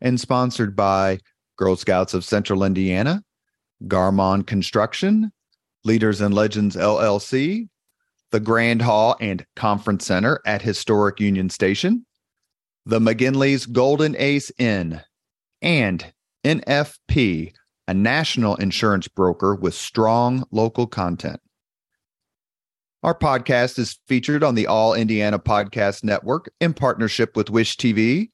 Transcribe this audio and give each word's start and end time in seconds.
and 0.00 0.20
sponsored 0.20 0.76
by 0.76 1.18
Girl 1.56 1.76
Scouts 1.76 2.14
of 2.14 2.24
Central 2.24 2.64
Indiana, 2.64 3.22
Garmong 3.84 4.46
Construction, 4.46 5.32
Leaders 5.84 6.20
and 6.20 6.34
Legends 6.34 6.76
LLC, 6.76 7.68
the 8.32 8.40
Grand 8.40 8.82
Hall 8.82 9.16
and 9.20 9.46
Conference 9.54 10.04
Center 10.04 10.40
at 10.44 10.62
Historic 10.62 11.20
Union 11.20 11.48
Station, 11.48 12.04
the 12.84 12.98
McGinley's 12.98 13.66
Golden 13.66 14.16
Ace 14.18 14.50
Inn, 14.58 15.00
and 15.62 16.12
NFP, 16.44 17.52
a 17.88 17.94
national 17.94 18.56
insurance 18.56 19.08
broker 19.08 19.54
with 19.54 19.74
strong 19.74 20.44
local 20.50 20.86
content. 20.86 21.40
Our 23.02 23.16
podcast 23.16 23.78
is 23.78 23.98
featured 24.08 24.42
on 24.42 24.56
the 24.56 24.66
All 24.66 24.94
Indiana 24.94 25.38
Podcast 25.38 26.02
Network 26.02 26.50
in 26.60 26.74
partnership 26.74 27.36
with 27.36 27.50
Wish 27.50 27.76
TV 27.76 28.30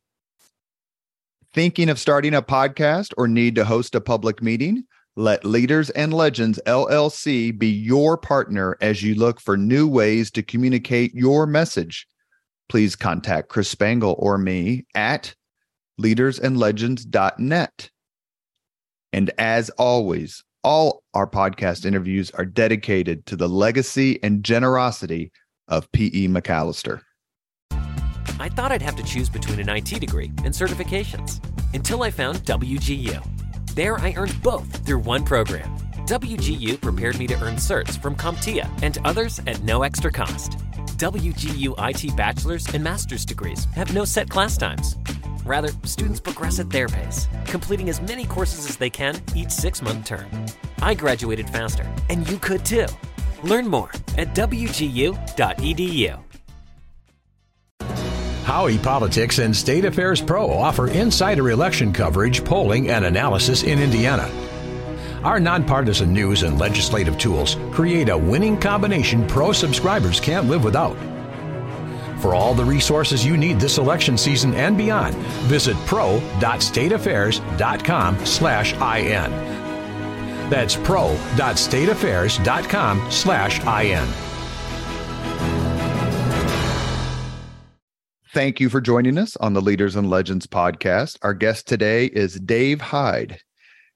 Thinking 1.53 1.89
of 1.89 1.99
starting 1.99 2.33
a 2.33 2.41
podcast 2.41 3.13
or 3.15 3.27
need 3.27 3.53
to 3.55 3.63
host 3.63 3.93
a 3.93 4.01
public 4.01 4.41
meeting? 4.41 4.85
Let 5.15 5.45
Leaders 5.45 5.91
and 5.91 6.11
Legends 6.13 6.59
LLC 6.65 7.55
be 7.57 7.67
your 7.67 8.17
partner 8.17 8.75
as 8.81 9.03
you 9.03 9.13
look 9.13 9.39
for 9.39 9.55
new 9.55 9.87
ways 9.87 10.31
to 10.31 10.41
communicate 10.41 11.13
your 11.13 11.45
message. 11.45 12.07
Please 12.67 12.95
contact 12.95 13.49
Chris 13.49 13.69
Spangle 13.69 14.15
or 14.17 14.39
me 14.39 14.87
at 14.95 15.35
leadersandlegends.net. 16.01 17.91
And 19.13 19.31
as 19.37 19.69
always, 19.69 20.43
all 20.65 21.03
our 21.13 21.27
podcast 21.27 21.85
interviews 21.85 22.31
are 22.31 22.43
dedicated 22.43 23.23
to 23.27 23.35
the 23.35 23.47
legacy 23.47 24.19
and 24.23 24.43
generosity 24.43 25.31
of 25.67 25.89
P.E. 25.91 26.27
MacAllister. 26.27 27.01
I 28.39 28.49
thought 28.49 28.71
I'd 28.71 28.81
have 28.81 28.95
to 28.95 29.03
choose 29.03 29.29
between 29.29 29.59
an 29.59 29.69
IT 29.69 29.99
degree 29.99 30.31
and 30.43 30.53
certifications 30.53 31.39
until 31.75 32.01
I 32.01 32.09
found 32.09 32.39
WGU. 32.39 33.23
There, 33.75 33.99
I 33.99 34.15
earned 34.17 34.41
both 34.41 34.83
through 34.85 34.99
one 34.99 35.23
program. 35.23 35.69
WGU 36.07 36.81
prepared 36.81 37.19
me 37.19 37.27
to 37.27 37.35
earn 37.43 37.57
certs 37.57 38.01
from 38.01 38.15
CompTIA 38.15 38.67
and 38.81 38.97
others 39.05 39.39
at 39.45 39.61
no 39.61 39.83
extra 39.83 40.11
cost. 40.11 40.53
WGU 40.97 41.75
IT 41.77 42.15
bachelor's 42.17 42.67
and 42.73 42.83
master's 42.83 43.23
degrees 43.23 43.65
have 43.75 43.93
no 43.93 44.03
set 44.03 44.31
class 44.31 44.57
times. 44.57 44.95
Rather, 45.45 45.69
students 45.83 46.19
progress 46.19 46.59
at 46.59 46.69
their 46.69 46.87
pace, 46.87 47.27
completing 47.45 47.87
as 47.87 48.01
many 48.01 48.25
courses 48.25 48.67
as 48.67 48.77
they 48.77 48.89
can 48.89 49.15
each 49.35 49.51
six 49.51 49.81
month 49.81 50.05
term. 50.05 50.25
I 50.81 50.93
graduated 50.95 51.49
faster, 51.49 51.87
and 52.09 52.27
you 52.29 52.37
could 52.37 52.65
too. 52.65 52.87
Learn 53.43 53.67
more 53.67 53.91
at 54.17 54.33
wgu.edu. 54.35 56.19
Howey 58.45 58.83
Politics 58.83 59.39
and 59.39 59.55
State 59.55 59.85
Affairs 59.85 60.21
Pro 60.21 60.51
offer 60.51 60.87
insider 60.89 61.49
election 61.49 61.91
coverage, 61.91 62.43
polling, 62.43 62.89
and 62.89 63.05
analysis 63.05 63.63
in 63.63 63.79
Indiana. 63.79 64.29
Our 65.23 65.39
nonpartisan 65.39 66.13
news 66.13 66.43
and 66.43 66.59
legislative 66.59 67.17
tools 67.17 67.57
create 67.71 68.09
a 68.09 68.17
winning 68.17 68.59
combination 68.59 69.25
pro 69.25 69.51
subscribers 69.51 70.19
can't 70.19 70.47
live 70.47 70.63
without. 70.63 70.95
For 72.25 72.33
all 72.33 72.55
the 72.55 72.65
resources 72.65 73.23
you 73.23 73.37
need 73.37 73.59
this 73.59 73.77
election 73.77 74.17
season 74.17 74.55
and 74.55 74.75
beyond, 74.75 75.15
visit 75.45 75.77
pro.stateaffairs.com 75.85 78.25
slash 78.25 78.73
IN. 78.73 79.29
That's 80.49 80.75
pro.stateaffairs.com 80.75 83.11
slash 83.11 83.59
IN. 83.59 84.07
Thank 88.33 88.59
you 88.59 88.69
for 88.69 88.81
joining 88.81 89.19
us 89.19 89.37
on 89.37 89.53
the 89.53 89.61
Leaders 89.61 89.95
and 89.95 90.09
Legends 90.09 90.47
podcast. 90.47 91.19
Our 91.21 91.35
guest 91.35 91.67
today 91.67 92.07
is 92.07 92.39
Dave 92.39 92.81
Hyde. 92.81 93.37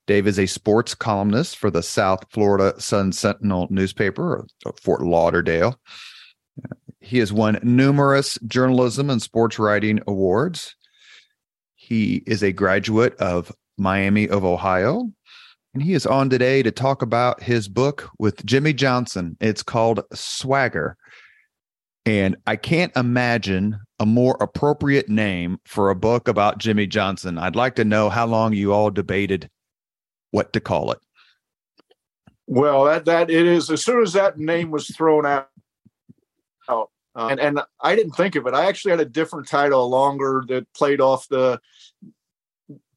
Dave 0.06 0.28
is 0.28 0.38
a 0.38 0.46
sports 0.46 0.94
columnist 0.94 1.58
for 1.58 1.72
the 1.72 1.82
South 1.82 2.26
Florida 2.30 2.80
Sun 2.80 3.14
Sentinel 3.14 3.66
newspaper, 3.72 4.46
of 4.68 4.80
Fort 4.80 5.02
Lauderdale. 5.02 5.80
He 7.02 7.20
has 7.20 7.32
won 7.32 7.60
numerous 7.64 8.38
journalism 8.46 9.10
and 9.10 9.22
sports 9.22 9.58
writing 9.58 10.00
awards. 10.08 10.76
He 11.76 12.24
is 12.28 12.44
a 12.44 12.52
graduate 12.52 13.16
of 13.18 13.52
Miami 13.78 14.28
of 14.28 14.44
Ohio. 14.44 15.12
And 15.74 15.84
he 15.84 15.94
is 15.94 16.06
on 16.06 16.30
today 16.30 16.64
to 16.64 16.72
talk 16.72 17.02
about 17.02 17.42
his 17.44 17.68
book 17.68 18.10
with 18.18 18.46
Jimmy 18.46 18.74
Johnson. 18.74 19.38
It's 19.40 19.64
called 19.64 20.02
Swagger. 20.14 20.98
And 22.06 22.36
I 22.48 22.56
can't 22.56 22.96
imagine 22.96 23.80
a 24.00 24.06
more 24.06 24.36
appropriate 24.42 25.10
name 25.10 25.60
for 25.66 25.90
a 25.90 25.96
book 25.96 26.28
about 26.28 26.58
Jimmy 26.58 26.88
Johnson. 26.88 27.38
I'd 27.38 27.56
like 27.56 27.76
to 27.76 27.86
know 27.86 28.10
how 28.10 28.26
long 28.26 28.54
you 28.54 28.74
all 28.74 28.90
debated 28.90 29.50
what 30.32 30.54
to 30.54 30.60
call 30.60 30.92
it. 30.92 31.00
Well, 32.48 32.86
that 32.86 33.06
that 33.06 33.30
it 33.30 33.46
is 33.46 33.70
as 33.70 33.84
soon 33.84 34.02
as 34.02 34.14
that 34.14 34.40
name 34.40 34.72
was 34.72 34.88
thrown 34.88 35.26
out, 35.26 35.50
out. 36.70 36.90
Uh, 37.16 37.30
and 37.32 37.40
and 37.40 37.62
I 37.82 37.96
didn't 37.96 38.14
think 38.14 38.36
of 38.36 38.46
it. 38.48 38.54
I 38.54 38.66
actually 38.66 38.92
had 38.92 39.00
a 39.00 39.06
different 39.06 39.48
title, 39.48 39.90
longer 39.90 40.44
that 40.48 40.72
played 40.74 41.02
off 41.02 41.28
the 41.28 41.60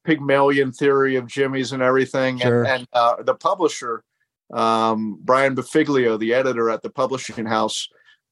Pygmalion 0.05 0.73
theory 0.73 1.17
of 1.17 1.27
Jimmy's 1.27 1.73
and 1.73 1.83
everything. 1.83 2.39
Sure. 2.39 2.65
And, 2.65 2.81
and 2.81 2.89
uh, 2.93 3.23
the 3.23 3.35
publisher, 3.35 4.05
um, 4.53 5.19
Brian 5.23 5.57
Bafiglio, 5.57 6.19
the 6.19 6.35
editor 6.35 6.71
at 6.71 6.83
the 6.83 6.91
publishing 6.91 7.47
house, 7.47 7.89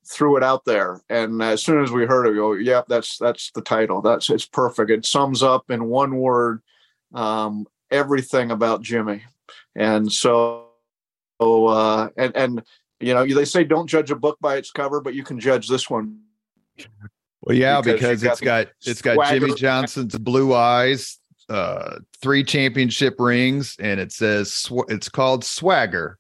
threw 0.07 0.37
it 0.37 0.43
out 0.43 0.65
there. 0.65 1.01
And 1.09 1.43
as 1.43 1.63
soon 1.63 1.83
as 1.83 1.91
we 1.91 2.07
heard 2.07 2.27
it, 2.27 2.31
we 2.31 2.37
go, 2.37 2.53
"Yep, 2.53 2.87
that's 2.89 3.19
that's 3.19 3.51
the 3.53 3.63
title. 3.63 4.03
That's 4.03 4.31
it's 4.31 4.47
perfect. 4.47 4.91
It 4.91 5.07
sums 5.07 5.43
up 5.43 5.71
in 5.71 5.85
one 5.87 6.17
word 6.17 6.63
um, 7.15 7.67
everything 7.91 8.51
about 8.51 8.83
Jimmy." 8.83 9.23
And 9.75 10.13
so, 10.13 10.67
uh, 11.41 12.09
and 12.17 12.37
and 12.37 12.63
you 13.01 13.15
know, 13.15 13.27
they 13.27 13.45
say 13.45 13.65
don't 13.65 13.87
judge 13.87 14.11
a 14.11 14.17
book 14.17 14.39
by 14.41 14.57
its 14.57 14.71
cover, 14.71 15.01
but 15.01 15.15
you 15.15 15.25
can 15.25 15.41
judge 15.41 15.69
this 15.69 15.89
one. 15.89 16.21
Well, 17.43 17.57
yeah, 17.57 17.81
because, 17.81 18.01
because 18.01 18.23
it's 18.23 18.41
got 18.41 18.69
it's 18.85 19.03
got 19.03 19.29
Jimmy 19.29 19.55
Johnson's 19.55 20.17
blue 20.19 20.55
eyes, 20.55 21.19
uh, 21.49 21.99
three 22.21 22.45
championship 22.45 23.17
rings, 23.19 23.77
and 23.81 23.99
it 23.99 24.13
says 24.13 24.71
it's 24.89 25.09
called 25.09 25.45
Swagger: 25.45 26.19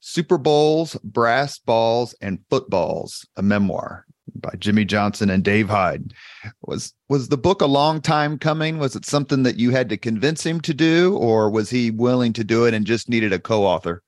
Super 0.00 0.38
Bowls, 0.38 0.96
Brass 1.04 1.58
Balls, 1.58 2.14
and 2.22 2.38
Footballs, 2.48 3.26
a 3.36 3.42
memoir 3.42 4.06
by 4.36 4.54
Jimmy 4.58 4.86
Johnson 4.86 5.28
and 5.28 5.44
Dave 5.44 5.68
Hyde. 5.68 6.14
Was 6.62 6.94
was 7.10 7.28
the 7.28 7.36
book 7.36 7.60
a 7.60 7.66
long 7.66 8.00
time 8.00 8.38
coming? 8.38 8.78
Was 8.78 8.96
it 8.96 9.04
something 9.04 9.42
that 9.42 9.58
you 9.58 9.70
had 9.70 9.90
to 9.90 9.98
convince 9.98 10.44
him 10.44 10.60
to 10.62 10.72
do, 10.72 11.16
or 11.16 11.50
was 11.50 11.68
he 11.68 11.90
willing 11.90 12.32
to 12.32 12.44
do 12.44 12.64
it 12.64 12.72
and 12.72 12.86
just 12.86 13.10
needed 13.10 13.34
a 13.34 13.38
co-author? 13.38 14.02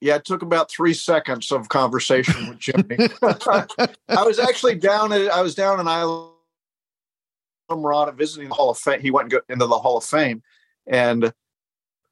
Yeah, 0.00 0.16
it 0.16 0.24
took 0.24 0.42
about 0.42 0.70
three 0.70 0.94
seconds 0.94 1.50
of 1.50 1.68
conversation 1.68 2.48
with 2.48 2.58
Jimmy. 2.58 2.96
I 4.08 4.24
was 4.24 4.38
actually 4.38 4.76
down 4.76 5.12
at 5.12 5.30
I 5.30 5.42
was 5.42 5.54
down 5.54 5.80
in 5.80 5.88
Island 5.88 6.32
Mirada 7.70 8.14
visiting 8.14 8.48
the 8.48 8.54
Hall 8.54 8.70
of 8.70 8.78
Fame. 8.78 9.00
He 9.00 9.10
went 9.10 9.32
into 9.48 9.66
the 9.66 9.78
Hall 9.78 9.96
of 9.96 10.04
Fame 10.04 10.42
and 10.86 11.32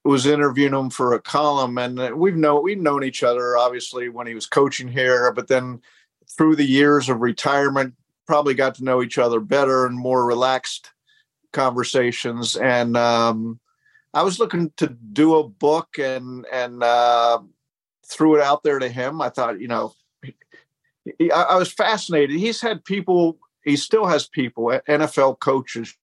was 0.05 0.27
interviewing 0.27 0.75
him 0.75 0.91
for 0.91 1.15
a 1.15 1.21
column. 1.21 1.79
And 1.79 2.17
we've 2.17 2.37
known 2.37 2.63
we've 2.63 2.79
known 2.79 3.05
each 3.05 3.23
other 3.23 3.57
obviously 3.57 4.09
when 4.09 4.27
he 4.27 4.35
was 4.35 4.47
coaching 4.47 4.89
here, 4.89 5.33
but 5.33 5.49
then 5.49 5.81
through 6.29 6.57
the 6.57 6.65
years 6.65 7.09
of 7.09 7.21
retirement, 7.21 7.95
probably 8.27 8.55
got 8.55 8.75
to 8.77 8.85
know 8.85 9.03
each 9.03 9.19
other 9.19 9.41
better 9.41 9.87
and 9.87 9.97
more 9.97 10.27
relaxed 10.27 10.91
conversations. 11.53 12.57
And 12.57 12.97
um, 12.97 13.61
I 14.13 14.23
was 14.23 14.39
looking 14.39 14.73
to 14.77 14.89
do 14.89 15.37
a 15.37 15.49
book 15.49 15.99
and 15.99 16.47
and 16.53 16.83
uh, 16.83 17.41
threw 18.09 18.37
it 18.37 18.43
out 18.43 18.63
there 18.63 18.79
to 18.79 18.89
him. 18.89 19.21
I 19.21 19.29
thought, 19.29 19.61
you 19.61 19.69
know, 19.69 19.93
he, 21.19 21.31
I, 21.31 21.43
I 21.43 21.57
was 21.57 21.73
fascinated. 21.73 22.39
He's 22.39 22.61
had 22.61 22.85
people, 22.85 23.39
he 23.65 23.77
still 23.77 24.07
has 24.07 24.29
people, 24.29 24.81
NFL 24.89 25.41
coaches, 25.41 25.95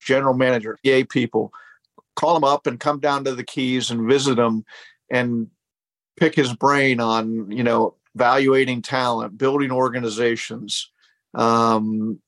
general 0.00 0.34
manager, 0.34 0.78
EA 0.84 1.04
people, 1.04 1.52
call 2.16 2.36
him 2.36 2.44
up 2.44 2.66
and 2.66 2.80
come 2.80 3.00
down 3.00 3.24
to 3.24 3.34
the 3.34 3.44
Keys 3.44 3.90
and 3.90 4.08
visit 4.08 4.38
him 4.38 4.64
and 5.10 5.48
pick 6.16 6.34
his 6.34 6.54
brain 6.54 7.00
on, 7.00 7.50
you 7.50 7.62
know, 7.62 7.96
evaluating 8.14 8.82
talent, 8.82 9.36
building 9.36 9.72
organizations. 9.72 10.90
Um, 11.34 12.20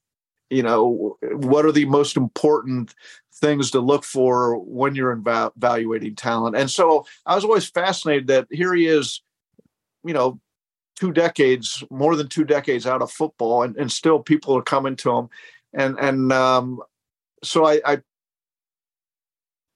you 0.50 0.62
know, 0.62 1.16
what 1.22 1.64
are 1.64 1.72
the 1.72 1.86
most 1.86 2.16
important 2.16 2.94
things 3.38 3.70
to 3.70 3.80
look 3.80 4.04
for 4.04 4.58
when 4.58 4.94
you're 4.94 5.12
evaluating 5.12 6.14
talent? 6.14 6.56
And 6.56 6.70
so 6.70 7.06
I 7.24 7.34
was 7.34 7.44
always 7.44 7.66
fascinated 7.68 8.26
that 8.28 8.46
here 8.50 8.74
he 8.74 8.86
is, 8.86 9.22
you 10.04 10.14
know, 10.14 10.40
two 10.96 11.12
decades, 11.12 11.84
more 11.90 12.16
than 12.16 12.28
two 12.28 12.44
decades 12.44 12.86
out 12.86 13.02
of 13.02 13.12
football, 13.12 13.62
and, 13.62 13.76
and 13.76 13.92
still 13.92 14.18
people 14.18 14.56
are 14.56 14.62
coming 14.62 14.96
to 14.96 15.10
him. 15.10 15.28
And 15.74 15.98
and 15.98 16.32
um, 16.32 16.80
so 17.44 17.66
I, 17.66 17.80
I 17.84 17.98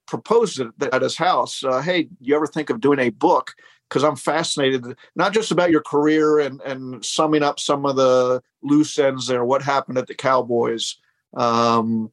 proposed 0.07 0.59
it 0.59 0.67
at 0.91 1.01
his 1.01 1.15
house. 1.15 1.63
Uh, 1.63 1.81
hey, 1.81 2.09
you 2.19 2.35
ever 2.35 2.47
think 2.47 2.69
of 2.69 2.81
doing 2.81 2.99
a 2.99 3.09
book? 3.09 3.53
Because 3.87 4.03
I'm 4.03 4.15
fascinated, 4.15 4.85
not 5.15 5.33
just 5.33 5.51
about 5.51 5.69
your 5.69 5.81
career 5.81 6.39
and 6.39 6.61
and 6.61 7.03
summing 7.05 7.43
up 7.43 7.59
some 7.59 7.85
of 7.85 7.95
the 7.97 8.41
loose 8.63 8.97
ends 8.97 9.27
there, 9.27 9.45
what 9.45 9.61
happened 9.61 9.97
at 9.97 10.07
the 10.07 10.15
Cowboys, 10.15 10.97
um, 11.35 12.11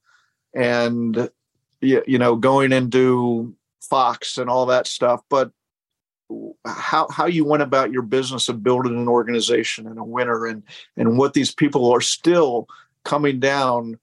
and 0.54 1.30
you, 1.80 2.02
you 2.06 2.18
know 2.18 2.36
going 2.36 2.72
into 2.72 3.54
Fox 3.82 4.38
and 4.38 4.50
all 4.50 4.66
that 4.66 4.86
stuff, 4.86 5.22
but 5.28 5.52
how 6.66 7.08
how 7.10 7.26
you 7.26 7.44
went 7.44 7.62
about 7.62 7.92
your 7.92 8.02
business 8.02 8.48
of 8.48 8.62
building 8.62 8.96
an 8.96 9.08
organization 9.08 9.86
and 9.86 9.98
a 9.98 10.04
winner 10.04 10.46
and 10.46 10.62
and 10.96 11.18
what 11.18 11.32
these 11.34 11.54
people 11.54 11.90
are 11.90 12.00
still 12.00 12.68
coming 13.04 13.40
down 13.40 13.98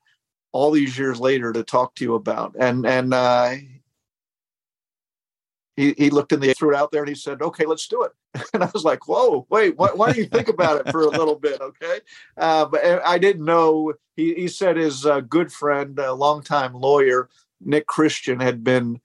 all 0.51 0.72
these 0.72 0.98
years 0.98 1.19
later 1.19 1.54
to 1.54 1.63
talk 1.63 1.95
to 1.95 2.04
you 2.04 2.16
about. 2.16 2.56
And 2.60 2.86
and 2.86 3.13
uh, 3.13 3.56
he, 5.75 5.94
he 5.98 6.10
looked 6.10 6.31
in 6.31 6.39
the 6.39 6.54
threw 6.54 6.74
it 6.74 6.77
out 6.77 6.92
there 6.92 7.01
and 7.01 7.10
he 7.10 7.16
said 7.16 7.42
okay 7.42 7.66
let's 7.66 7.88
do 7.88 8.04
it. 8.04 8.12
And 8.54 8.63
i 8.63 8.69
was 8.74 8.83
like 8.83 9.07
whoa 9.07 9.45
wait 9.50 9.77
why, 9.77 9.89
why 9.94 10.12
do 10.12 10.19
you 10.19 10.25
think 10.25 10.48
about 10.50 10.80
it 10.80 10.92
for 10.92 11.01
a 11.01 11.10
little 11.10 11.36
bit 11.36 11.62
okay? 11.62 12.00
Uh, 12.38 12.66
but 12.66 12.83
i 13.06 13.18
didn't 13.18 13.45
know 13.45 13.94
he, 14.16 14.33
he 14.33 14.48
said 14.48 14.77
his 14.77 15.06
uh, 15.06 15.19
good 15.22 15.51
friend 15.51 16.00
a 16.00 16.13
longtime 16.13 16.74
lawyer 16.74 17.30
nick 17.66 17.88
christian 17.88 18.40
had 18.40 18.64
been 18.64 19.00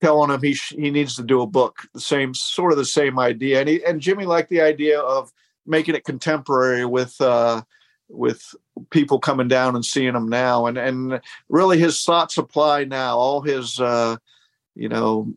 telling 0.00 0.30
him 0.30 0.42
he 0.42 0.54
sh- 0.54 0.74
he 0.76 0.90
needs 0.90 1.16
to 1.16 1.22
do 1.22 1.42
a 1.42 1.46
book. 1.46 1.86
The 1.94 2.00
same 2.00 2.34
sort 2.34 2.72
of 2.72 2.78
the 2.78 2.84
same 2.84 3.18
idea, 3.18 3.60
and 3.60 3.68
he, 3.68 3.84
and 3.84 4.00
Jimmy 4.00 4.24
liked 4.24 4.50
the 4.50 4.60
idea 4.60 4.98
of 5.00 5.32
making 5.66 5.94
it 5.94 6.04
contemporary 6.04 6.84
with 6.84 7.20
uh, 7.20 7.62
with 8.08 8.54
people 8.90 9.18
coming 9.18 9.48
down 9.48 9.74
and 9.74 9.84
seeing 9.84 10.14
him 10.14 10.28
now, 10.28 10.66
and 10.66 10.78
and 10.78 11.20
really 11.48 11.78
his 11.78 12.02
thoughts 12.02 12.38
apply 12.38 12.84
now. 12.84 13.16
All 13.16 13.42
his 13.42 13.80
uh, 13.80 14.16
you 14.74 14.88
know 14.88 15.32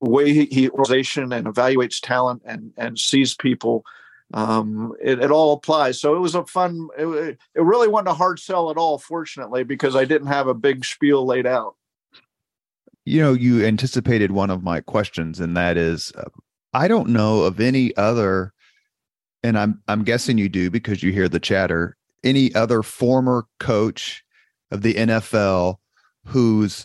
way 0.00 0.32
he, 0.32 0.46
he 0.46 0.70
organization 0.70 1.32
and 1.32 1.46
evaluates 1.46 2.00
talent 2.00 2.42
and 2.44 2.72
and 2.76 2.98
sees 2.98 3.34
people 3.34 3.84
um, 4.32 4.94
it, 5.02 5.18
it, 5.18 5.30
all 5.30 5.54
applies. 5.54 6.00
So 6.00 6.14
it 6.14 6.20
was 6.20 6.34
a 6.34 6.44
fun. 6.44 6.88
It, 6.96 7.38
it 7.54 7.62
really 7.62 7.88
wasn't 7.88 8.08
a 8.08 8.14
hard 8.14 8.38
sell 8.38 8.70
at 8.70 8.76
all, 8.76 8.98
fortunately, 8.98 9.64
because 9.64 9.96
I 9.96 10.04
didn't 10.04 10.28
have 10.28 10.46
a 10.46 10.54
big 10.54 10.84
spiel 10.84 11.26
laid 11.26 11.46
out 11.46 11.74
you 13.04 13.20
know, 13.20 13.32
you 13.32 13.64
anticipated 13.64 14.30
one 14.30 14.50
of 14.50 14.62
my 14.62 14.80
questions, 14.80 15.40
and 15.40 15.56
that 15.56 15.76
is, 15.76 16.12
uh, 16.16 16.28
I 16.72 16.86
don't 16.86 17.08
know 17.08 17.42
of 17.42 17.58
any 17.58 17.96
other, 17.96 18.52
and 19.42 19.58
I'm 19.58 19.82
I'm 19.88 20.04
guessing 20.04 20.38
you 20.38 20.48
do 20.48 20.70
because 20.70 21.02
you 21.02 21.12
hear 21.12 21.28
the 21.28 21.40
chatter. 21.40 21.96
Any 22.22 22.54
other 22.54 22.82
former 22.82 23.46
coach 23.58 24.22
of 24.70 24.82
the 24.82 24.94
NFL 24.94 25.76
whose 26.26 26.84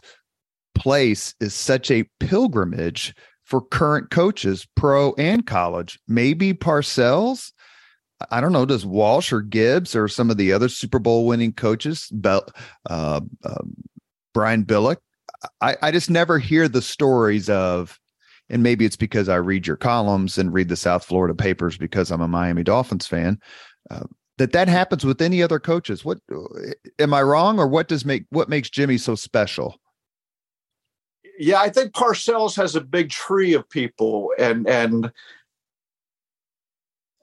place 0.74 1.36
is 1.40 1.54
such 1.54 1.92
a 1.92 2.10
pilgrimage 2.20 3.14
for 3.46 3.62
current 3.62 4.10
coaches, 4.10 4.68
pro 4.76 5.14
and 5.14 5.46
college? 5.46 6.00
Maybe 6.08 6.54
Parcells. 6.54 7.52
I 8.32 8.42
don't 8.42 8.54
know. 8.54 8.66
Does 8.66 8.86
Walsh 8.86 9.32
or 9.34 9.42
Gibbs 9.42 9.96
or 9.96 10.08
some 10.08 10.30
of 10.30 10.38
the 10.38 10.54
other 10.54 10.70
Super 10.70 11.00
Bowl 11.00 11.26
winning 11.26 11.54
coaches, 11.54 12.10
Bel, 12.12 12.48
uh, 12.90 13.22
uh, 13.44 13.64
Brian 14.34 14.64
Billick, 14.64 14.98
I, 15.62 15.76
I 15.82 15.92
just 15.92 16.10
never 16.10 16.40
hear 16.40 16.68
the 16.68 16.82
stories 16.82 17.50
of, 17.50 18.00
and 18.50 18.64
maybe 18.64 18.86
it's 18.86 18.96
because 18.96 19.30
I 19.30 19.36
read 19.36 19.68
your 19.68 19.78
columns 19.78 20.38
and 20.38 20.54
read 20.54 20.70
the 20.70 20.76
South 20.76 21.04
Florida 21.04 21.34
papers 21.34 21.78
because 21.78 22.12
I'm 22.12 22.22
a 22.22 22.28
Miami 22.28 22.64
Dolphins 22.64 23.08
fan. 23.08 23.40
Uh, 23.90 24.04
that 24.38 24.52
that 24.52 24.68
happens 24.68 25.06
with 25.06 25.22
any 25.22 25.42
other 25.42 25.60
coaches. 25.60 26.04
What 26.04 26.20
am 27.00 27.14
I 27.14 27.22
wrong, 27.22 27.58
or 27.58 27.68
what 27.68 27.88
does 27.88 28.06
make 28.06 28.26
what 28.30 28.50
makes 28.50 28.70
Jimmy 28.70 28.98
so 28.98 29.16
special? 29.16 29.80
Yeah, 31.38 31.60
I 31.60 31.70
think 31.70 31.94
Parcells 31.94 32.56
has 32.56 32.76
a 32.76 32.82
big 32.82 33.10
tree 33.10 33.54
of 33.54 33.70
people, 33.70 34.32
and 34.40 34.68
and 34.68 35.12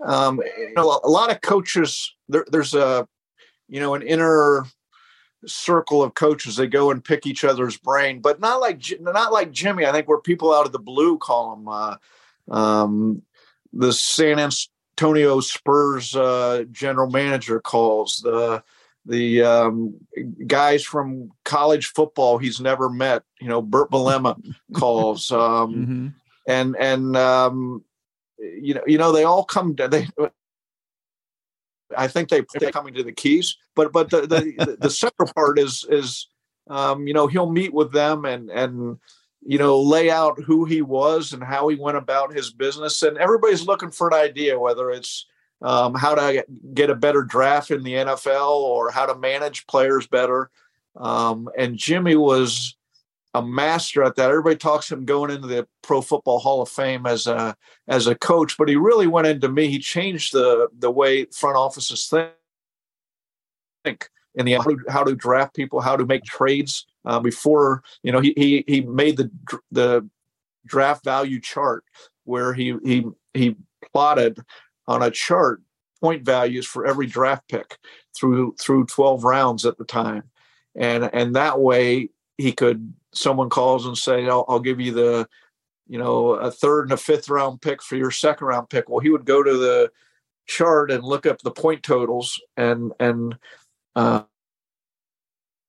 um, 0.05 0.43
you 0.59 0.75
know, 0.75 1.01
a 1.03 1.09
lot 1.09 1.31
of 1.31 1.41
coaches. 1.41 2.15
There, 2.29 2.45
there's 2.51 2.75
a 2.75 3.09
you 3.69 3.81
know 3.81 3.95
an 3.95 4.03
inner 4.03 4.67
circle 5.47 6.03
of 6.03 6.15
coaches 6.15 6.57
they 6.57 6.67
go 6.67 6.91
and 6.91 7.05
pick 7.05 7.27
each 7.27 7.43
other's 7.43 7.77
brain 7.77 8.21
but 8.21 8.39
not 8.39 8.61
like 8.61 8.81
not 9.01 9.33
like 9.33 9.51
jimmy 9.51 9.85
i 9.85 9.91
think 9.91 10.07
where 10.07 10.21
people 10.21 10.55
out 10.55 10.67
of 10.67 10.73
the 10.73 10.79
blue 10.79 11.19
call 11.19 11.55
him 11.55 11.67
uh, 11.69 11.97
um, 12.51 13.23
the 13.73 13.93
san 13.93 14.39
antonio 14.39 15.41
spurs 15.41 16.15
uh, 16.15 16.63
general 16.71 17.11
manager 17.11 17.61
calls 17.61 18.19
the 18.19 18.63
the 19.05 19.43
um, 19.43 19.95
guys 20.47 20.85
from 20.85 21.31
college 21.45 21.87
football 21.89 22.39
he's 22.39 22.61
never 22.61 22.89
met 22.89 23.23
you 23.41 23.49
know 23.49 23.61
bert 23.61 23.91
Bielema 23.91 24.41
calls 24.75 25.31
um, 25.31 25.75
mm-hmm. 25.75 26.07
and 26.47 26.77
and 26.77 27.17
um, 27.17 27.85
you 28.39 28.75
know 28.75 28.83
you 28.87 28.99
know 28.99 29.13
they 29.13 29.25
all 29.25 29.45
come 29.45 29.75
they 29.75 30.07
I 31.97 32.09
think 32.09 32.29
they 32.29 32.43
they're 32.55 32.71
coming 32.73 32.95
to 32.95 33.03
the 33.03 33.13
keys, 33.13 33.57
but 33.75 33.93
but 33.93 34.11
the 34.11 34.23
the, 34.23 34.77
the 34.79 34.91
central 35.05 35.31
part 35.35 35.59
is 35.59 35.87
is 35.89 36.29
um, 36.69 37.07
you 37.07 37.15
know 37.15 37.27
he'll 37.27 37.51
meet 37.51 37.73
with 37.73 37.93
them 37.93 38.25
and 38.25 38.51
and 38.51 38.99
you 39.43 39.59
know 39.59 39.81
lay 39.81 40.11
out 40.11 40.41
who 40.43 40.65
he 40.65 40.83
was 40.83 41.33
and 41.33 41.43
how 41.43 41.69
he 41.69 41.77
went 41.77 41.97
about 41.97 42.33
his 42.33 42.53
business, 42.53 43.03
and 43.03 43.19
everybody's 43.19 43.67
looking 43.67 43.91
for 43.91 44.09
an 44.09 44.15
idea 44.15 44.59
whether 44.59 44.91
it's 44.91 45.27
um, 45.63 45.95
how 45.95 46.15
to 46.15 46.45
get 46.75 46.91
a 46.91 46.95
better 46.95 47.23
draft 47.23 47.71
in 47.71 47.83
the 47.83 47.95
NFL 47.95 48.61
or 48.61 48.91
how 48.91 49.07
to 49.07 49.15
manage 49.15 49.67
players 49.67 50.07
better. 50.07 50.51
Um, 50.97 51.49
and 51.57 51.77
Jimmy 51.77 52.17
was 52.17 52.77
a 53.35 53.43
master 53.43 54.03
at 54.03 54.17
that. 54.17 54.31
Everybody 54.31 54.57
talks 54.57 54.91
him 54.91 55.05
going 55.05 55.31
into 55.31 55.47
the 55.47 55.67
Pro 55.83 56.03
Football 56.03 56.39
Hall 56.39 56.61
of 56.61 56.69
Fame 56.69 57.07
as 57.07 57.27
a 57.27 57.57
as 57.89 58.07
a 58.07 58.15
coach, 58.15 58.59
but 58.59 58.69
he 58.69 58.77
really 58.77 59.07
went 59.07 59.27
into 59.27 59.49
me. 59.49 59.69
He 59.69 59.79
changed 59.79 60.33
the 60.33 60.69
the 60.79 60.91
way 60.91 61.25
front 61.27 61.57
offices 61.57 62.13
think 63.85 64.09
in 64.35 64.47
the 64.47 64.53
how 64.53 64.63
to, 64.63 64.79
how 64.89 65.05
to 65.05 65.15
draft 65.15 65.55
people, 65.55 65.81
how 65.81 65.97
to 65.97 66.07
make 66.07 66.25
trades. 66.25 66.87
Uh, 67.05 67.21
before 67.21 67.83
you 68.03 68.13
know, 68.13 68.21
he 68.21 68.35
he 68.37 68.65
he 68.67 68.81
made 68.83 69.17
the 69.17 69.31
the 69.71 70.09
draft 70.67 71.05
value 71.05 71.41
chart 71.41 71.85
where 72.25 72.53
he 72.53 72.77
he 72.85 73.05
he 73.35 73.57
plotted 73.93 74.39
on 74.87 75.03
a 75.03 75.11
chart 75.11 75.63
point 76.01 76.25
values 76.25 76.67
for 76.67 76.87
every 76.87 77.07
draft 77.07 77.49
pick 77.49 77.79
through 78.17 78.55
through 78.61 78.85
12 78.87 79.25
rounds 79.25 79.65
at 79.65 79.79
the 79.79 79.85
time 79.85 80.25
and 80.75 81.09
and 81.13 81.37
that 81.37 81.61
way 81.61 82.09
he 82.39 82.53
could 82.53 82.93
someone 83.13 83.51
calls 83.51 83.87
and 83.87 83.97
say, 83.97 84.27
I'll, 84.27 84.45
I'll, 84.49 84.61
give 84.61 84.81
you 84.81 84.93
the, 84.93 85.29
you 85.87 85.99
know, 85.99 86.31
a 86.31 86.51
third 86.51 86.85
and 86.85 86.93
a 86.93 86.97
fifth 86.97 87.29
round 87.29 87.61
pick 87.61 87.83
for 87.83 87.97
your 87.97 88.11
second 88.11 88.47
round 88.47 88.71
pick. 88.71 88.89
Well, 88.89 89.01
he 89.01 89.11
would 89.11 89.25
go 89.25 89.43
to 89.43 89.57
the 89.57 89.91
chart 90.47 90.91
and 90.91 91.05
look 91.05 91.27
up 91.27 91.41
the 91.41 91.51
point 91.51 91.83
totals 91.83 92.41
and, 92.57 92.93
and, 92.99 93.37
uh, 93.95 94.23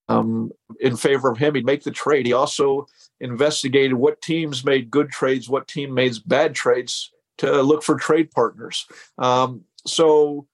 um, 0.09 0.51
in 0.81 0.97
favor 0.97 1.31
of 1.31 1.37
him, 1.37 1.55
he'd 1.55 1.65
make 1.65 1.83
the 1.83 1.91
trade. 1.91 2.25
He 2.25 2.33
also 2.33 2.87
investigated 3.21 3.93
what 3.93 4.21
teams 4.21 4.65
made 4.65 4.91
good 4.91 5.09
trades, 5.09 5.49
what 5.49 5.67
team 5.67 5.93
made 5.93 6.15
bad 6.25 6.53
trades 6.53 7.12
to 7.39 7.61
look 7.61 7.83
for 7.83 7.95
trade 7.95 8.31
partners. 8.31 8.85
Um, 9.17 9.63
so 9.85 10.47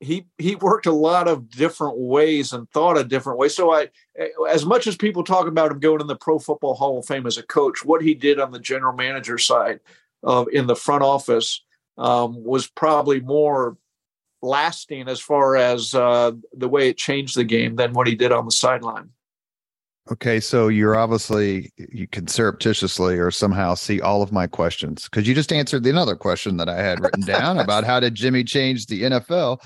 he 0.00 0.26
he 0.38 0.54
worked 0.54 0.86
a 0.86 0.92
lot 0.92 1.26
of 1.26 1.50
different 1.50 1.98
ways 1.98 2.52
and 2.52 2.70
thought 2.70 2.98
a 2.98 3.04
different 3.04 3.38
way. 3.38 3.48
So 3.48 3.72
I, 3.72 3.88
as 4.48 4.64
much 4.64 4.86
as 4.86 4.96
people 4.96 5.24
talk 5.24 5.46
about 5.46 5.72
him 5.72 5.80
going 5.80 6.00
in 6.00 6.06
the 6.06 6.16
Pro 6.16 6.38
Football 6.38 6.74
Hall 6.74 6.98
of 6.98 7.06
Fame 7.06 7.26
as 7.26 7.38
a 7.38 7.42
coach, 7.42 7.84
what 7.84 8.02
he 8.02 8.14
did 8.14 8.38
on 8.38 8.52
the 8.52 8.60
general 8.60 8.92
manager 8.92 9.38
side 9.38 9.80
of 10.22 10.48
in 10.52 10.66
the 10.66 10.76
front 10.76 11.02
office 11.02 11.64
um, 11.96 12.42
was 12.44 12.68
probably 12.68 13.20
more 13.20 13.76
lasting 14.40 15.08
as 15.08 15.20
far 15.20 15.56
as 15.56 15.94
uh, 15.94 16.32
the 16.56 16.68
way 16.68 16.88
it 16.88 16.96
changed 16.96 17.36
the 17.36 17.44
game 17.44 17.74
than 17.74 17.92
what 17.92 18.06
he 18.06 18.14
did 18.14 18.30
on 18.30 18.44
the 18.44 18.52
sideline. 18.52 19.10
Okay, 20.10 20.40
so 20.40 20.68
you're 20.68 20.96
obviously 20.96 21.70
you 21.76 22.06
can 22.06 22.26
surreptitiously 22.26 23.18
or 23.18 23.30
somehow 23.30 23.74
see 23.74 24.00
all 24.00 24.22
of 24.22 24.32
my 24.32 24.46
questions 24.46 25.04
because 25.04 25.28
you 25.28 25.34
just 25.34 25.52
answered 25.52 25.82
the 25.82 25.90
another 25.90 26.16
question 26.16 26.56
that 26.56 26.68
I 26.68 26.76
had 26.76 27.00
written 27.00 27.20
down 27.22 27.58
about 27.58 27.84
how 27.84 28.00
did 28.00 28.14
Jimmy 28.14 28.42
change 28.42 28.86
the 28.86 29.02
NFL. 29.02 29.58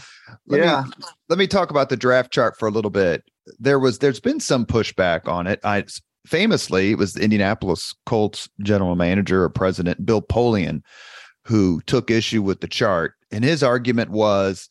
Let 0.49 0.61
yeah. 0.61 0.85
Me, 0.85 0.93
let 1.29 1.39
me 1.39 1.47
talk 1.47 1.71
about 1.71 1.91
the 1.91 1.97
draft 1.97 2.33
chart 2.33 2.59
for 2.59 2.67
a 2.67 2.73
little 2.73 2.91
bit. 2.91 3.23
There 3.59 3.79
was 3.79 3.99
there's 3.99 4.21
been 4.21 4.41
some 4.41 4.67
pushback 4.67 5.29
on 5.29 5.47
it. 5.47 5.61
I 5.63 5.85
famously 6.27 6.91
it 6.91 6.99
was 6.99 7.13
the 7.13 7.23
Indianapolis 7.23 7.95
Colts 8.07 8.49
general 8.63 8.97
manager 8.97 9.45
or 9.45 9.49
president 9.49 10.05
Bill 10.05 10.23
Polian 10.23 10.83
who 11.45 11.81
took 11.87 12.11
issue 12.11 12.43
with 12.43 12.61
the 12.61 12.69
chart. 12.69 13.15
And 13.31 13.45
his 13.45 13.63
argument 13.63 14.11
was 14.11 14.69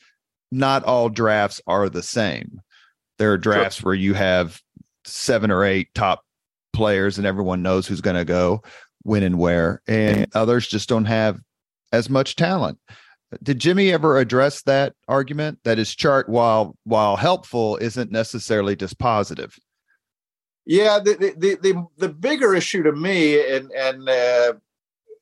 not 0.51 0.83
all 0.83 1.09
drafts 1.09 1.61
are 1.67 1.89
the 1.89 2.03
same. 2.03 2.61
There 3.17 3.31
are 3.31 3.37
drafts 3.37 3.77
sure. 3.77 3.89
where 3.89 3.95
you 3.95 4.13
have 4.13 4.61
seven 5.05 5.51
or 5.51 5.63
eight 5.63 5.93
top 5.93 6.24
players 6.74 7.17
and 7.17 7.27
everyone 7.27 7.62
knows 7.62 7.88
who's 7.88 8.01
going 8.01 8.15
to 8.15 8.25
go 8.25 8.62
when 9.03 9.24
and 9.24 9.38
where, 9.38 9.81
and 9.88 10.27
others 10.36 10.67
just 10.67 10.88
don't 10.88 11.05
have 11.05 11.39
as 11.91 12.10
much 12.10 12.36
talent. 12.36 12.77
Did 13.41 13.60
Jimmy 13.60 13.91
ever 13.91 14.17
address 14.17 14.62
that 14.63 14.93
argument 15.08 15.60
that 15.63 15.77
his 15.77 15.96
chart, 15.96 16.27
while 16.27 16.75
while 16.84 17.15
helpful, 17.15 17.77
isn't 17.77 18.12
necessarily 18.12 18.75
just 18.75 19.00
positive? 19.00 19.58
Yeah, 20.65 21.00
the 21.00 21.34
the 21.38 21.55
the, 21.55 21.86
the 21.98 22.10
bigger 22.10 22.53
issue 22.53 22.84
to 22.84 22.91
me, 22.91 23.39
and 23.55 23.72
and 23.72 24.10
uh, 24.10 24.53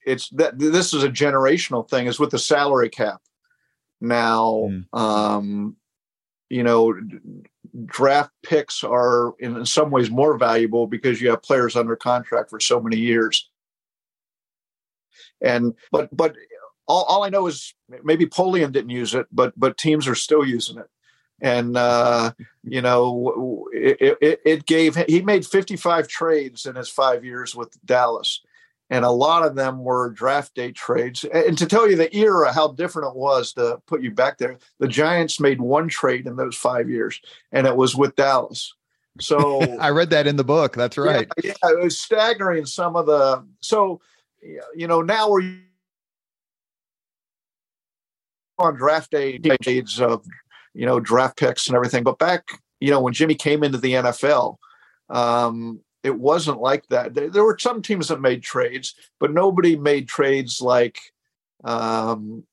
it's 0.06 0.30
that 0.32 0.58
this 0.58 0.94
is 0.94 1.04
a 1.04 1.10
generational 1.10 1.88
thing, 1.88 2.08
is 2.08 2.20
with 2.20 2.32
the 2.32 2.40
salary 2.40 2.90
cap. 2.90 3.22
Now, 4.02 4.70
mm. 4.70 4.86
um, 4.94 5.76
you 6.50 6.64
know, 6.64 7.00
draft 7.86 8.32
picks 8.44 8.84
are 8.84 9.34
in 9.40 9.66
some 9.66 9.92
ways 9.92 10.10
more 10.10 10.38
valuable 10.38 10.88
because 10.88 11.22
you 11.22 11.30
have 11.30 11.44
players 11.44 11.76
under 11.76 11.96
contract 11.96 12.50
for 12.50 12.60
so 12.60 12.80
many 12.80 12.98
years. 12.98 13.50
And 15.42 15.74
but 15.92 16.16
but 16.16 16.36
all, 16.88 17.04
all 17.04 17.24
I 17.24 17.30
know 17.30 17.48
is 17.48 17.74
maybe 18.04 18.26
Polian 18.26 18.72
didn't 18.72 18.90
use 18.90 19.14
it, 19.14 19.28
but 19.32 19.54
but 19.58 19.78
teams 19.78 20.08
are 20.08 20.16
still 20.16 20.46
using 20.46 20.78
it. 20.78 20.88
And 21.42 21.78
uh, 21.78 22.34
you 22.64 22.82
know, 22.82 23.68
it, 23.72 24.18
it, 24.22 24.42
it 24.44 24.66
gave 24.66 24.96
he 25.08 25.22
made 25.22 25.46
55 25.46 26.08
trades 26.08 26.66
in 26.66 26.76
his 26.76 26.90
five 26.90 27.24
years 27.24 27.56
with 27.56 27.78
Dallas, 27.86 28.42
and 28.90 29.06
a 29.06 29.12
lot 29.12 29.46
of 29.46 29.56
them 29.56 29.84
were 29.84 30.10
draft 30.10 30.56
day 30.56 30.72
trades. 30.72 31.24
And 31.24 31.58
to 31.58 31.66
tell 31.66 31.90
you 31.90 31.96
the 31.96 32.16
era, 32.16 32.52
how 32.52 32.70
different 32.70 33.10
it 33.10 33.16
was 33.16 33.54
to 33.54 33.80
put 33.86 34.02
you 34.02 34.12
back 34.12 34.38
there, 34.38 34.58
the 34.80 34.88
Giants 34.88 35.40
made 35.40 35.62
one 35.62 35.88
trade 35.88 36.26
in 36.26 36.36
those 36.36 36.56
five 36.56 36.90
years, 36.90 37.22
and 37.52 37.68
it 37.68 37.76
was 37.76 37.96
with 37.96 38.16
Dallas. 38.16 38.74
So 39.22 39.62
I 39.80 39.90
read 39.90 40.10
that 40.10 40.28
in 40.28 40.36
the 40.36 40.44
book. 40.44 40.76
That's 40.76 40.98
right. 40.98 41.28
Yeah, 41.44 41.54
yeah, 41.64 41.72
it 41.72 41.84
was 41.84 42.02
staggering. 42.02 42.66
Some 42.66 42.96
of 42.96 43.06
the 43.06 43.46
so 43.62 44.02
you 44.76 44.88
know 44.88 45.02
now 45.02 45.30
we're 45.30 45.58
on 48.58 48.76
draft 48.76 49.12
day 49.12 49.38
trades 49.38 50.02
of 50.02 50.26
you 50.74 50.86
know 50.86 51.00
draft 51.00 51.38
picks 51.38 51.68
and 51.68 51.76
everything, 51.76 52.04
but 52.04 52.18
back 52.18 52.48
you 52.80 52.90
know 52.90 53.02
when 53.02 53.14
Jimmy 53.14 53.36
came 53.36 53.64
into 53.64 53.78
the 53.78 53.94
NFL. 53.94 54.58
Um, 55.10 55.82
it 56.04 56.18
wasn't 56.18 56.62
like 56.62 56.88
that. 56.88 57.14
There, 57.14 57.44
were 57.44 57.58
some 57.60 57.82
teams 57.82 58.08
that 58.08 58.22
made 58.22 58.42
trades, 58.42 58.96
but 59.20 59.34
nobody 59.34 59.76
made 59.76 60.08
trades 60.08 60.62
like, 60.62 61.00
um, 61.64 62.44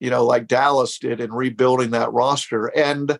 you 0.00 0.10
know, 0.10 0.24
like 0.24 0.46
Dallas 0.46 0.98
did 0.98 1.20
in 1.20 1.32
rebuilding 1.32 1.90
that 1.90 2.12
roster. 2.12 2.66
And, 2.66 3.18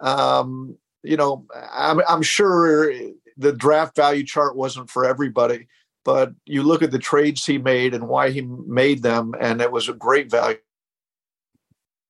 um, 0.00 0.76
you 1.02 1.16
know, 1.16 1.46
I'm, 1.72 2.00
I'm 2.08 2.22
sure 2.22 2.92
the 3.36 3.52
draft 3.52 3.94
value 3.94 4.24
chart 4.24 4.56
wasn't 4.56 4.90
for 4.90 5.04
everybody, 5.04 5.68
but 6.04 6.32
you 6.44 6.62
look 6.62 6.82
at 6.82 6.90
the 6.90 6.98
trades 6.98 7.44
he 7.44 7.58
made 7.58 7.94
and 7.94 8.08
why 8.08 8.30
he 8.30 8.42
made 8.42 9.02
them, 9.02 9.34
and 9.40 9.60
it 9.60 9.70
was 9.70 9.88
a 9.88 9.94
great 9.94 10.30
value 10.30 10.58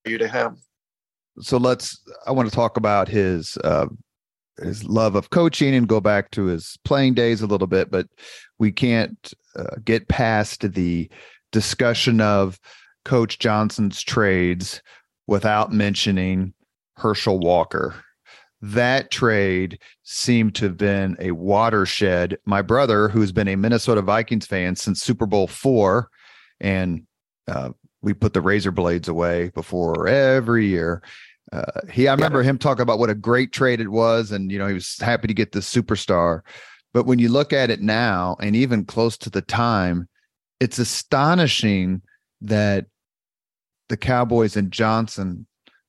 to 0.07 0.29
him. 0.29 0.57
So 1.41 1.57
let's. 1.57 2.01
I 2.27 2.31
want 2.31 2.49
to 2.49 2.55
talk 2.55 2.77
about 2.77 3.09
his 3.09 3.59
uh, 3.65 3.87
his 4.63 4.85
love 4.85 5.15
of 5.15 5.31
coaching 5.31 5.75
and 5.75 5.89
go 5.89 6.01
back 6.01 6.31
to 6.33 6.47
his 6.47 6.79
playing 6.85 7.15
days 7.15 7.43
a 7.43 7.47
little 7.47 7.67
bit, 7.67 7.91
but 7.91 8.07
we 8.59 8.71
can't 8.71 9.33
uh, 9.57 9.77
get 9.85 10.09
past 10.09 10.73
the 10.73 11.09
discussion 11.53 12.21
of 12.21 12.61
Coach 13.05 13.39
Johnson's 13.39 14.03
trades 14.03 14.83
without 15.27 15.73
mentioning 15.73 16.55
Herschel 16.97 17.39
Walker. 17.39 17.95
That 18.61 19.11
trade 19.11 19.79
seemed 20.05 20.55
to 20.57 20.67
have 20.67 20.77
been 20.77 21.17
a 21.19 21.33
watershed. 21.33 22.39
My 22.47 22.63
brother, 22.63 23.09
who's 23.09 23.33
been 23.33 23.49
a 23.49 23.57
Minnesota 23.57 24.01
Vikings 24.01 24.47
fan 24.47 24.77
since 24.77 25.03
Super 25.03 25.27
Bowl 25.27 25.47
four, 25.47 26.09
and 26.61 27.07
uh, 27.47 27.71
we 28.01 28.15
put 28.15 28.33
the 28.33 28.41
razor 28.41 28.71
blades 28.71 29.09
away 29.09 29.51
before 29.51 30.09
every 30.09 30.67
year 30.67 31.03
uh, 31.53 31.81
he, 31.91 32.09
I 32.09 32.15
remember 32.15 32.43
yeah. 32.43 32.51
him 32.51 32.59
talking 32.59 32.83
about 32.83 32.99
what 32.99 33.11
a 33.11 33.15
great 33.15 33.53
trade 33.53 33.81
it 33.81 33.89
was, 33.89 34.33
and 34.33 34.51
you 34.51 34.59
know 34.59 34.67
he 34.67 34.75
was 34.75 34.97
happy 34.99 35.29
to 35.29 35.35
get 35.35 35.53
this 35.53 35.73
superstar. 35.73 36.41
But 36.93 37.07
when 37.07 37.19
you 37.19 37.29
look 37.29 37.53
at 37.53 37.71
it 37.71 37.81
now, 37.81 38.37
and 38.41 38.57
even 38.57 38.85
close 38.85 39.17
to 39.19 39.31
the 39.31 39.43
time, 39.43 40.09
it's 40.61 40.79
astonishing 40.79 42.03
that 42.41 42.87
the 43.89 43.97
Cowboys 43.97 44.57
and 44.57 44.71
Johnson 44.71 45.47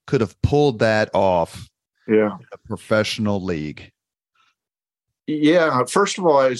could 0.07 0.21
have 0.21 0.39
pulled 0.41 0.79
that 0.79 1.09
off. 1.13 1.69
Yeah, 2.07 2.38
a 2.51 2.57
professional 2.67 3.41
league. 3.41 3.91
Yeah, 5.27 5.83
first 5.85 6.19
of 6.19 6.25
all, 6.27 6.38
I 6.38 6.55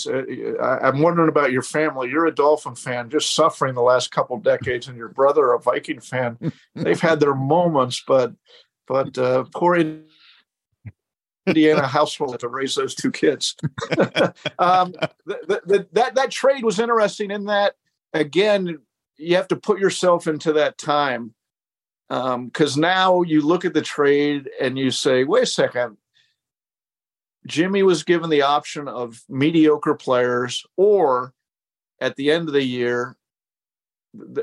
I'm 0.60 1.00
wondering 1.00 1.30
about 1.30 1.52
your 1.52 1.62
family. 1.62 2.10
You're 2.10 2.26
a 2.26 2.34
Dolphin 2.34 2.74
fan, 2.74 3.12
just 3.12 3.36
suffering 3.36 3.76
the 3.76 3.84
last 3.84 4.10
couple 4.10 4.40
decades, 4.40 4.88
and 4.88 4.98
your 4.98 5.10
brother 5.10 5.52
a 5.54 5.60
Viking 5.60 6.00
fan. 6.00 6.40
They've 6.76 7.00
had 7.00 7.20
their 7.20 7.36
moments, 7.36 8.04
but 8.08 8.34
but 8.88 9.18
uh, 9.18 9.46
poor 9.54 9.76
Indiana 11.48 11.88
household 11.88 12.40
to 12.40 12.48
raise 12.48 12.76
those 12.76 12.96
two 12.96 13.12
kids. 13.12 13.56
um, 14.60 14.94
the, 15.26 15.62
the, 15.66 15.88
that 15.94 16.16
that 16.16 16.32
trade 16.32 16.64
was 16.64 16.80
interesting 16.80 17.32
in 17.32 17.46
that 17.46 17.76
again 18.14 18.80
you 19.18 19.36
have 19.36 19.48
to 19.48 19.56
put 19.56 19.80
yourself 19.80 20.28
into 20.28 20.54
that 20.54 20.78
time 20.78 21.34
because 22.08 22.76
um, 22.76 22.82
now 22.82 23.22
you 23.22 23.42
look 23.42 23.66
at 23.66 23.74
the 23.74 23.82
trade 23.82 24.50
and 24.62 24.78
you 24.78 24.92
say, 24.92 25.24
wait 25.24 25.44
a 25.44 25.48
second. 25.48 25.98
Jimmy 27.48 27.84
was 27.84 28.04
given 28.04 28.30
the 28.30 28.42
option 28.42 28.88
of 28.88 29.22
mediocre 29.30 29.96
players 29.96 30.66
or 30.78 31.34
at 32.00 32.16
the 32.16 32.32
end 32.32 32.48
of 32.48 32.54
the 32.54 32.64
year, 32.64 33.16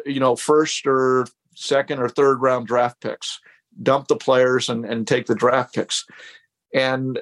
you 0.07 0.21
know, 0.21 0.37
first 0.37 0.87
or 0.87 1.27
second 1.55 2.01
or 2.01 2.09
third 2.09 2.41
round 2.41 2.67
draft 2.67 3.01
picks 3.01 3.41
dump 3.81 4.09
the 4.09 4.17
players 4.17 4.69
and, 4.69 4.85
and 4.85 5.07
take 5.07 5.27
the 5.27 5.35
draft 5.35 5.75
picks. 5.75 6.05
And 6.75 7.19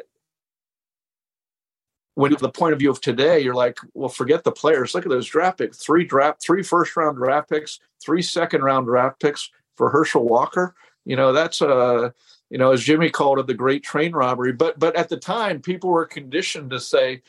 when 2.15 2.35
the 2.39 2.51
point 2.51 2.73
of 2.73 2.79
view 2.79 2.91
of 2.91 3.01
today, 3.01 3.41
you're 3.41 3.55
like, 3.55 3.79
well, 3.95 4.09
forget 4.09 4.45
the 4.45 4.53
players. 4.53 4.95
Look 4.95 5.07
at 5.07 5.11
those 5.11 5.27
draft 5.27 5.59
picks: 5.59 5.79
three 5.79 6.05
draft, 6.05 6.43
three 6.43 6.63
first 6.63 6.97
round 6.97 7.17
draft 7.17 7.49
picks, 7.49 7.81
three 8.03 8.23
second 8.23 8.63
round 8.63 8.87
draft 8.87 9.21
picks 9.21 9.51
for 9.77 9.91
Herschel 9.91 10.29
Walker. 10.29 10.75
You 11.05 11.17
know, 11.17 11.33
that's 11.33 11.61
a, 11.63 12.13
you 12.51 12.59
know, 12.59 12.73
as 12.73 12.83
Jimmy 12.83 13.11
called 13.11 13.39
it, 13.39 13.47
the 13.47 13.55
great 13.55 13.83
train 13.83 14.13
robbery. 14.13 14.53
But 14.53 14.79
but 14.79 14.97
at 14.97 15.09
the 15.09 15.17
time, 15.17 15.61
people 15.61 15.91
were 15.91 16.05
conditioned 16.05 16.71
to 16.71 16.81
say, 16.81 17.23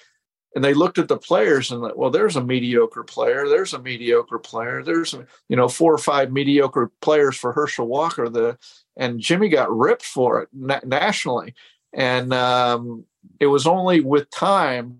and 0.55 0.63
they 0.63 0.73
looked 0.73 0.97
at 0.97 1.07
the 1.07 1.17
players 1.17 1.71
and 1.71 1.91
well 1.95 2.09
there's 2.09 2.35
a 2.35 2.43
mediocre 2.43 3.03
player 3.03 3.47
there's 3.47 3.73
a 3.73 3.81
mediocre 3.81 4.39
player 4.39 4.83
there's 4.83 5.15
you 5.47 5.55
know 5.55 5.67
four 5.67 5.93
or 5.93 5.97
five 5.97 6.31
mediocre 6.31 6.91
players 7.01 7.37
for 7.37 7.53
herschel 7.53 7.87
walker 7.87 8.29
the 8.29 8.57
and 8.97 9.19
jimmy 9.19 9.49
got 9.49 9.75
ripped 9.75 10.05
for 10.05 10.41
it 10.41 10.49
na- 10.53 10.79
nationally. 10.85 11.53
And 11.93 12.33
um, 12.33 13.03
it 13.39 13.47
was 13.47 13.67
only 13.67 13.99
with 13.99 14.29
time 14.29 14.99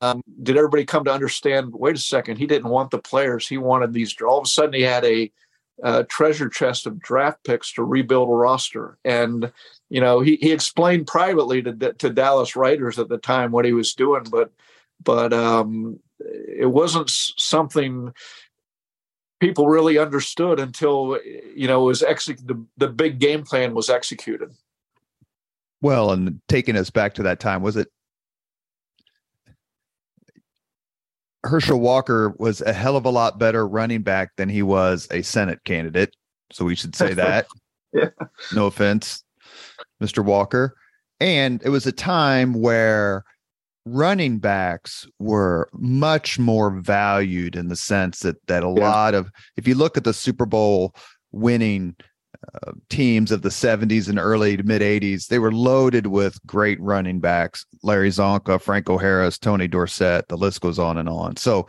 um, 0.00 0.22
did 0.42 0.56
everybody 0.56 0.84
come 0.84 1.04
to 1.04 1.12
understand 1.12 1.72
wait 1.72 1.96
a 1.96 1.98
second 1.98 2.36
he 2.36 2.46
didn't 2.46 2.70
want 2.70 2.90
the 2.90 2.98
players 2.98 3.48
he 3.48 3.58
wanted 3.58 3.92
these 3.92 4.14
all 4.20 4.38
of 4.38 4.44
a 4.44 4.48
sudden 4.48 4.74
he 4.74 4.82
had 4.82 5.04
a, 5.04 5.32
a 5.82 6.04
treasure 6.04 6.48
chest 6.48 6.86
of 6.86 6.98
draft 6.98 7.44
picks 7.44 7.72
to 7.72 7.82
rebuild 7.82 8.28
a 8.28 8.32
roster 8.32 8.98
and 9.04 9.52
you 9.88 10.00
know, 10.00 10.20
he, 10.20 10.36
he 10.36 10.52
explained 10.52 11.06
privately 11.06 11.62
to 11.62 11.72
to 11.94 12.10
Dallas 12.10 12.56
writers 12.56 12.98
at 12.98 13.08
the 13.08 13.18
time 13.18 13.52
what 13.52 13.64
he 13.64 13.72
was 13.72 13.94
doing, 13.94 14.24
but 14.30 14.50
but 15.02 15.32
um, 15.32 16.00
it 16.20 16.70
wasn't 16.70 17.10
something 17.10 18.12
people 19.38 19.68
really 19.68 19.98
understood 19.98 20.58
until 20.58 21.18
you 21.54 21.68
know 21.68 21.84
was 21.84 22.02
exec- 22.02 22.44
the, 22.44 22.64
the 22.76 22.88
big 22.88 23.18
game 23.18 23.44
plan 23.44 23.74
was 23.74 23.88
executed. 23.88 24.50
Well, 25.82 26.10
and 26.10 26.40
taking 26.48 26.76
us 26.76 26.90
back 26.90 27.14
to 27.14 27.22
that 27.24 27.38
time, 27.38 27.62
was 27.62 27.76
it 27.76 27.88
Herschel 31.44 31.80
Walker 31.80 32.34
was 32.38 32.60
a 32.60 32.72
hell 32.72 32.96
of 32.96 33.04
a 33.04 33.10
lot 33.10 33.38
better 33.38 33.66
running 33.66 34.02
back 34.02 34.30
than 34.36 34.48
he 34.48 34.62
was 34.62 35.06
a 35.10 35.22
Senate 35.22 35.60
candidate. 35.64 36.14
So 36.52 36.64
we 36.64 36.74
should 36.74 36.96
say 36.96 37.14
that. 37.14 37.46
yeah. 37.92 38.10
No 38.54 38.66
offense 38.66 39.24
Mr. 40.02 40.24
Walker. 40.24 40.76
And 41.20 41.62
it 41.64 41.70
was 41.70 41.86
a 41.86 41.92
time 41.92 42.52
where 42.52 43.24
running 43.86 44.38
backs 44.38 45.06
were 45.18 45.68
much 45.72 46.38
more 46.38 46.70
valued 46.70 47.54
in 47.54 47.68
the 47.68 47.76
sense 47.76 48.20
that 48.20 48.36
that 48.48 48.64
a 48.64 48.66
yeah. 48.66 48.90
lot 48.90 49.14
of 49.14 49.30
if 49.56 49.66
you 49.66 49.74
look 49.74 49.96
at 49.96 50.04
the 50.04 50.12
Super 50.12 50.44
Bowl 50.44 50.94
winning 51.30 51.94
teams 52.88 53.32
of 53.32 53.42
the 53.42 53.48
70s 53.48 54.08
and 54.08 54.18
early 54.18 54.56
to 54.56 54.62
mid 54.62 54.82
80s 54.82 55.28
they 55.28 55.38
were 55.38 55.52
loaded 55.52 56.06
with 56.06 56.44
great 56.46 56.80
running 56.80 57.20
backs 57.20 57.64
Larry 57.82 58.10
Csonka, 58.10 58.60
Franco 58.60 58.98
Harris, 58.98 59.38
Tony 59.38 59.68
Dorsett 59.68 60.28
the 60.28 60.36
list 60.36 60.60
goes 60.60 60.78
on 60.78 60.98
and 60.98 61.08
on 61.08 61.36
so 61.36 61.66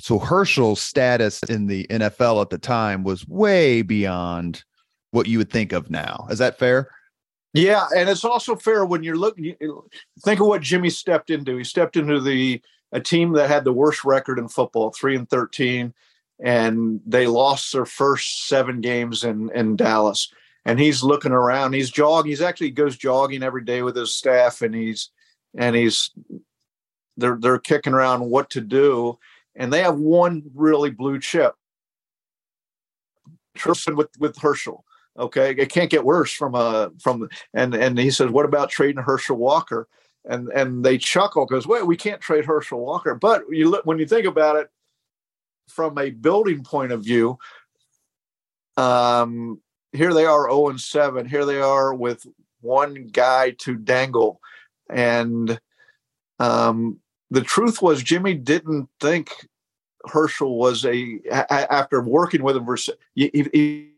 so 0.00 0.18
Herschel's 0.18 0.80
status 0.80 1.42
in 1.44 1.66
the 1.66 1.86
NFL 1.88 2.40
at 2.40 2.50
the 2.50 2.58
time 2.58 3.04
was 3.04 3.26
way 3.28 3.82
beyond 3.82 4.64
what 5.10 5.26
you 5.26 5.38
would 5.38 5.50
think 5.50 5.72
of 5.72 5.90
now. 5.90 6.26
Is 6.30 6.38
that 6.38 6.58
fair? 6.58 6.90
Yeah, 7.52 7.86
and 7.94 8.08
it's 8.08 8.24
also 8.24 8.56
fair 8.56 8.86
when 8.86 9.02
you're 9.02 9.16
looking. 9.16 9.56
Think 10.24 10.40
of 10.40 10.46
what 10.46 10.62
Jimmy 10.62 10.88
stepped 10.88 11.30
into. 11.30 11.56
He 11.56 11.64
stepped 11.64 11.96
into 11.96 12.20
the 12.20 12.62
a 12.92 13.00
team 13.00 13.32
that 13.32 13.48
had 13.48 13.64
the 13.64 13.72
worst 13.72 14.04
record 14.04 14.38
in 14.38 14.48
football, 14.48 14.90
three 14.90 15.16
and 15.16 15.28
thirteen, 15.28 15.92
and 16.42 17.00
they 17.06 17.26
lost 17.26 17.72
their 17.72 17.86
first 17.86 18.48
seven 18.48 18.80
games 18.80 19.24
in 19.24 19.50
in 19.54 19.76
Dallas. 19.76 20.32
And 20.64 20.78
he's 20.78 21.02
looking 21.02 21.32
around. 21.32 21.72
He's 21.72 21.90
jogging. 21.90 22.30
He's 22.30 22.42
actually 22.42 22.70
goes 22.70 22.96
jogging 22.96 23.42
every 23.42 23.64
day 23.64 23.82
with 23.82 23.96
his 23.96 24.14
staff, 24.14 24.60
and 24.60 24.74
he's 24.74 25.10
and 25.56 25.74
he's 25.74 26.10
they're 27.16 27.38
they're 27.40 27.58
kicking 27.58 27.94
around 27.94 28.28
what 28.28 28.50
to 28.50 28.60
do, 28.60 29.18
and 29.56 29.72
they 29.72 29.80
have 29.82 29.98
one 29.98 30.42
really 30.54 30.90
blue 30.90 31.18
chip. 31.18 31.54
Tristan 33.56 33.96
with 33.96 34.10
with 34.18 34.38
Herschel. 34.38 34.84
Okay, 35.18 35.50
it 35.50 35.70
can't 35.70 35.90
get 35.90 36.04
worse 36.04 36.32
from 36.32 36.54
a 36.54 36.90
from 37.00 37.28
and 37.52 37.74
and 37.74 37.98
he 37.98 38.10
says, 38.10 38.30
what 38.30 38.44
about 38.44 38.70
trading 38.70 39.02
Herschel 39.02 39.36
Walker? 39.36 39.88
And 40.24 40.48
and 40.48 40.84
they 40.84 40.98
chuckle 40.98 41.46
because 41.46 41.66
wait, 41.66 41.86
we 41.86 41.96
can't 41.96 42.20
trade 42.20 42.44
Herschel 42.44 42.80
Walker. 42.84 43.14
But 43.14 43.44
you 43.50 43.68
look 43.68 43.84
when 43.86 43.98
you 43.98 44.06
think 44.06 44.26
about 44.26 44.56
it 44.56 44.70
from 45.70 45.98
a 45.98 46.10
building 46.10 46.62
point 46.64 46.92
of 46.92 47.02
view, 47.02 47.38
um, 48.76 49.60
here 49.92 50.14
they 50.14 50.24
are 50.24 50.48
0 50.48 50.70
and 50.70 50.80
7. 50.80 51.26
Here 51.26 51.44
they 51.44 51.60
are 51.60 51.94
with 51.94 52.26
one 52.60 53.08
guy 53.08 53.50
to 53.58 53.76
dangle. 53.76 54.40
And 54.88 55.60
um, 56.38 56.98
the 57.30 57.42
truth 57.42 57.82
was, 57.82 58.02
Jimmy 58.02 58.34
didn't 58.34 58.88
think 59.00 59.30
Herschel 60.06 60.56
was 60.56 60.84
a, 60.84 61.20
after 61.30 62.00
working 62.00 62.42
with 62.42 62.56
him, 62.56 62.66
he, 63.14 63.30
he, 63.52 63.90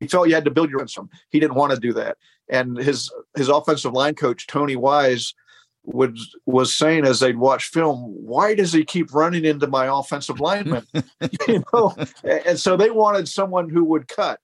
he 0.00 0.06
felt 0.06 0.28
you 0.28 0.34
had 0.34 0.46
to 0.46 0.50
build 0.50 0.70
your 0.70 0.80
own. 0.80 1.10
He 1.28 1.38
didn't 1.38 1.56
want 1.56 1.72
to 1.72 1.78
do 1.78 1.92
that. 1.92 2.16
And 2.48 2.76
his 2.76 3.12
his 3.36 3.48
offensive 3.48 3.92
line 3.92 4.14
coach, 4.14 4.46
Tony 4.46 4.74
Wise, 4.74 5.34
would 5.84 6.18
was 6.46 6.74
saying 6.74 7.06
as 7.06 7.20
they'd 7.20 7.36
watch 7.36 7.68
film, 7.68 8.00
why 8.24 8.54
does 8.54 8.72
he 8.72 8.84
keep 8.84 9.14
running 9.14 9.44
into 9.44 9.66
my 9.66 9.86
offensive 9.86 10.40
lineman? 10.40 10.86
you 11.48 11.64
know, 11.72 11.96
and 12.22 12.58
so 12.58 12.76
they 12.76 12.90
wanted 12.90 13.28
someone 13.28 13.68
who 13.68 13.84
would 13.84 14.08
cut 14.08 14.40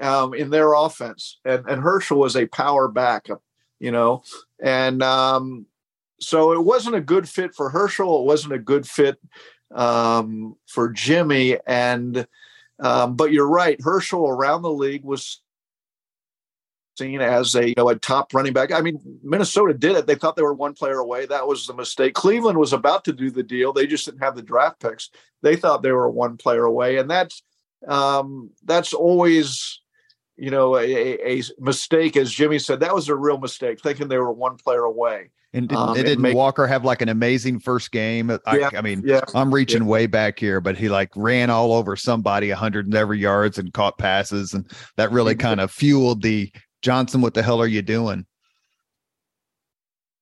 um, 0.00 0.34
in 0.34 0.50
their 0.50 0.72
offense, 0.72 1.38
and, 1.44 1.66
and 1.68 1.82
Herschel 1.82 2.18
was 2.18 2.36
a 2.36 2.46
power 2.46 2.88
backup, 2.88 3.42
you 3.78 3.90
know, 3.90 4.22
and 4.62 5.02
um, 5.02 5.66
so 6.20 6.52
it 6.52 6.64
wasn't 6.64 6.96
a 6.96 7.00
good 7.00 7.28
fit 7.28 7.54
for 7.54 7.70
Herschel. 7.70 8.20
It 8.20 8.26
wasn't 8.26 8.54
a 8.54 8.58
good 8.58 8.88
fit 8.88 9.18
um, 9.74 10.56
for 10.66 10.90
Jimmy, 10.90 11.58
and 11.66 12.26
um, 12.78 13.16
but 13.16 13.32
you're 13.32 13.48
right, 13.48 13.78
Herschel 13.80 14.26
around 14.26 14.62
the 14.62 14.72
league 14.72 15.04
was 15.04 15.42
seen 17.00 17.20
as 17.22 17.54
a, 17.54 17.68
you 17.68 17.74
know, 17.76 17.88
a 17.88 17.96
top 17.96 18.34
running 18.34 18.52
back. 18.52 18.72
I 18.72 18.80
mean, 18.82 19.00
Minnesota 19.22 19.72
did 19.72 19.96
it. 19.96 20.06
They 20.06 20.14
thought 20.14 20.36
they 20.36 20.42
were 20.42 20.54
one 20.54 20.74
player 20.74 20.98
away. 20.98 21.26
That 21.26 21.46
was 21.46 21.66
the 21.66 21.74
mistake. 21.74 22.14
Cleveland 22.14 22.58
was 22.58 22.72
about 22.72 23.04
to 23.06 23.12
do 23.12 23.30
the 23.30 23.42
deal. 23.42 23.72
They 23.72 23.86
just 23.86 24.04
didn't 24.04 24.22
have 24.22 24.36
the 24.36 24.42
draft 24.42 24.80
picks. 24.80 25.10
They 25.42 25.56
thought 25.56 25.82
they 25.82 25.92
were 25.92 26.10
one 26.10 26.36
player 26.36 26.64
away, 26.64 26.98
and 26.98 27.10
that's 27.10 27.42
um, 27.88 28.50
that's 28.64 28.92
always 28.92 29.80
you 30.36 30.50
know 30.50 30.76
a, 30.76 31.38
a, 31.38 31.42
mistake. 31.58 32.16
As 32.16 32.30
Jimmy 32.30 32.58
said, 32.58 32.80
that 32.80 32.94
was 32.94 33.08
a 33.08 33.14
real 33.14 33.38
mistake, 33.38 33.80
thinking 33.80 34.08
they 34.08 34.18
were 34.18 34.32
one 34.32 34.56
player 34.58 34.84
away. 34.84 35.30
And 35.52 35.68
didn't, 35.68 35.80
um, 35.80 35.94
didn't 35.94 36.20
make, 36.20 36.36
Walker 36.36 36.66
have 36.66 36.84
like 36.84 37.02
an 37.02 37.08
amazing 37.08 37.58
first 37.58 37.90
game? 37.90 38.30
I, 38.46 38.58
yeah, 38.58 38.70
I 38.72 38.82
mean, 38.82 39.02
yeah, 39.04 39.22
I'm 39.34 39.52
reaching 39.52 39.82
yeah. 39.82 39.88
way 39.88 40.06
back 40.06 40.38
here, 40.38 40.60
but 40.60 40.78
he 40.78 40.88
like 40.88 41.10
ran 41.16 41.50
all 41.50 41.72
over 41.72 41.96
somebody, 41.96 42.50
100 42.50 42.86
and 42.86 42.94
every 42.94 43.18
yards, 43.18 43.58
and 43.58 43.72
caught 43.72 43.98
passes, 43.98 44.54
and 44.54 44.70
that 44.96 45.10
really 45.10 45.34
kind 45.34 45.60
of 45.60 45.72
fueled 45.72 46.22
the 46.22 46.52
Johnson, 46.82 47.20
what 47.20 47.34
the 47.34 47.42
hell 47.42 47.60
are 47.60 47.66
you 47.66 47.82
doing? 47.82 48.26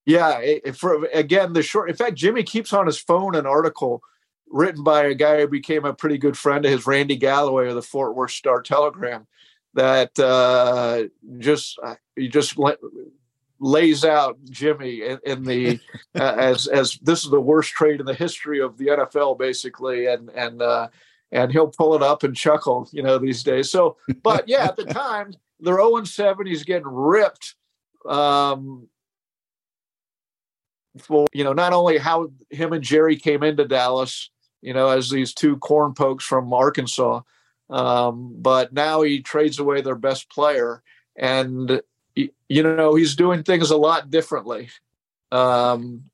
Yeah, 0.07 0.41
for 0.75 1.05
again 1.13 1.53
the 1.53 1.63
short. 1.63 1.91
In 1.91 1.97
fact, 1.97 2.15
Jimmy 2.15 2.43
keeps 2.43 2.73
on 2.73 2.87
his 2.87 2.99
phone 2.99 3.35
an 3.35 3.45
article 3.45 4.03
written 4.49 4.83
by 4.83 5.05
a 5.05 5.15
guy 5.15 5.41
who 5.41 5.49
became 5.49 5.85
a 5.85 5.93
pretty 5.93 6.17
good 6.17 6.37
friend 6.37 6.65
of 6.65 6.71
his, 6.71 6.87
Randy 6.87 7.17
Galloway 7.17 7.69
of 7.69 7.75
the 7.75 7.83
Fort 7.83 8.17
Worth 8.17 8.31
Star 8.31 8.63
Telegram, 8.63 9.27
that 9.75 10.19
uh, 10.19 11.05
just 11.39 11.79
uh, 11.83 11.97
he 12.17 12.29
just 12.29 12.57
lays 13.61 14.05
out 14.05 14.39
Jimmy 14.49 15.03
in, 15.03 15.19
in 15.27 15.45
the 15.45 15.79
uh, 16.19 16.35
as 16.39 16.67
as 16.69 16.99
this 17.03 17.25
is 17.25 17.31
the 17.31 17.41
worst 17.41 17.73
trade 17.73 18.01
in 18.01 18.07
the 18.07 18.15
history 18.15 18.61
of 18.61 18.79
the 18.79 18.87
NFL, 18.87 19.39
basically, 19.39 20.07
and 20.07 20.31
and 20.31 20.63
uh, 20.63 20.89
and 21.33 21.53
he'll 21.53 21.69
pull 21.69 21.95
it 21.95 22.03
up 22.03 22.23
and 22.23 22.35
chuckle, 22.35 22.89
you 22.93 23.03
know, 23.03 23.19
these 23.19 23.43
days. 23.43 23.71
So, 23.71 23.99
but 24.23 24.49
yeah, 24.49 24.65
at 24.65 24.77
the 24.77 24.87
time 24.87 25.35
they're 25.61 25.77
0 25.77 26.05
7. 26.05 26.47
He's 26.47 26.65
getting 26.65 26.87
ripped. 26.87 27.55
Um, 28.09 28.89
for 30.99 31.27
you 31.33 31.45
know, 31.45 31.53
not 31.53 31.73
only 31.73 31.99
how 31.99 32.31
him 32.51 32.73
and 32.73 32.83
Jerry 32.83 33.17
came 33.17 33.43
into 33.43 33.67
Dallas, 33.67 34.31
you 34.63 34.73
know, 34.73 34.89
as 34.89 35.11
these 35.11 35.35
two 35.35 35.57
corn 35.59 35.95
pokes 35.95 36.25
from 36.25 36.53
Arkansas, 36.53 37.21
um, 37.71 38.35
but 38.39 38.73
now 38.73 39.03
he 39.03 39.21
trades 39.21 39.59
away 39.59 39.81
their 39.81 39.97
best 39.97 40.31
player, 40.31 40.83
and 41.17 41.81
you 42.15 42.63
know 42.63 42.95
he's 42.95 43.17
doing 43.17 43.43
things 43.43 43.71
a 43.71 43.77
lot 43.77 44.11
differently. 44.11 44.71
Um, 45.31 46.05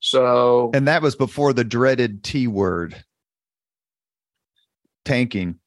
so, 0.00 0.70
and 0.74 0.88
that 0.88 1.02
was 1.02 1.16
before 1.16 1.52
the 1.52 1.64
dreaded 1.64 2.22
T 2.22 2.46
word, 2.46 3.04
tanking 5.04 5.59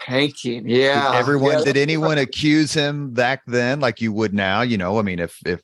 tanking. 0.00 0.68
Yeah. 0.68 1.12
Did 1.12 1.18
everyone 1.18 1.58
yeah. 1.58 1.64
did 1.64 1.76
anyone 1.76 2.18
accuse 2.18 2.72
him 2.72 3.12
back 3.12 3.42
then 3.46 3.80
like 3.80 4.00
you 4.00 4.12
would 4.12 4.34
now? 4.34 4.62
You 4.62 4.76
know, 4.76 4.98
I 4.98 5.02
mean, 5.02 5.18
if 5.18 5.38
if 5.46 5.60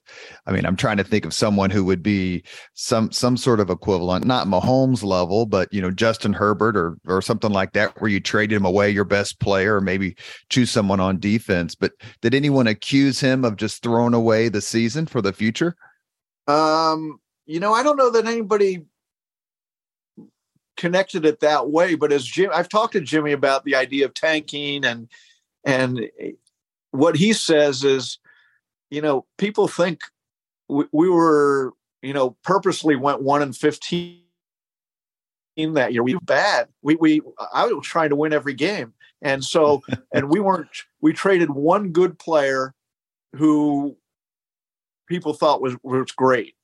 I 0.47 0.53
mean, 0.53 0.65
I'm 0.65 0.77
trying 0.77 0.97
to 0.99 1.05
think 1.05 1.25
of 1.25 1.35
someone 1.35 1.71
who 1.71 1.85
would 1.85 2.03
be 2.03 2.45
some 2.75 3.13
some 3.13 3.37
sort 3.37 3.61
of 3.61 3.71
equivalent, 3.71 4.25
not 4.25 4.47
Mahomes 4.47 5.03
level, 5.03 5.47
but 5.47 5.73
you 5.73 5.81
know, 5.81 5.91
Justin 5.91 6.33
Herbert 6.33 6.77
or 6.77 6.97
or 7.07 7.23
something 7.23 7.53
like 7.53 7.73
that, 7.73 8.01
where 8.01 8.11
you 8.11 8.21
traded 8.21 8.57
him 8.57 8.65
away 8.65 8.91
your 8.91 9.05
best 9.05 9.41
player, 9.41 9.77
or 9.77 9.81
maybe 9.81 10.17
choose 10.49 10.71
someone 10.71 11.01
on 11.01 11.21
defense. 11.21 11.75
But 11.75 11.93
did 12.23 12.35
anyone 12.35 12.67
accuse 12.67 13.21
him 13.21 13.45
of 13.45 13.57
just 13.57 13.83
throwing 13.83 14.15
away 14.15 14.49
the 14.49 14.61
season 14.61 15.07
for 15.07 15.21
the 15.21 15.33
future? 15.33 15.77
Um, 16.47 17.21
you 17.47 17.61
know, 17.61 17.73
I 17.73 17.83
don't 17.83 17.97
know 17.97 18.11
that 18.11 18.27
anybody 18.27 18.85
connected 20.77 21.25
it 21.25 21.41
that 21.41 21.71
way. 21.71 21.95
But 21.95 22.13
as 22.13 22.25
Jim, 22.25 22.51
I've 22.53 22.69
talked 22.69 22.95
to 22.95 23.01
Jimmy 23.01 23.33
about 23.33 23.65
the 23.65 23.77
idea 23.77 24.05
of 24.05 24.15
tanking 24.15 24.85
and 24.85 25.09
and 25.65 26.09
what 26.91 27.17
he 27.17 27.33
says 27.33 27.85
is, 27.85 28.19
you 28.91 29.03
know, 29.03 29.27
people 29.37 29.69
think 29.69 30.01
we, 30.69 30.85
we 30.93 31.09
were, 31.11 31.75
you 32.03 32.15
know, 32.15 32.37
purposely 32.43 32.97
went 32.97 33.23
one 33.23 33.43
and 33.43 33.57
fifteen 33.57 34.23
that 35.57 35.93
year. 35.93 36.03
We 36.03 36.15
were 36.15 36.21
bad. 36.21 36.69
We 36.83 36.97
we 36.97 37.21
I 37.53 37.67
was 37.67 37.87
trying 37.87 38.11
to 38.11 38.17
win 38.17 38.33
every 38.33 38.55
game, 38.55 38.95
and 39.21 39.45
so 39.45 39.83
and 40.15 40.31
we 40.31 40.41
weren't. 40.41 40.69
We 41.01 41.13
traded 41.13 41.51
one 41.51 41.91
good 41.91 42.19
player 42.19 42.75
who 43.37 43.97
people 45.07 45.35
thought 45.35 45.61
was 45.61 45.77
was 45.83 46.11
great. 46.13 46.55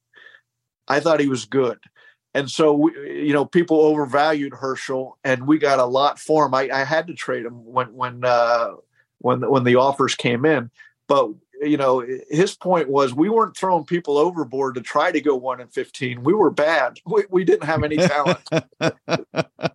I 0.89 1.01
thought 1.01 1.21
he 1.21 1.29
was 1.29 1.45
good 1.45 1.79
and 2.37 2.51
so 2.51 2.75
we, 2.75 2.93
you 3.27 3.33
know 3.33 3.47
people 3.47 3.81
overvalued 3.81 4.53
Herschel, 4.53 5.17
and 5.25 5.47
we 5.47 5.59
got 5.59 5.79
a 5.79 5.87
lot 5.87 6.19
for 6.19 6.45
him. 6.45 6.55
I, 6.55 6.69
I 6.71 6.85
had 6.85 7.07
to 7.07 7.15
trade 7.15 7.47
him 7.47 7.65
when 7.65 7.95
when 7.95 8.25
uh, 8.25 8.73
when 9.19 9.41
when 9.49 9.65
the 9.65 9.77
offers 9.77 10.15
came 10.15 10.45
in, 10.45 10.71
but 11.09 11.31
you 11.63 11.79
know 11.79 12.07
his 12.29 12.55
point 12.55 12.91
was 12.91 13.15
we 13.15 13.31
weren't 13.31 13.57
throwing 13.57 13.87
people 13.87 14.19
overboard 14.19 14.75
to 14.75 14.83
try 14.83 15.11
to 15.11 15.21
go 15.23 15.35
one 15.35 15.63
and 15.63 15.73
fifteen. 15.73 16.23
We 16.23 16.35
were 16.35 16.51
bad. 16.51 16.99
We, 17.07 17.25
we 17.31 17.45
didn't 17.45 17.65
have 17.65 17.83
any 17.83 17.97
talent. 17.97 18.47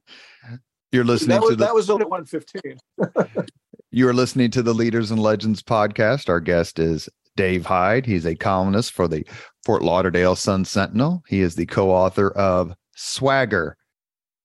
You're 0.91 1.05
listening 1.05 1.29
that 1.29 1.41
was, 1.41 1.49
to 1.51 1.55
the, 1.55 1.65
that 1.65 1.73
was 1.73 1.89
only 1.89 2.05
one 2.05 2.25
fifteen. 2.25 2.77
you 3.91 4.07
are 4.07 4.13
listening 4.13 4.51
to 4.51 4.61
the 4.61 4.73
Leaders 4.73 5.09
and 5.09 5.19
Legends 5.19 5.63
podcast. 5.63 6.29
Our 6.29 6.39
guest 6.39 6.77
is 6.77 7.09
Dave 7.35 7.65
Hyde. 7.65 8.05
He's 8.05 8.25
a 8.25 8.35
columnist 8.35 8.91
for 8.91 9.07
the 9.07 9.25
Fort 9.63 9.81
Lauderdale 9.81 10.35
Sun 10.35 10.65
Sentinel. 10.65 11.23
He 11.27 11.41
is 11.41 11.55
the 11.55 11.65
co 11.65 11.91
author 11.91 12.31
of 12.31 12.75
Swagger 12.95 13.77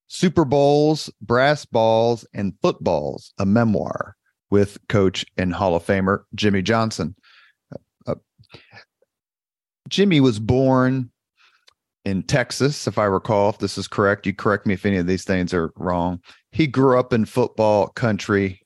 Super 0.08 0.44
Bowls, 0.44 1.10
Brass 1.20 1.64
Balls, 1.64 2.26
and 2.32 2.54
Footballs, 2.62 3.32
a 3.38 3.46
memoir 3.46 4.16
with 4.50 4.78
coach 4.88 5.26
and 5.36 5.52
Hall 5.52 5.74
of 5.74 5.84
Famer 5.84 6.20
Jimmy 6.34 6.62
Johnson. 6.62 7.16
Uh, 7.72 8.12
uh, 8.12 8.14
Jimmy 9.88 10.20
was 10.20 10.38
born 10.38 11.10
in 12.04 12.22
Texas, 12.22 12.86
if 12.86 12.98
I 12.98 13.04
recall, 13.04 13.50
if 13.50 13.58
this 13.58 13.76
is 13.76 13.88
correct. 13.88 14.26
You 14.26 14.34
correct 14.34 14.66
me 14.66 14.74
if 14.74 14.86
any 14.86 14.96
of 14.96 15.08
these 15.08 15.24
things 15.24 15.52
are 15.52 15.72
wrong. 15.76 16.20
He 16.52 16.68
grew 16.68 16.98
up 16.98 17.12
in 17.12 17.24
football 17.24 17.88
country 17.88 18.60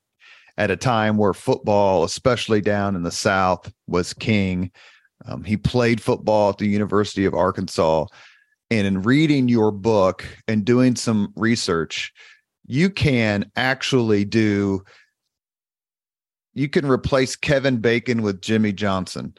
at 0.60 0.70
a 0.70 0.76
time 0.76 1.16
where 1.16 1.32
football, 1.32 2.04
especially 2.04 2.60
down 2.60 2.94
in 2.94 3.02
the 3.02 3.10
South, 3.10 3.72
was 3.86 4.12
king. 4.12 4.70
Um, 5.24 5.42
he 5.42 5.56
played 5.56 6.02
football 6.02 6.50
at 6.50 6.58
the 6.58 6.68
University 6.68 7.24
of 7.24 7.32
Arkansas. 7.32 8.04
and 8.70 8.86
in 8.86 9.00
reading 9.00 9.48
your 9.48 9.72
book 9.72 10.24
and 10.46 10.64
doing 10.64 10.94
some 10.96 11.32
research, 11.34 12.12
you 12.66 12.90
can 12.90 13.50
actually 13.56 14.26
do 14.26 14.84
you 16.52 16.68
can 16.68 16.86
replace 16.86 17.36
Kevin 17.36 17.78
Bacon 17.78 18.20
with 18.20 18.42
Jimmy 18.42 18.72
Johnson. 18.72 19.34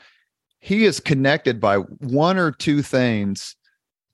He 0.60 0.86
is 0.86 1.00
connected 1.00 1.60
by 1.60 1.78
one 1.78 2.40
or 2.40 2.52
two 2.52 2.82
things 2.82 3.56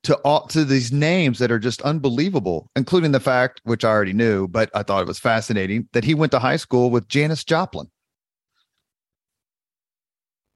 to 0.07 0.15
all 0.19 0.47
to 0.47 0.63
these 0.63 0.93
names 0.93 1.37
that 1.39 1.51
are 1.51 1.59
just 1.59 1.81
unbelievable, 1.81 2.71
including 2.77 3.11
the 3.11 3.19
fact, 3.19 3.59
which 3.65 3.83
I 3.83 3.89
already 3.89 4.13
knew, 4.13 4.47
but 4.47 4.69
I 4.73 4.81
thought 4.81 5.01
it 5.01 5.07
was 5.07 5.19
fascinating, 5.19 5.89
that 5.91 6.05
he 6.05 6.13
went 6.13 6.31
to 6.31 6.39
high 6.39 6.55
school 6.55 6.89
with 6.89 7.09
Janis 7.09 7.43
Joplin. 7.43 7.89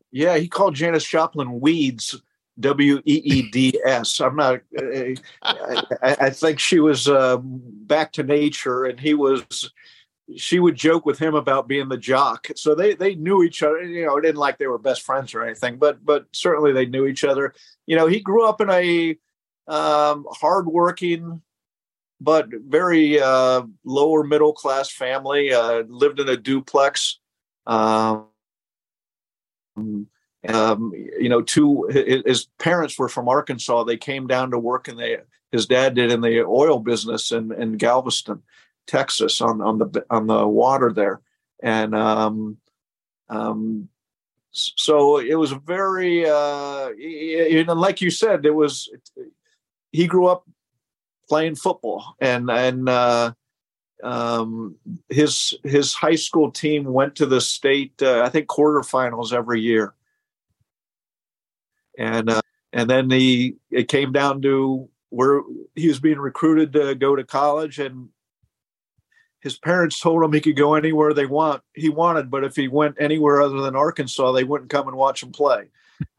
Yeah, 0.10 0.38
he 0.38 0.48
called 0.48 0.76
Janis 0.76 1.06
Joplin 1.06 1.60
weeds. 1.60 2.20
W 2.60 3.02
E 3.06 3.22
E 3.24 3.50
D 3.50 3.80
S. 3.86 4.20
I'm 4.20 4.36
not. 4.36 4.60
Uh, 4.78 5.16
I, 5.42 5.86
I, 6.02 6.30
think 6.30 6.60
she 6.60 6.80
was 6.80 7.08
uh, 7.08 7.38
back 7.42 8.12
to 8.14 8.24
nature, 8.24 8.84
and 8.84 9.00
he 9.00 9.14
was. 9.14 9.72
She 10.36 10.60
would 10.60 10.76
joke 10.76 11.06
with 11.06 11.18
him 11.18 11.34
about 11.34 11.70
being 11.70 11.88
the 11.88 11.98
jock. 11.98 12.48
So 12.56 12.76
they 12.76 12.94
they 12.94 13.16
knew 13.16 13.42
each 13.42 13.64
other. 13.64 13.82
You 13.82 14.06
know, 14.06 14.18
it 14.18 14.22
didn't 14.22 14.36
like 14.36 14.58
they 14.58 14.68
were 14.68 14.78
best 14.78 15.02
friends 15.02 15.34
or 15.34 15.44
anything, 15.44 15.78
but 15.78 16.06
but 16.06 16.26
certainly 16.34 16.74
they 16.74 16.86
knew 16.86 17.08
each 17.08 17.24
other. 17.24 17.54
You 17.88 17.96
know, 17.96 18.06
he 18.06 18.20
grew 18.20 18.46
up 18.46 18.60
in 18.60 18.70
a 18.70 19.18
um, 19.72 20.26
hardworking, 20.30 21.42
but 22.20 22.48
very 22.52 23.20
uh, 23.20 23.64
lower 23.84 24.24
middle 24.24 24.54
class 24.54 24.92
family. 24.92 25.54
Uh, 25.54 25.84
lived 25.88 26.20
in 26.20 26.30
a 26.30 26.38
duplex. 26.38 27.20
Um, 27.66 28.28
um, 29.78 30.92
you 30.94 31.30
know, 31.30 31.42
two 31.42 31.86
his 31.86 32.48
parents 32.60 33.00
were 33.00 33.10
from 33.10 33.30
Arkansas. 33.30 33.84
They 33.84 33.98
came 33.98 34.28
down 34.28 34.52
to 34.52 34.60
work, 34.60 34.88
and 34.88 35.00
they 35.00 35.20
his 35.52 35.66
dad 35.66 35.96
did 35.96 36.12
in 36.12 36.22
the 36.22 36.44
oil 36.46 36.80
business 36.80 37.32
in, 37.32 37.52
in 37.54 37.78
Galveston, 37.78 38.44
Texas, 38.88 39.40
on 39.40 39.62
on 39.62 39.78
the 39.78 40.06
on 40.10 40.28
the 40.28 40.46
water 40.48 40.92
there, 40.92 41.22
and 41.64 41.96
um, 41.96 42.58
um, 43.30 43.88
so 44.52 45.20
it 45.20 45.36
was 45.36 45.52
very, 45.52 46.30
uh, 46.30 46.90
and 46.90 47.80
like 47.80 48.02
you 48.02 48.12
said, 48.12 48.46
it 48.46 48.54
was 48.54 48.90
he 49.92 50.08
grew 50.08 50.28
up 50.28 50.46
playing 51.28 51.56
football, 51.56 52.16
and 52.20 52.50
and 52.50 52.90
uh, 52.90 53.34
um, 54.04 54.76
his 55.10 55.54
his 55.64 55.94
high 55.94 56.16
school 56.16 56.52
team 56.52 56.86
went 56.86 57.16
to 57.16 57.26
the 57.26 57.42
state, 57.42 57.94
uh, 58.02 58.22
I 58.22 58.30
think, 58.30 58.48
quarterfinals 58.48 59.34
every 59.34 59.62
year, 59.62 59.94
and 61.98 62.30
uh, 62.30 62.42
and 62.74 62.90
then 62.90 63.10
he 63.10 63.56
it 63.70 63.88
came 63.88 64.12
down 64.12 64.42
to 64.44 64.90
where 65.10 65.42
he 65.76 65.88
was 65.88 66.00
being 66.00 66.20
recruited 66.20 66.74
to 66.74 66.96
go 66.96 67.16
to 67.16 67.24
college, 67.24 67.80
and 67.80 68.10
his 69.42 69.58
parents 69.58 70.00
told 70.00 70.24
him 70.24 70.32
he 70.32 70.42
could 70.42 70.56
go 70.56 70.76
anywhere 70.76 71.14
they 71.14 71.26
want 71.26 71.64
he 71.76 71.90
wanted, 71.90 72.32
but 72.32 72.44
if 72.44 72.56
he 72.56 72.68
went 72.68 72.96
anywhere 73.00 73.42
other 73.42 73.62
than 73.62 73.76
Arkansas, 73.76 74.32
they 74.32 74.44
wouldn't 74.44 74.70
come 74.70 74.88
and 74.88 74.98
watch 74.98 75.24
him 75.24 75.32
play 75.32 75.70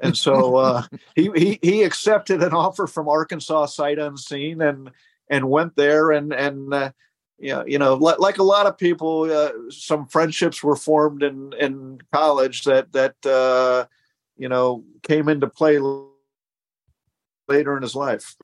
and 0.01 0.17
so 0.17 0.57
uh, 0.57 0.83
he, 1.15 1.31
he 1.35 1.59
he 1.63 1.83
accepted 1.83 2.43
an 2.43 2.53
offer 2.53 2.87
from 2.87 3.09
Arkansas 3.09 3.67
sight 3.67 3.99
unseen 3.99 4.61
and 4.61 4.91
and 5.29 5.49
went 5.49 5.77
there 5.77 6.11
and 6.11 6.33
and 6.33 6.73
uh, 6.73 6.91
yeah 7.39 7.63
you 7.67 7.79
know 7.79 7.95
like, 7.95 8.19
like 8.19 8.39
a 8.39 8.43
lot 8.43 8.67
of 8.67 8.79
people 8.79 9.31
uh, 9.31 9.53
some 9.71 10.07
friendships 10.07 10.63
were 10.63 10.77
formed 10.77 11.23
in 11.23 11.53
in 11.59 12.01
college 12.13 12.65
that 12.65 12.93
that 12.93 13.15
uh, 13.27 13.87
you 14.37 14.49
know 14.49 14.85
came 15.03 15.29
into 15.29 15.47
play 15.47 15.79
later 17.49 17.77
in 17.77 17.83
his 17.83 17.95
life. 17.95 18.37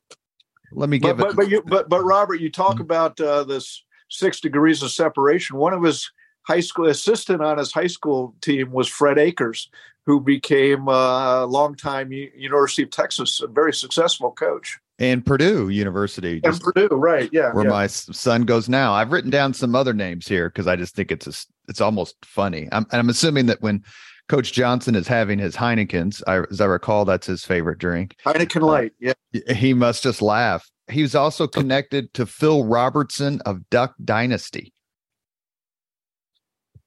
Let 0.72 0.88
me 0.88 0.98
give 0.98 1.16
but, 1.16 1.31
it. 1.31 1.37
But, 1.37 1.37
but 1.37 1.51
you 1.51 1.62
but 1.62 1.88
but 1.88 2.05
Robert, 2.05 2.40
you 2.40 2.51
talk 2.51 2.74
mm-hmm. 2.74 2.83
about 2.83 3.20
uh, 3.20 3.44
this 3.44 3.85
six 4.11 4.40
degrees 4.40 4.83
of 4.83 4.90
separation. 4.90 5.57
One 5.57 5.72
of 5.72 5.83
his 5.83 6.11
high 6.48 6.61
school 6.61 6.87
assistant 6.87 7.42
on 7.42 7.58
his 7.58 7.72
high 7.72 7.87
school 7.87 8.34
team 8.40 8.72
was 8.72 8.88
Fred 8.88 9.18
Akers, 9.18 9.68
who 10.06 10.18
became 10.18 10.88
a 10.88 11.44
longtime 11.46 12.11
University 12.11 12.82
of 12.82 12.90
Texas, 12.90 13.40
a 13.40 13.46
very 13.46 13.74
successful 13.74 14.32
coach. 14.32 14.78
And 14.98 15.24
Purdue 15.24 15.68
University. 15.68 16.40
And 16.42 16.58
Purdue, 16.58 16.88
right? 16.88 17.28
Yeah, 17.32 17.52
where 17.52 17.64
yeah. 17.64 17.70
my 17.70 17.87
son 17.87 18.42
goes 18.42 18.68
now. 18.68 18.94
I've 18.94 19.12
written 19.12 19.30
down 19.30 19.52
some 19.52 19.74
other 19.76 19.92
names 19.92 20.26
here 20.26 20.48
because 20.48 20.66
I 20.66 20.74
just 20.74 20.96
think 20.96 21.12
it's 21.12 21.26
a, 21.26 21.34
it's 21.68 21.82
almost 21.82 22.16
funny. 22.24 22.66
I'm, 22.72 22.87
I'm 22.90 23.11
assuming 23.11 23.46
that 23.46 23.61
when 23.61 23.84
Coach 24.28 24.52
Johnson 24.52 24.94
is 24.94 25.06
having 25.06 25.38
his 25.38 25.54
Heinekens, 25.54 26.22
I, 26.26 26.40
as 26.50 26.61
I 26.61 26.64
recall, 26.64 27.04
that's 27.04 27.26
his 27.26 27.44
favorite 27.44 27.78
drink. 27.78 28.16
Heineken 28.26 28.62
uh, 28.62 28.66
Light. 28.66 28.92
Yeah, 28.98 29.12
he 29.54 29.74
must 29.74 30.02
just 30.02 30.22
laugh. 30.22 30.68
He 30.90 31.02
was 31.02 31.14
also 31.14 31.46
connected 31.46 32.12
to 32.14 32.24
Phil 32.24 32.64
Robertson 32.64 33.40
of 33.42 33.68
Duck 33.68 33.94
Dynasty. 34.02 34.72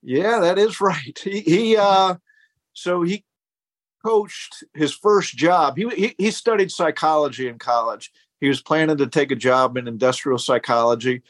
Yeah, 0.03 0.39
that 0.39 0.57
is 0.57 0.81
right. 0.81 1.17
He 1.23 1.41
he 1.41 1.77
uh 1.77 2.15
so 2.73 3.01
he 3.01 3.23
coached 4.03 4.63
his 4.73 4.93
first 4.93 5.35
job. 5.35 5.77
He, 5.77 5.87
he, 5.89 6.15
he 6.17 6.31
studied 6.31 6.71
psychology 6.71 7.47
in 7.47 7.59
college. 7.59 8.11
He 8.39 8.47
was 8.47 8.61
planning 8.61 8.97
to 8.97 9.07
take 9.07 9.31
a 9.31 9.35
job 9.35 9.77
in 9.77 9.87
industrial 9.87 10.39
psychology, 10.39 11.21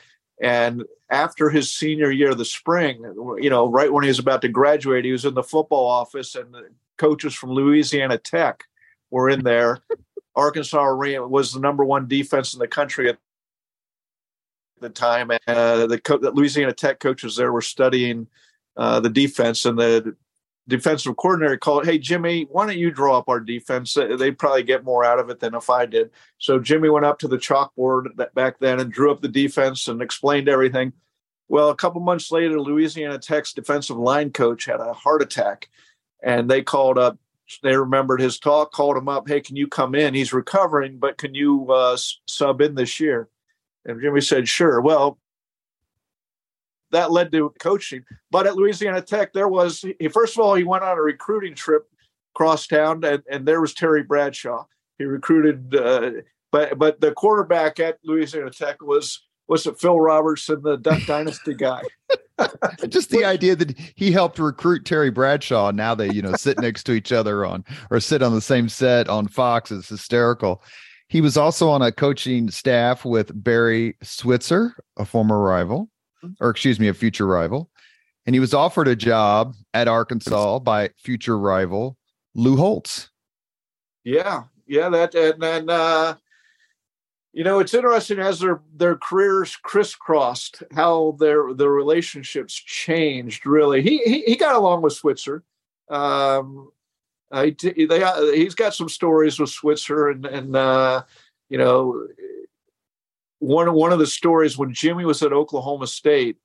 and 0.42 0.84
after 1.10 1.50
his 1.50 1.70
senior 1.70 2.10
year, 2.10 2.34
the 2.34 2.46
spring, 2.46 3.04
you 3.40 3.50
know, 3.50 3.70
right 3.70 3.92
when 3.92 4.04
he 4.04 4.08
was 4.08 4.20
about 4.20 4.42
to 4.44 4.48
graduate, 4.48 5.04
he 5.04 5.12
was 5.12 5.26
in 5.26 5.34
the 5.34 5.44
football 5.44 5.86
office, 5.88 6.36
and 6.36 6.54
the 6.54 6.70
coaches 6.98 7.36
from 7.36 7.52
Louisiana 7.52 8.18
Tech 8.18 8.64
were 9.10 9.30
in 9.30 9.44
there. 9.44 9.80
Arkansas 10.36 10.96
was 11.28 11.52
the 11.52 11.60
number 11.60 11.84
one 11.84 12.08
defense 12.08 12.54
in 12.54 12.60
the 12.60 12.68
country 12.68 13.10
at 13.10 13.18
the 14.80 14.90
time, 14.90 15.30
and 15.32 15.42
uh, 15.48 15.88
the, 15.88 16.00
co- 16.00 16.18
the 16.18 16.32
Louisiana 16.32 16.72
Tech 16.72 17.02
coaches 17.02 17.36
there 17.36 17.52
were 17.52 17.62
studying 17.62 18.28
uh, 18.78 19.00
the 19.00 19.10
defense, 19.10 19.66
and 19.66 19.78
the 19.78 20.16
defensive 20.68 21.16
coordinator 21.18 21.58
called, 21.58 21.86
"Hey 21.86 21.98
Jimmy, 21.98 22.48
why 22.50 22.66
don't 22.66 22.78
you 22.78 22.92
draw 22.92 23.18
up 23.18 23.30
our 23.30 23.40
defense? 23.40 23.94
They'd 23.94 24.38
probably 24.38 24.64
get 24.64 24.84
more 24.84 25.04
out 25.04 25.20
of 25.20 25.30
it 25.30 25.40
than 25.40 25.56
if 25.56 25.70
I 25.70 25.86
did." 25.86 26.12
So 26.38 26.60
Jimmy 26.60 26.90
went 26.90 27.06
up 27.06 27.20
to 27.20 27.28
the 27.28 27.38
chalkboard 27.38 28.34
back 28.34 28.60
then 28.60 28.80
and 28.80 28.92
drew 28.92 29.12
up 29.12 29.22
the 29.22 29.28
defense 29.28 29.88
and 29.88 30.02
explained 30.02 30.50
everything. 30.50 30.94
Well, 31.50 31.70
a 31.70 31.76
couple 31.76 32.00
months 32.00 32.32
later, 32.32 32.62
Louisiana 32.62 33.20
Tech's 33.20 33.52
defensive 33.52 33.98
line 33.98 34.32
coach 34.32 34.66
had 34.66 34.80
a 34.80 34.94
heart 34.94 35.22
attack, 35.22 35.70
and 36.24 36.50
they 36.50 36.62
called 36.62 36.98
up. 36.98 37.18
They 37.62 37.76
remembered 37.76 38.22
his 38.22 38.40
talk, 38.40 38.72
called 38.72 38.96
him 38.96 39.10
up. 39.10 39.28
Hey, 39.28 39.42
can 39.42 39.58
you 39.58 39.68
come 39.68 39.94
in? 39.94 40.14
He's 40.14 40.32
recovering, 40.32 40.98
but 40.98 41.18
can 41.18 41.36
you 41.36 41.70
uh, 41.70 41.98
sub 42.26 42.62
in 42.62 42.76
this 42.76 43.02
year? 43.02 43.28
And 43.84 44.02
Jimmy 44.02 44.22
said, 44.22 44.48
"Sure." 44.48 44.80
Well, 44.80 45.20
that 46.92 47.12
led 47.12 47.32
to 47.32 47.54
coaching. 47.60 48.04
But 48.30 48.48
at 48.48 48.56
Louisiana 48.56 49.02
Tech, 49.02 49.34
there 49.34 49.48
was 49.48 49.84
first 50.12 50.38
of 50.38 50.44
all, 50.44 50.56
he 50.56 50.64
went 50.64 50.84
on 50.84 50.98
a 50.98 51.02
recruiting 51.02 51.56
trip 51.56 51.88
across 52.36 52.68
town, 52.68 53.04
and, 53.04 53.24
and 53.30 53.46
there 53.46 53.62
was 53.62 53.74
Terry 53.74 54.04
Bradshaw. 54.04 54.66
He 54.98 55.06
recruited, 55.06 55.76
uh, 55.76 56.12
but 56.52 56.78
but 56.78 57.02
the 57.02 57.12
quarterback 57.12 57.80
at 57.80 57.98
Louisiana 58.04 58.52
Tech 58.52 58.82
was 58.82 59.22
was 59.48 59.66
it 59.66 59.80
Phil 59.80 60.00
Robertson, 60.00 60.62
the 60.62 60.78
Duck 60.78 61.02
Dynasty 61.08 61.54
guy. 61.54 61.82
Just 62.88 63.10
the 63.10 63.26
idea 63.26 63.56
that 63.56 63.78
he 63.96 64.12
helped 64.12 64.40
recruit 64.40 64.86
Terry 64.86 65.12
Bradshaw. 65.12 65.72
Now 65.72 65.96
they 65.96 66.12
you 66.12 66.22
know 66.22 66.34
sit 66.34 66.60
next 66.60 66.84
to 66.84 66.94
each 66.94 67.12
other 67.12 67.46
on 67.46 67.66
or 67.90 68.00
sit 68.00 68.22
on 68.24 68.34
the 68.34 68.42
same 68.42 68.70
set 68.70 69.10
on 69.10 69.28
Fox 69.28 69.72
is 69.72 69.90
hysterical. 69.90 70.64
He 71.08 71.20
was 71.20 71.36
also 71.36 71.70
on 71.70 71.82
a 71.82 71.92
coaching 71.92 72.50
staff 72.50 73.04
with 73.04 73.32
Barry 73.44 73.98
Switzer, 74.02 74.74
a 74.98 75.04
former 75.04 75.40
rival 75.40 75.90
or 76.40 76.50
excuse 76.50 76.80
me, 76.80 76.88
a 76.88 76.94
future 76.94 77.28
rival. 77.28 77.70
And 78.26 78.36
he 78.36 78.40
was 78.40 78.54
offered 78.54 78.88
a 78.88 78.96
job 78.96 79.56
at 79.74 79.88
Arkansas 79.88 80.60
by 80.60 80.90
future 80.98 81.38
rival 81.38 81.98
Lou 82.36 82.56
Holtz. 82.56 83.10
Yeah, 84.04 84.44
yeah, 84.68 84.90
that 84.90 85.14
and 85.16 85.42
then 85.42 85.70
uh, 85.70 86.16
you 87.34 87.44
know 87.44 87.60
it's 87.60 87.74
interesting 87.74 88.20
as 88.20 88.40
their 88.40 88.62
their 88.76 88.96
careers 88.96 89.56
crisscrossed, 89.56 90.64
how 90.74 91.16
their 91.20 91.54
their 91.54 91.72
relationships 91.72 92.54
changed. 92.54 93.46
Really, 93.46 93.82
he 93.82 93.98
he, 94.00 94.22
he 94.22 94.36
got 94.36 94.56
along 94.56 94.82
with 94.82 94.94
Switzer. 94.94 95.44
Um, 95.90 96.72
uh, 97.32 97.50
he, 97.62 97.86
they, 97.86 98.04
uh, 98.04 98.32
he's 98.32 98.56
got 98.56 98.74
some 98.74 98.90
stories 98.90 99.40
with 99.40 99.50
Switzer, 99.50 100.10
and 100.10 100.26
and 100.26 100.56
uh, 100.56 101.04
you 101.50 101.58
know 101.58 102.08
one 103.42 103.74
one 103.74 103.92
of 103.92 103.98
the 103.98 104.08
stories 104.08 104.58
when 104.58 104.72
Jimmy 104.72 105.04
was 105.04 105.24
at 105.24 105.34
Oklahoma 105.34 105.88
State 105.88 106.38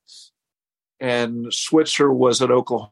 and 0.98 1.52
Switzer 1.52 2.10
was 2.10 2.40
at 2.40 2.50
Oklahoma. 2.50 2.90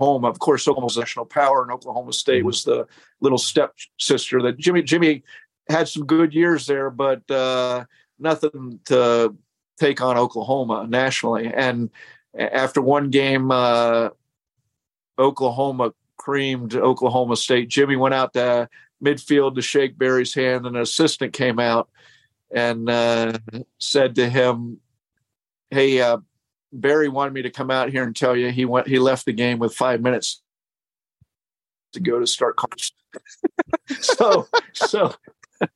Of 0.00 0.38
course, 0.38 0.62
Oklahoma 0.62 0.86
Oklahoma's 0.86 0.96
national 0.96 1.26
power, 1.26 1.62
and 1.62 1.70
Oklahoma 1.70 2.14
State 2.14 2.44
was 2.44 2.64
the 2.64 2.86
little 3.20 3.36
step 3.36 3.74
sister 3.98 4.40
that 4.42 4.56
Jimmy 4.56 4.82
Jimmy 4.82 5.24
had 5.68 5.88
some 5.88 6.06
good 6.06 6.32
years 6.32 6.66
there, 6.66 6.88
but 6.88 7.30
uh, 7.30 7.84
nothing 8.18 8.80
to 8.86 9.36
take 9.78 10.00
on 10.00 10.16
Oklahoma 10.16 10.86
nationally. 10.88 11.52
And 11.52 11.90
after 12.34 12.80
one 12.80 13.10
game, 13.10 13.50
uh, 13.50 14.08
Oklahoma 15.18 15.92
creamed 16.16 16.74
Oklahoma 16.74 17.36
State. 17.36 17.68
Jimmy 17.68 17.96
went 17.96 18.14
out 18.14 18.32
to 18.32 18.70
midfield 19.04 19.56
to 19.56 19.62
shake 19.62 19.98
Barry's 19.98 20.32
hand, 20.32 20.64
and 20.64 20.76
an 20.76 20.82
assistant 20.82 21.34
came 21.34 21.58
out 21.58 21.90
and 22.50 22.88
uh, 22.88 23.38
said 23.78 24.14
to 24.16 24.28
him, 24.28 24.80
"Hey, 25.70 26.00
uh, 26.00 26.18
Barry 26.72 27.08
wanted 27.08 27.34
me 27.34 27.42
to 27.42 27.50
come 27.50 27.70
out 27.70 27.90
here 27.90 28.04
and 28.04 28.14
tell 28.14 28.36
you 28.36 28.50
he 28.50 28.64
went. 28.64 28.86
He 28.86 28.98
left 28.98 29.24
the 29.24 29.32
game 29.32 29.58
with 29.58 29.74
five 29.74 30.00
minutes 30.00 30.42
to 31.92 32.00
go 32.00 32.18
to 32.18 32.26
start 32.26 32.56
college. 32.56 32.92
so, 34.00 34.46
so 34.72 35.14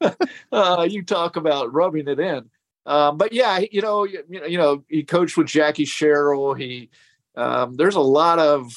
uh, 0.53 0.87
you 0.89 1.03
talk 1.03 1.37
about 1.37 1.73
rubbing 1.73 2.09
it 2.09 2.21
in. 2.21 2.51
Um, 2.85 3.17
but 3.17 3.33
yeah, 3.33 3.61
you 3.71 3.81
know, 3.81 4.05
you, 4.05 4.25
you 4.29 4.59
know, 4.59 4.85
he 4.89 5.05
coached 5.05 5.37
with 5.37 5.47
Jackie 5.47 5.85
Sherrill. 5.85 6.55
He 6.55 6.91
um, 7.37 7.77
there's 7.77 7.95
a 7.95 8.01
lot 8.01 8.39
of 8.39 8.75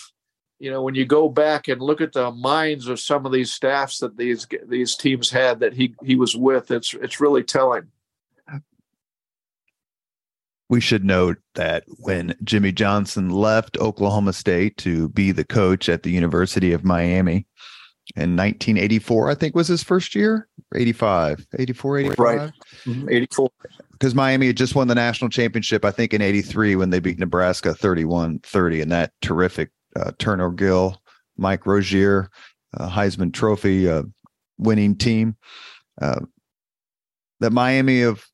you 0.59 0.71
know 0.71 0.81
when 0.81 0.95
you 0.95 1.05
go 1.05 1.29
back 1.29 1.67
and 1.67 1.81
look 1.81 2.01
at 2.01 2.13
the 2.13 2.31
minds 2.31 2.87
of 2.87 2.99
some 2.99 3.25
of 3.25 3.31
these 3.31 3.51
staffs 3.51 3.99
that 3.99 4.17
these 4.17 4.47
these 4.67 4.95
teams 4.95 5.29
had 5.29 5.59
that 5.59 5.73
he 5.73 5.95
he 6.03 6.15
was 6.15 6.35
with. 6.35 6.71
It's 6.71 6.93
it's 6.93 7.19
really 7.19 7.43
telling. 7.43 7.87
We 10.67 10.81
should 10.81 11.05
note 11.05 11.37
that 11.53 11.83
when 11.99 12.35
Jimmy 12.43 12.71
Johnson 12.71 13.29
left 13.29 13.77
Oklahoma 13.77 14.33
State 14.33 14.77
to 14.77 15.09
be 15.09 15.31
the 15.31 15.43
coach 15.43 15.89
at 15.89 16.01
the 16.01 16.09
University 16.09 16.71
of 16.71 16.83
Miami 16.83 17.45
in 18.15 18.35
1984, 18.35 19.29
I 19.29 19.35
think 19.35 19.53
was 19.53 19.67
his 19.67 19.83
first 19.83 20.15
year, 20.15 20.47
85, 20.73 21.45
84, 21.59 21.97
85. 21.99 22.19
Right. 22.19 22.51
Mm-hmm. 22.85 23.09
84. 23.09 23.49
Because 23.91 24.15
Miami 24.15 24.47
had 24.47 24.57
just 24.57 24.73
won 24.73 24.87
the 24.87 24.95
national 24.95 25.29
championship, 25.29 25.85
I 25.85 25.91
think, 25.91 26.15
in 26.15 26.21
83 26.21 26.75
when 26.75 26.89
they 26.89 26.99
beat 26.99 27.19
Nebraska 27.19 27.75
31 27.75 28.39
30 28.39 28.81
in 28.81 28.89
that 28.89 29.11
terrific 29.21 29.69
uh, 29.95 30.11
Turner 30.19 30.51
Gill, 30.51 31.01
Mike 31.37 31.65
Rozier, 31.65 32.29
uh, 32.77 32.89
Heisman 32.89 33.33
Trophy 33.33 33.89
uh, 33.89 34.03
winning 34.57 34.95
team. 34.95 35.35
Uh, 36.01 36.21
that 37.39 37.51
Miami 37.51 38.01
of 38.01 38.25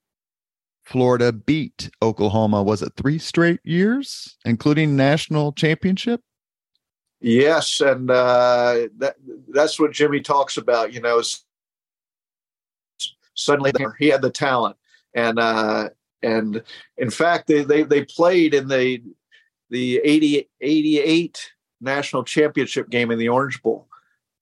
Florida 0.83 1.31
beat 1.31 1.89
Oklahoma, 2.01 2.61
was 2.61 2.81
it 2.81 2.93
three 2.97 3.17
straight 3.17 3.59
years, 3.63 4.37
including 4.45 4.95
national 4.95 5.53
championship? 5.53 6.21
Yes, 7.21 7.81
and 7.81 8.09
uh, 8.09 8.87
that 8.97 9.15
that's 9.49 9.79
what 9.79 9.91
Jimmy 9.91 10.21
talks 10.21 10.57
about. 10.57 10.91
You 10.91 11.01
know, 11.01 11.21
suddenly 13.35 13.71
he 13.99 14.07
had 14.07 14.23
the 14.23 14.31
talent, 14.31 14.75
and 15.13 15.37
uh, 15.37 15.89
and 16.23 16.63
in 16.97 17.09
fact, 17.11 17.47
they, 17.47 17.63
they 17.63 17.83
they 17.83 18.05
played 18.05 18.55
in 18.55 18.67
the 18.67 19.01
the 19.71 19.99
80, 20.03 20.49
88 20.59 21.51
national 21.79 22.23
championship 22.23 22.89
game 22.89 23.09
in 23.09 23.17
the 23.17 23.29
Orange 23.29 23.61
Bowl, 23.63 23.87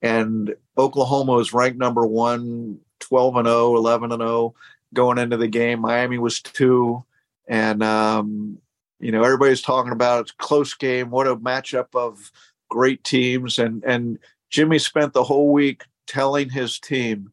and 0.02 0.54
Oklahoma 0.78 1.34
was 1.34 1.54
ranked 1.54 1.78
number 1.78 2.06
one, 2.06 2.80
12 3.00 3.38
and 3.38 3.48
0, 3.48 3.76
11 3.78 4.12
and 4.12 4.22
0 4.22 4.56
going 4.94 5.18
into 5.18 5.38
the 5.38 5.48
game. 5.48 5.80
Miami 5.80 6.18
was 6.18 6.42
two, 6.42 7.04
and 7.48 7.84
um, 7.84 8.58
you 9.00 9.12
know 9.12 9.24
everybody's 9.24 9.62
talking 9.62 9.92
about 9.92 10.22
it's 10.22 10.32
a 10.32 10.44
close 10.44 10.74
game. 10.74 11.12
What 11.12 11.28
a 11.28 11.36
matchup 11.36 11.88
of 11.94 12.32
great 12.70 13.04
teams, 13.04 13.60
and 13.60 13.84
and 13.84 14.20
Jimmy 14.50 14.80
spent 14.80 15.14
the 15.14 15.24
whole 15.24 15.54
week 15.54 15.84
telling 16.08 16.50
his 16.50 16.80
team. 16.80 17.32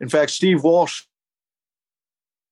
In 0.00 0.08
fact, 0.08 0.30
Steve 0.32 0.64
Walsh 0.64 1.04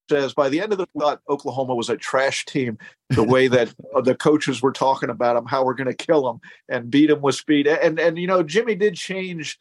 says 0.09 0.35
by 0.35 0.49
the 0.49 0.61
end 0.61 0.73
of 0.73 0.79
the 0.79 0.87
thought 0.99 1.21
Oklahoma 1.29 1.75
was 1.75 1.91
a 1.91 1.97
trash 1.97 2.45
team. 2.45 2.79
The 3.11 3.25
way 3.25 3.49
that 3.49 3.75
the 4.05 4.15
coaches 4.15 4.63
were 4.63 4.73
talking 4.73 5.11
about 5.11 5.35
them, 5.35 5.47
how 5.47 5.65
we're 5.65 5.75
going 5.75 5.89
to 5.89 6.07
kill 6.07 6.25
them 6.25 6.41
and 6.69 6.91
beat 6.91 7.07
them 7.07 7.21
with 7.21 7.35
speed, 7.35 7.67
and 7.67 7.99
and 7.99 8.19
you 8.19 8.27
know 8.27 8.43
Jimmy 8.43 8.75
did 8.75 8.95
change. 8.95 9.59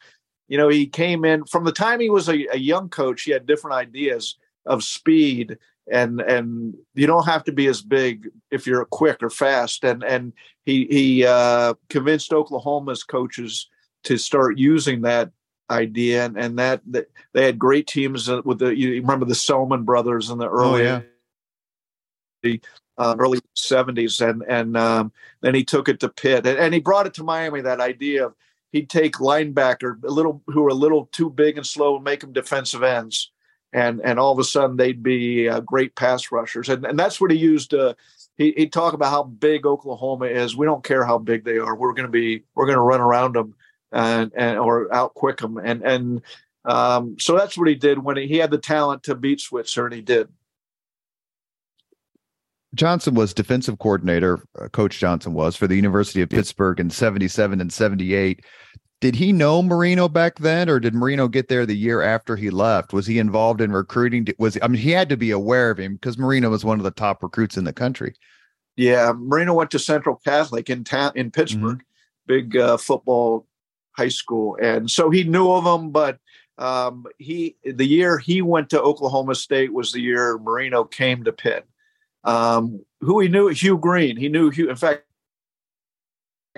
You 0.48 0.56
know, 0.56 0.68
he 0.68 0.86
came 0.86 1.24
in 1.24 1.44
from 1.44 1.64
the 1.64 1.72
time 1.72 2.00
he 2.00 2.08
was 2.08 2.28
a, 2.28 2.46
a 2.52 2.58
young 2.58 2.88
coach. 2.88 3.22
He 3.22 3.32
had 3.32 3.46
different 3.46 3.76
ideas 3.76 4.36
of 4.64 4.82
speed 4.82 5.58
and 5.90 6.20
and 6.20 6.74
you 6.94 7.06
don't 7.06 7.26
have 7.26 7.44
to 7.44 7.52
be 7.52 7.66
as 7.66 7.82
big 7.82 8.28
if 8.50 8.66
you're 8.66 8.84
quick 8.84 9.22
or 9.22 9.30
fast 9.30 9.84
and 9.84 10.04
and 10.04 10.32
he 10.64 10.86
he 10.90 11.24
uh, 11.24 11.74
convinced 11.88 12.32
Oklahoma's 12.32 13.02
coaches 13.02 13.68
to 14.04 14.18
start 14.18 14.58
using 14.58 15.02
that 15.02 15.30
idea 15.70 16.24
and, 16.24 16.38
and 16.38 16.58
that, 16.58 16.80
that 16.86 17.10
they 17.32 17.44
had 17.44 17.58
great 17.58 17.86
teams 17.86 18.28
with 18.44 18.58
the 18.58 18.76
you 18.76 18.92
remember 19.00 19.26
the 19.26 19.34
Selmon 19.34 19.84
brothers 19.84 20.30
in 20.30 20.38
the 20.38 20.48
early 20.48 20.86
oh, 20.88 21.02
yeah. 22.44 22.56
uh, 22.96 23.16
early 23.18 23.40
70s 23.56 24.26
and 24.26 24.42
and 24.48 24.76
um, 24.76 25.12
then 25.40 25.54
he 25.54 25.64
took 25.64 25.88
it 25.88 26.00
to 26.00 26.08
Pitt 26.08 26.46
and, 26.46 26.58
and 26.58 26.74
he 26.74 26.80
brought 26.80 27.06
it 27.06 27.14
to 27.14 27.24
Miami 27.24 27.60
that 27.60 27.80
idea 27.80 28.26
of 28.26 28.34
he'd 28.72 28.88
take 28.90 29.14
linebacker 29.16 30.02
a 30.04 30.10
little 30.10 30.42
who 30.46 30.64
are 30.64 30.70
a 30.70 30.74
little 30.74 31.06
too 31.12 31.30
big 31.30 31.56
and 31.56 31.66
slow 31.66 31.96
and 31.96 32.04
make 32.04 32.20
them 32.20 32.32
defensive 32.32 32.82
ends 32.82 33.30
and 33.72 34.00
and 34.02 34.18
all 34.18 34.32
of 34.32 34.38
a 34.38 34.44
sudden 34.44 34.76
they'd 34.76 35.02
be 35.02 35.48
uh, 35.48 35.60
great 35.60 35.94
pass 35.94 36.32
rushers, 36.32 36.68
and 36.68 36.84
and 36.84 36.98
that's 36.98 37.20
what 37.20 37.30
he 37.30 37.36
used. 37.36 37.74
Uh, 37.74 37.94
he 38.36 38.52
he'd 38.56 38.72
talk 38.72 38.94
about 38.94 39.10
how 39.10 39.24
big 39.24 39.66
Oklahoma 39.66 40.26
is. 40.26 40.56
We 40.56 40.66
don't 40.66 40.84
care 40.84 41.04
how 41.04 41.18
big 41.18 41.44
they 41.44 41.58
are. 41.58 41.76
We're 41.76 41.92
going 41.92 42.06
to 42.06 42.12
be 42.12 42.44
we're 42.54 42.66
going 42.66 42.76
to 42.76 42.82
run 42.82 43.00
around 43.00 43.34
them 43.34 43.54
and 43.92 44.32
and 44.36 44.58
or 44.58 44.92
out 44.94 45.14
quick 45.14 45.38
them, 45.38 45.58
and 45.58 45.82
and 45.82 46.22
um, 46.64 47.16
so 47.18 47.36
that's 47.36 47.56
what 47.56 47.68
he 47.68 47.74
did 47.74 48.02
when 48.02 48.16
he, 48.16 48.26
he 48.26 48.36
had 48.36 48.50
the 48.50 48.58
talent 48.58 49.04
to 49.04 49.14
beat 49.14 49.40
Switzer, 49.40 49.86
and 49.86 49.94
he 49.94 50.02
did. 50.02 50.28
Johnson 52.74 53.14
was 53.14 53.32
defensive 53.32 53.78
coordinator, 53.78 54.40
uh, 54.60 54.68
Coach 54.68 54.98
Johnson 54.98 55.32
was 55.32 55.56
for 55.56 55.66
the 55.66 55.74
University 55.74 56.20
of 56.20 56.28
Pittsburgh 56.28 56.78
in 56.78 56.90
77 56.90 57.62
and 57.62 57.72
78 57.72 58.44
did 59.00 59.14
he 59.14 59.32
know 59.32 59.62
Marino 59.62 60.08
back 60.08 60.38
then, 60.38 60.68
or 60.68 60.80
did 60.80 60.94
Marino 60.94 61.28
get 61.28 61.48
there 61.48 61.64
the 61.64 61.76
year 61.76 62.02
after 62.02 62.34
he 62.34 62.50
left? 62.50 62.92
Was 62.92 63.06
he 63.06 63.18
involved 63.18 63.60
in 63.60 63.70
recruiting? 63.70 64.26
Was 64.38 64.58
I 64.60 64.66
mean, 64.66 64.80
he 64.80 64.90
had 64.90 65.08
to 65.10 65.16
be 65.16 65.30
aware 65.30 65.70
of 65.70 65.78
him 65.78 65.94
because 65.94 66.18
Marino 66.18 66.50
was 66.50 66.64
one 66.64 66.78
of 66.78 66.84
the 66.84 66.90
top 66.90 67.22
recruits 67.22 67.56
in 67.56 67.64
the 67.64 67.72
country. 67.72 68.14
Yeah, 68.76 69.12
Marino 69.16 69.54
went 69.54 69.70
to 69.72 69.78
Central 69.78 70.16
Catholic 70.24 70.68
in 70.68 70.84
town 70.84 71.12
in 71.14 71.30
Pittsburgh, 71.30 71.78
mm-hmm. 71.78 72.26
big 72.26 72.56
uh, 72.56 72.76
football 72.76 73.46
high 73.98 74.08
school, 74.08 74.56
and 74.62 74.90
so 74.90 75.10
he 75.10 75.24
knew 75.24 75.50
of 75.50 75.66
him. 75.66 75.90
But 75.90 76.18
um, 76.56 77.04
he 77.18 77.56
the 77.64 77.86
year 77.86 78.18
he 78.18 78.40
went 78.40 78.70
to 78.70 78.80
Oklahoma 78.80 79.34
State 79.34 79.74
was 79.74 79.92
the 79.92 80.00
year 80.00 80.38
Marino 80.38 80.84
came 80.84 81.24
to 81.24 81.32
Pitt. 81.32 81.66
Um, 82.24 82.84
who 83.00 83.20
he 83.20 83.28
knew, 83.28 83.48
Hugh 83.48 83.78
Green. 83.78 84.16
He 84.16 84.28
knew 84.28 84.50
Hugh. 84.50 84.70
In 84.70 84.76
fact, 84.76 85.04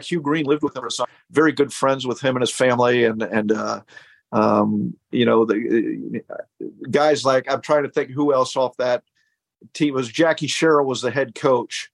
Hugh 0.01 0.21
Green 0.21 0.47
lived 0.47 0.63
with 0.63 0.77
him. 0.77 0.89
So 0.91 1.05
very 1.31 1.53
good 1.53 1.73
friends 1.73 2.07
with 2.07 2.21
him 2.21 2.37
and 2.37 2.43
his 2.43 2.53
family, 2.53 3.05
and 3.05 3.23
and 3.23 3.51
uh, 3.51 3.81
um, 4.33 4.95
you 5.11 5.25
know 5.25 5.45
the 5.45 6.23
uh, 6.31 6.67
guys 6.91 7.25
like 7.25 7.51
I'm 7.51 7.61
trying 7.61 7.83
to 7.83 7.91
think 7.91 8.11
who 8.11 8.33
else 8.33 8.57
off 8.57 8.77
that 8.77 9.03
team 9.75 9.95
was 9.95 10.09
Jackie 10.09 10.47
Sherrill 10.47 10.87
was 10.87 11.03
the 11.03 11.11
head 11.11 11.35
coach. 11.35 11.91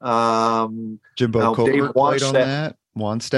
Um, 0.00 1.00
Jimbo 1.16 1.54
Covert 1.54 1.74
Dave 1.74 1.92
played 1.92 2.22
on 2.22 2.34
that. 2.34 2.76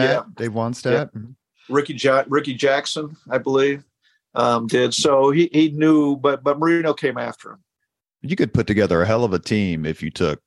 Yeah. 0.03 0.23
Dave 0.37 0.53
Wannstedt, 0.53 1.11
yeah. 1.15 1.21
Ricky 1.69 1.95
ja- 1.95 2.25
Ricky 2.29 2.55
Jackson, 2.55 3.17
I 3.31 3.39
believe, 3.39 3.85
um, 4.35 4.67
did. 4.67 4.95
So 4.95 5.31
he 5.31 5.49
he 5.53 5.71
knew, 5.71 6.17
but 6.17 6.43
but 6.43 6.59
Marino 6.59 6.95
came 6.95 7.19
after 7.19 7.53
him. 7.53 7.65
You 8.23 8.37
could 8.37 8.55
put 8.55 8.67
together 8.67 9.03
a 9.03 9.07
hell 9.07 9.25
of 9.25 9.33
a 9.33 9.39
team 9.39 9.85
if 9.85 10.03
you 10.03 10.11
took 10.11 10.41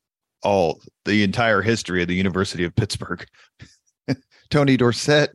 all 0.43 0.81
the 1.05 1.23
entire 1.23 1.61
history 1.61 2.01
of 2.01 2.07
the 2.07 2.15
University 2.15 2.63
of 2.63 2.75
Pittsburgh. 2.75 3.25
Tony 4.49 4.77
Dorsett, 4.77 5.31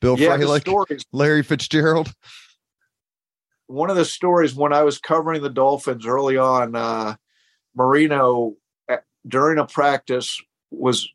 Bill 0.00 0.18
yeah, 0.18 0.36
Fralic, 0.36 1.04
Larry 1.12 1.42
Fitzgerald. 1.42 2.12
One 3.66 3.90
of 3.90 3.96
the 3.96 4.04
stories 4.04 4.54
when 4.54 4.72
I 4.72 4.82
was 4.82 4.98
covering 4.98 5.42
the 5.42 5.50
Dolphins 5.50 6.06
early 6.06 6.36
on, 6.36 6.76
uh, 6.76 7.16
Marino 7.74 8.56
uh, 8.88 8.98
during 9.26 9.58
a 9.58 9.66
practice 9.66 10.40
was 10.70 11.08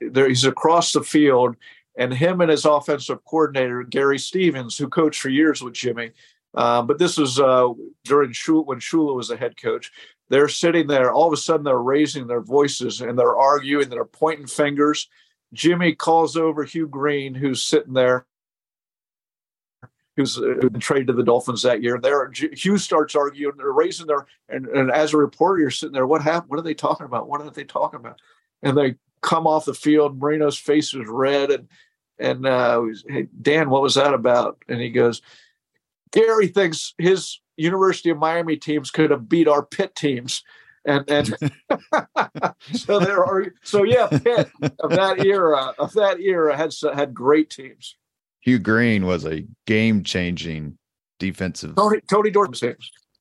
there. 0.00 0.28
He's 0.28 0.44
across 0.44 0.92
the 0.92 1.02
field, 1.02 1.56
and 1.96 2.12
him 2.12 2.40
and 2.40 2.50
his 2.50 2.64
offensive 2.64 3.24
coordinator 3.24 3.82
Gary 3.82 4.18
Stevens, 4.18 4.76
who 4.76 4.88
coached 4.88 5.20
for 5.20 5.28
years 5.28 5.62
with 5.62 5.74
Jimmy, 5.74 6.10
uh, 6.54 6.82
but 6.82 6.98
this 6.98 7.18
was 7.18 7.40
uh, 7.40 7.68
during 8.04 8.30
Shula, 8.30 8.66
when 8.66 8.78
Shula 8.78 9.14
was 9.14 9.28
the 9.28 9.36
head 9.36 9.60
coach. 9.60 9.90
They're 10.28 10.48
sitting 10.48 10.86
there. 10.86 11.12
All 11.12 11.26
of 11.26 11.32
a 11.32 11.36
sudden, 11.36 11.64
they're 11.64 11.78
raising 11.78 12.26
their 12.26 12.40
voices 12.40 13.00
and 13.00 13.18
they're 13.18 13.36
arguing. 13.36 13.88
They're 13.88 14.04
pointing 14.04 14.46
fingers. 14.46 15.08
Jimmy 15.52 15.94
calls 15.94 16.36
over 16.36 16.64
Hugh 16.64 16.88
Green, 16.88 17.34
who's 17.34 17.62
sitting 17.62 17.92
there, 17.92 18.26
who's 20.16 20.38
uh, 20.38 20.68
traded 20.78 21.08
to 21.08 21.12
the 21.12 21.22
Dolphins 21.22 21.62
that 21.62 21.82
year. 21.82 21.98
There, 22.00 22.30
Hugh 22.32 22.78
starts 22.78 23.14
arguing. 23.14 23.56
They're 23.56 23.72
raising 23.72 24.06
their 24.06 24.26
and, 24.48 24.66
and 24.66 24.90
as 24.90 25.12
a 25.12 25.18
reporter, 25.18 25.60
you're 25.60 25.70
sitting 25.70 25.92
there. 25.92 26.06
What 26.06 26.22
happened? 26.22 26.50
What 26.50 26.58
are 26.58 26.62
they 26.62 26.74
talking 26.74 27.06
about? 27.06 27.28
What 27.28 27.40
are 27.40 27.50
they 27.50 27.64
talking 27.64 28.00
about? 28.00 28.20
And 28.62 28.76
they 28.76 28.94
come 29.20 29.46
off 29.46 29.64
the 29.64 29.74
field. 29.74 30.18
Marino's 30.18 30.58
face 30.58 30.94
is 30.94 31.06
red, 31.06 31.50
and 31.50 31.68
and 32.18 32.46
uh, 32.46 32.82
hey 33.08 33.28
Dan, 33.40 33.70
what 33.70 33.82
was 33.82 33.94
that 33.94 34.14
about? 34.14 34.58
And 34.68 34.80
he 34.80 34.90
goes, 34.90 35.22
Gary 36.12 36.48
thinks 36.48 36.94
his 36.98 37.40
University 37.56 38.10
of 38.10 38.18
Miami 38.18 38.56
teams 38.56 38.90
could 38.90 39.10
have 39.10 39.28
beat 39.28 39.48
our 39.48 39.64
Pitt 39.64 39.94
teams. 39.94 40.42
And 40.86 41.08
and 41.10 41.28
so 42.72 42.98
there 42.98 43.24
are 43.24 43.46
so 43.62 43.84
yeah, 43.84 44.06
Pitt 44.06 44.50
of 44.80 44.90
that 44.90 45.24
era 45.24 45.74
of 45.78 45.92
that 45.94 46.20
era 46.20 46.56
had 46.56 46.72
had 46.94 47.14
great 47.14 47.50
teams. 47.50 47.96
Hugh 48.40 48.58
Green 48.58 49.06
was 49.06 49.24
a 49.24 49.46
game 49.66 50.04
changing 50.04 50.76
defensive. 51.18 51.76
Tony, 51.76 52.00
Tony. 52.08 52.30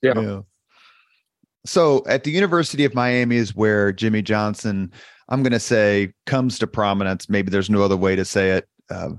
Yeah. 0.01 0.19
yeah. 0.19 0.41
So 1.65 2.03
at 2.07 2.25
the 2.25 2.31
University 2.31 2.83
of 2.83 2.93
Miami 2.93 3.37
is 3.37 3.55
where 3.55 3.93
Jimmy 3.93 4.21
Johnson, 4.21 4.91
I'm 5.29 5.41
going 5.41 5.53
to 5.53 5.59
say, 5.59 6.13
comes 6.25 6.59
to 6.59 6.67
prominence. 6.67 7.29
Maybe 7.29 7.49
there's 7.49 7.69
no 7.69 7.83
other 7.83 7.95
way 7.95 8.17
to 8.17 8.25
say 8.25 8.51
it. 8.51 8.67
Uh, 8.89 9.11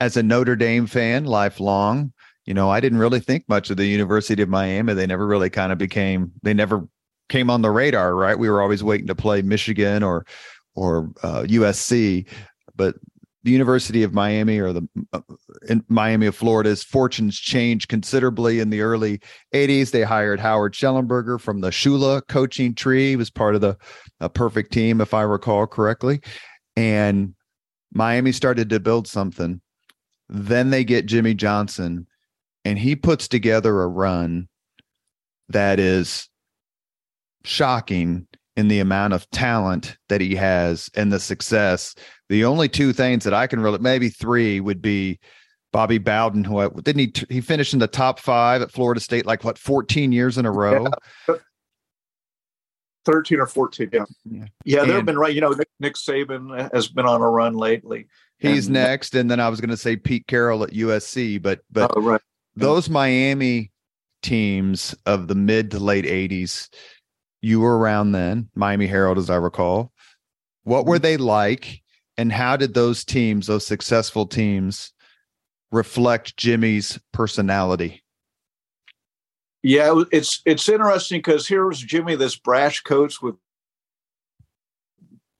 as 0.00 0.16
a 0.16 0.22
Notre 0.22 0.56
Dame 0.56 0.86
fan, 0.86 1.24
lifelong, 1.24 2.12
you 2.46 2.54
know, 2.54 2.70
I 2.70 2.80
didn't 2.80 2.98
really 2.98 3.20
think 3.20 3.44
much 3.48 3.70
of 3.70 3.76
the 3.76 3.86
University 3.86 4.42
of 4.42 4.48
Miami. 4.48 4.94
They 4.94 5.06
never 5.06 5.26
really 5.26 5.50
kind 5.50 5.72
of 5.72 5.78
became, 5.78 6.32
they 6.42 6.54
never 6.54 6.88
came 7.28 7.50
on 7.50 7.62
the 7.62 7.70
radar, 7.70 8.14
right? 8.14 8.38
We 8.38 8.50
were 8.50 8.62
always 8.62 8.82
waiting 8.82 9.06
to 9.06 9.14
play 9.14 9.42
Michigan 9.42 10.02
or 10.02 10.26
or 10.76 11.10
uh, 11.22 11.42
USC, 11.42 12.26
but 12.76 12.94
the 13.42 13.50
University 13.50 14.02
of 14.02 14.12
Miami 14.12 14.58
or 14.58 14.72
the 14.72 14.86
uh, 15.12 15.20
in 15.68 15.84
Miami 15.88 16.26
of 16.26 16.36
Florida's 16.36 16.82
fortunes 16.82 17.38
changed 17.38 17.88
considerably 17.88 18.60
in 18.60 18.70
the 18.70 18.80
early 18.82 19.20
80s. 19.54 19.90
They 19.90 20.02
hired 20.02 20.40
Howard 20.40 20.74
Schnellenberger 20.74 21.40
from 21.40 21.60
the 21.60 21.70
Shula 21.70 22.26
coaching 22.28 22.74
tree. 22.74 23.10
He 23.10 23.16
was 23.16 23.30
part 23.30 23.54
of 23.54 23.60
the 23.60 23.76
perfect 24.34 24.72
team, 24.72 25.00
if 25.00 25.14
I 25.14 25.22
recall 25.22 25.66
correctly. 25.66 26.20
And 26.76 27.34
Miami 27.92 28.32
started 28.32 28.70
to 28.70 28.80
build 28.80 29.06
something. 29.06 29.60
Then 30.28 30.70
they 30.70 30.84
get 30.84 31.06
Jimmy 31.06 31.34
Johnson, 31.34 32.06
and 32.64 32.78
he 32.78 32.94
puts 32.94 33.26
together 33.26 33.82
a 33.82 33.88
run 33.88 34.48
that 35.48 35.80
is 35.80 36.28
shocking 37.44 38.26
in 38.56 38.68
the 38.68 38.78
amount 38.80 39.14
of 39.14 39.28
talent 39.30 39.96
that 40.08 40.20
he 40.20 40.34
has 40.36 40.90
and 40.94 41.12
the 41.12 41.18
success. 41.18 41.94
The 42.28 42.44
only 42.44 42.68
two 42.68 42.92
things 42.92 43.24
that 43.24 43.34
I 43.34 43.46
can 43.46 43.60
really, 43.60 43.78
maybe 43.78 44.08
three, 44.08 44.60
would 44.60 44.82
be 44.82 45.18
Bobby 45.72 45.98
Bowden, 45.98 46.44
who 46.44 46.68
didn't 46.82 46.98
he? 46.98 47.34
He 47.34 47.40
finished 47.40 47.72
in 47.72 47.78
the 47.78 47.86
top 47.86 48.18
five 48.18 48.60
at 48.62 48.70
Florida 48.70 49.00
State, 49.00 49.26
like 49.26 49.44
what, 49.44 49.58
14 49.58 50.12
years 50.12 50.36
in 50.36 50.46
a 50.46 50.50
row. 50.50 50.86
Yeah. 51.28 51.36
13 53.04 53.40
or 53.40 53.46
14 53.46 53.90
yeah 53.92 54.04
yeah, 54.24 54.44
yeah 54.64 54.84
there 54.84 54.96
have 54.96 55.06
been 55.06 55.18
right 55.18 55.34
you 55.34 55.40
know 55.40 55.50
Nick, 55.50 55.68
Nick, 55.78 55.94
Saban 55.94 56.72
has 56.72 56.88
been 56.88 57.06
on 57.06 57.20
a 57.20 57.28
run 57.28 57.54
lately 57.54 58.06
he's 58.38 58.66
and, 58.66 58.74
next 58.74 59.14
and 59.14 59.30
then 59.30 59.40
i 59.40 59.48
was 59.48 59.60
going 59.60 59.70
to 59.70 59.76
say 59.76 59.96
pete 59.96 60.26
carroll 60.26 60.62
at 60.62 60.70
usc 60.70 61.42
but 61.42 61.60
but 61.70 61.90
oh, 61.96 62.00
right. 62.02 62.20
those 62.56 62.90
miami 62.90 63.70
teams 64.22 64.94
of 65.06 65.28
the 65.28 65.34
mid 65.34 65.70
to 65.70 65.78
late 65.78 66.04
80s 66.04 66.68
you 67.42 67.60
were 67.60 67.78
around 67.78 68.12
then, 68.12 68.48
Miami 68.54 68.86
Herald, 68.86 69.18
as 69.18 69.30
I 69.30 69.36
recall. 69.36 69.92
What 70.64 70.86
were 70.86 70.96
mm-hmm. 70.96 71.02
they 71.02 71.16
like, 71.16 71.82
and 72.16 72.32
how 72.32 72.56
did 72.56 72.74
those 72.74 73.04
teams, 73.04 73.46
those 73.46 73.66
successful 73.66 74.26
teams, 74.26 74.92
reflect 75.72 76.36
Jimmy's 76.36 76.98
personality? 77.12 78.02
Yeah, 79.62 80.02
it's 80.10 80.40
it's 80.46 80.68
interesting 80.68 81.18
because 81.18 81.46
here's 81.46 81.80
Jimmy, 81.80 82.16
this 82.16 82.36
brash 82.36 82.80
coach 82.80 83.20
with 83.20 83.36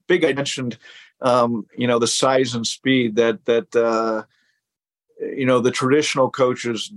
big. 0.06 0.24
I 0.24 0.34
mentioned, 0.34 0.76
um, 1.22 1.66
you 1.76 1.86
know, 1.86 1.98
the 1.98 2.06
size 2.06 2.54
and 2.54 2.66
speed 2.66 3.16
that 3.16 3.44
that 3.46 3.74
uh, 3.74 4.24
you 5.18 5.46
know 5.46 5.60
the 5.60 5.70
traditional 5.70 6.30
coaches 6.30 6.92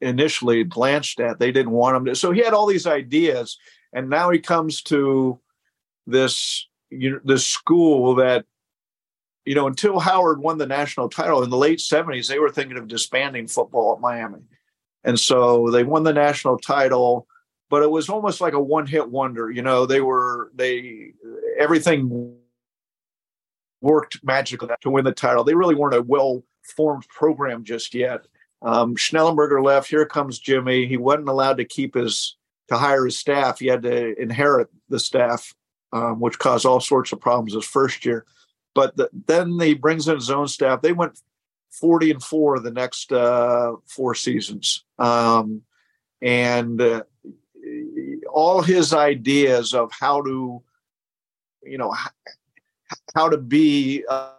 initially 0.00 0.64
glanced 0.64 1.20
at. 1.20 1.38
They 1.38 1.52
didn't 1.52 1.72
want 1.72 1.96
him 1.96 2.04
to. 2.06 2.14
So 2.14 2.32
he 2.32 2.40
had 2.40 2.54
all 2.54 2.66
these 2.66 2.86
ideas, 2.86 3.58
and 3.92 4.08
now 4.08 4.30
he 4.30 4.38
comes 4.38 4.80
to 4.84 5.38
this 6.06 6.66
you 6.90 7.10
know, 7.10 7.20
this 7.24 7.46
school 7.46 8.14
that 8.16 8.46
you 9.44 9.54
know 9.54 9.66
until 9.66 9.98
Howard 9.98 10.40
won 10.40 10.58
the 10.58 10.66
national 10.66 11.08
title 11.08 11.42
in 11.42 11.50
the 11.50 11.56
late 11.56 11.78
70s 11.78 12.28
they 12.28 12.38
were 12.38 12.50
thinking 12.50 12.78
of 12.78 12.88
disbanding 12.88 13.46
football 13.46 13.94
at 13.94 14.00
Miami 14.00 14.40
and 15.04 15.18
so 15.18 15.70
they 15.70 15.84
won 15.84 16.02
the 16.02 16.12
national 16.12 16.58
title 16.58 17.26
but 17.70 17.82
it 17.82 17.90
was 17.90 18.08
almost 18.08 18.40
like 18.40 18.54
a 18.54 18.60
one 18.60 18.86
hit 18.86 19.10
wonder 19.10 19.50
you 19.50 19.62
know 19.62 19.86
they 19.86 20.00
were 20.00 20.50
they 20.54 21.12
everything 21.58 22.36
worked 23.80 24.18
magically 24.24 24.68
to 24.80 24.90
win 24.90 25.04
the 25.04 25.12
title 25.12 25.44
they 25.44 25.54
really 25.54 25.74
weren't 25.74 25.94
a 25.94 26.02
well 26.02 26.42
formed 26.62 27.06
program 27.08 27.64
just 27.64 27.94
yet 27.94 28.26
um, 28.60 28.96
Schnellenberger 28.96 29.64
left 29.64 29.88
here 29.88 30.04
comes 30.04 30.38
Jimmy 30.38 30.86
he 30.86 30.96
wasn't 30.96 31.28
allowed 31.28 31.58
to 31.58 31.64
keep 31.64 31.94
his 31.94 32.36
to 32.68 32.76
hire 32.76 33.06
his 33.06 33.18
staff. 33.18 33.58
He 33.58 33.66
had 33.66 33.82
to 33.82 34.20
inherit 34.20 34.68
the 34.88 35.00
staff, 35.00 35.54
um, 35.92 36.20
which 36.20 36.38
caused 36.38 36.66
all 36.66 36.80
sorts 36.80 37.12
of 37.12 37.20
problems 37.20 37.54
his 37.54 37.64
first 37.64 38.04
year. 38.04 38.24
But 38.74 38.96
the, 38.96 39.10
then 39.26 39.58
he 39.58 39.74
brings 39.74 40.06
in 40.06 40.14
his 40.14 40.30
own 40.30 40.48
staff. 40.48 40.82
They 40.82 40.92
went 40.92 41.20
40 41.70 42.12
and 42.12 42.22
four 42.22 42.58
the 42.58 42.70
next 42.70 43.12
uh, 43.12 43.72
four 43.86 44.14
seasons. 44.14 44.84
Um, 44.98 45.62
and 46.20 46.80
uh, 46.80 47.02
all 48.32 48.62
his 48.62 48.92
ideas 48.92 49.74
of 49.74 49.90
how 49.98 50.22
to, 50.22 50.62
you 51.62 51.78
know, 51.78 51.94
how 53.14 53.28
to 53.28 53.38
be, 53.38 54.04
uh, 54.08 54.32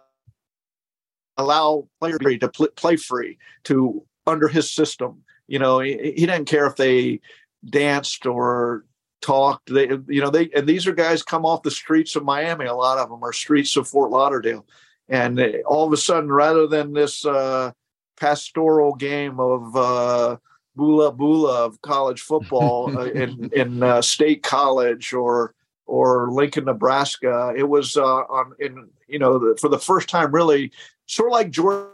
allow 1.36 1.88
players 2.00 2.18
to 2.40 2.48
play, 2.48 2.68
play 2.76 2.96
free 2.96 3.38
to 3.64 4.04
under 4.26 4.48
his 4.48 4.70
system. 4.70 5.22
You 5.46 5.58
know, 5.58 5.80
he, 5.80 6.12
he 6.16 6.26
didn't 6.26 6.44
care 6.44 6.66
if 6.66 6.76
they 6.76 7.20
danced 7.64 8.26
or 8.26 8.84
talked. 9.20 9.72
They, 9.72 9.88
you 10.08 10.20
know, 10.20 10.30
they 10.30 10.50
and 10.54 10.66
these 10.66 10.86
are 10.86 10.92
guys 10.92 11.22
come 11.22 11.44
off 11.44 11.62
the 11.62 11.70
streets 11.70 12.16
of 12.16 12.24
Miami. 12.24 12.66
A 12.66 12.74
lot 12.74 12.98
of 12.98 13.08
them 13.08 13.22
are 13.22 13.32
streets 13.32 13.76
of 13.76 13.88
Fort 13.88 14.10
Lauderdale, 14.10 14.66
and 15.10 15.40
all 15.66 15.86
of 15.86 15.92
a 15.92 15.96
sudden, 15.96 16.30
rather 16.30 16.66
than 16.66 16.92
this 16.92 17.26
uh, 17.26 17.72
pastoral 18.18 18.94
game 18.94 19.38
of 19.40 19.76
uh, 19.76 20.36
boola 20.78 21.14
boola 21.14 21.66
of 21.66 21.82
college 21.82 22.20
football 22.20 22.96
uh, 22.98 23.04
in 23.06 23.50
in 23.52 23.82
uh, 23.82 24.00
State 24.00 24.42
College 24.42 25.12
or 25.12 25.54
or 25.86 26.30
Lincoln, 26.30 26.64
Nebraska, 26.64 27.52
it 27.56 27.68
was 27.68 27.96
uh, 27.96 28.04
on 28.04 28.52
in 28.60 28.88
you 29.08 29.18
know 29.18 29.54
for 29.60 29.68
the 29.68 29.78
first 29.78 30.08
time 30.08 30.32
really 30.32 30.72
sort 31.06 31.28
of 31.28 31.32
like 31.32 31.50
George. 31.50 31.88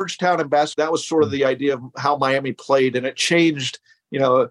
Georgetown 0.00 0.40
and 0.40 0.48
basketball. 0.48 0.86
That 0.86 0.92
was 0.92 1.08
sort 1.08 1.24
of 1.24 1.32
the 1.32 1.44
idea 1.44 1.74
of 1.74 1.82
how 1.96 2.16
Miami 2.16 2.52
played, 2.52 2.94
and 2.94 3.04
it 3.04 3.16
changed 3.16 3.80
you 4.10 4.18
know, 4.18 4.48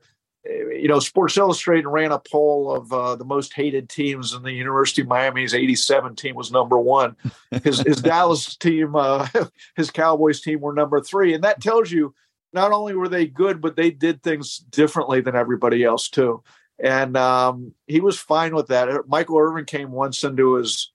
you 0.49 0.87
know, 0.87 0.99
Sports 0.99 1.37
Illustrated 1.37 1.87
ran 1.87 2.11
a 2.11 2.19
poll 2.19 2.73
of 2.75 2.93
uh, 2.93 3.15
the 3.15 3.25
most 3.25 3.53
hated 3.53 3.89
teams, 3.89 4.33
and 4.33 4.45
the 4.45 4.51
University 4.51 5.01
of 5.01 5.07
Miami's 5.07 5.53
'87 5.53 6.15
team 6.15 6.35
was 6.35 6.51
number 6.51 6.77
one. 6.77 7.15
His, 7.63 7.79
his 7.79 8.01
Dallas 8.01 8.55
team, 8.55 8.95
uh, 8.95 9.27
his 9.75 9.89
Cowboys 9.89 10.41
team, 10.41 10.59
were 10.59 10.73
number 10.73 11.01
three, 11.01 11.33
and 11.33 11.43
that 11.43 11.61
tells 11.61 11.91
you 11.91 12.13
not 12.53 12.71
only 12.71 12.93
were 12.93 13.07
they 13.07 13.25
good, 13.25 13.61
but 13.61 13.75
they 13.75 13.89
did 13.89 14.21
things 14.21 14.57
differently 14.57 15.21
than 15.21 15.35
everybody 15.35 15.83
else 15.83 16.09
too. 16.09 16.43
And 16.79 17.17
um, 17.17 17.73
he 17.87 18.01
was 18.01 18.19
fine 18.19 18.53
with 18.53 18.67
that. 18.67 19.07
Michael 19.07 19.39
Irvin 19.39 19.65
came 19.65 19.91
once 19.91 20.23
into 20.23 20.55
his 20.55 20.91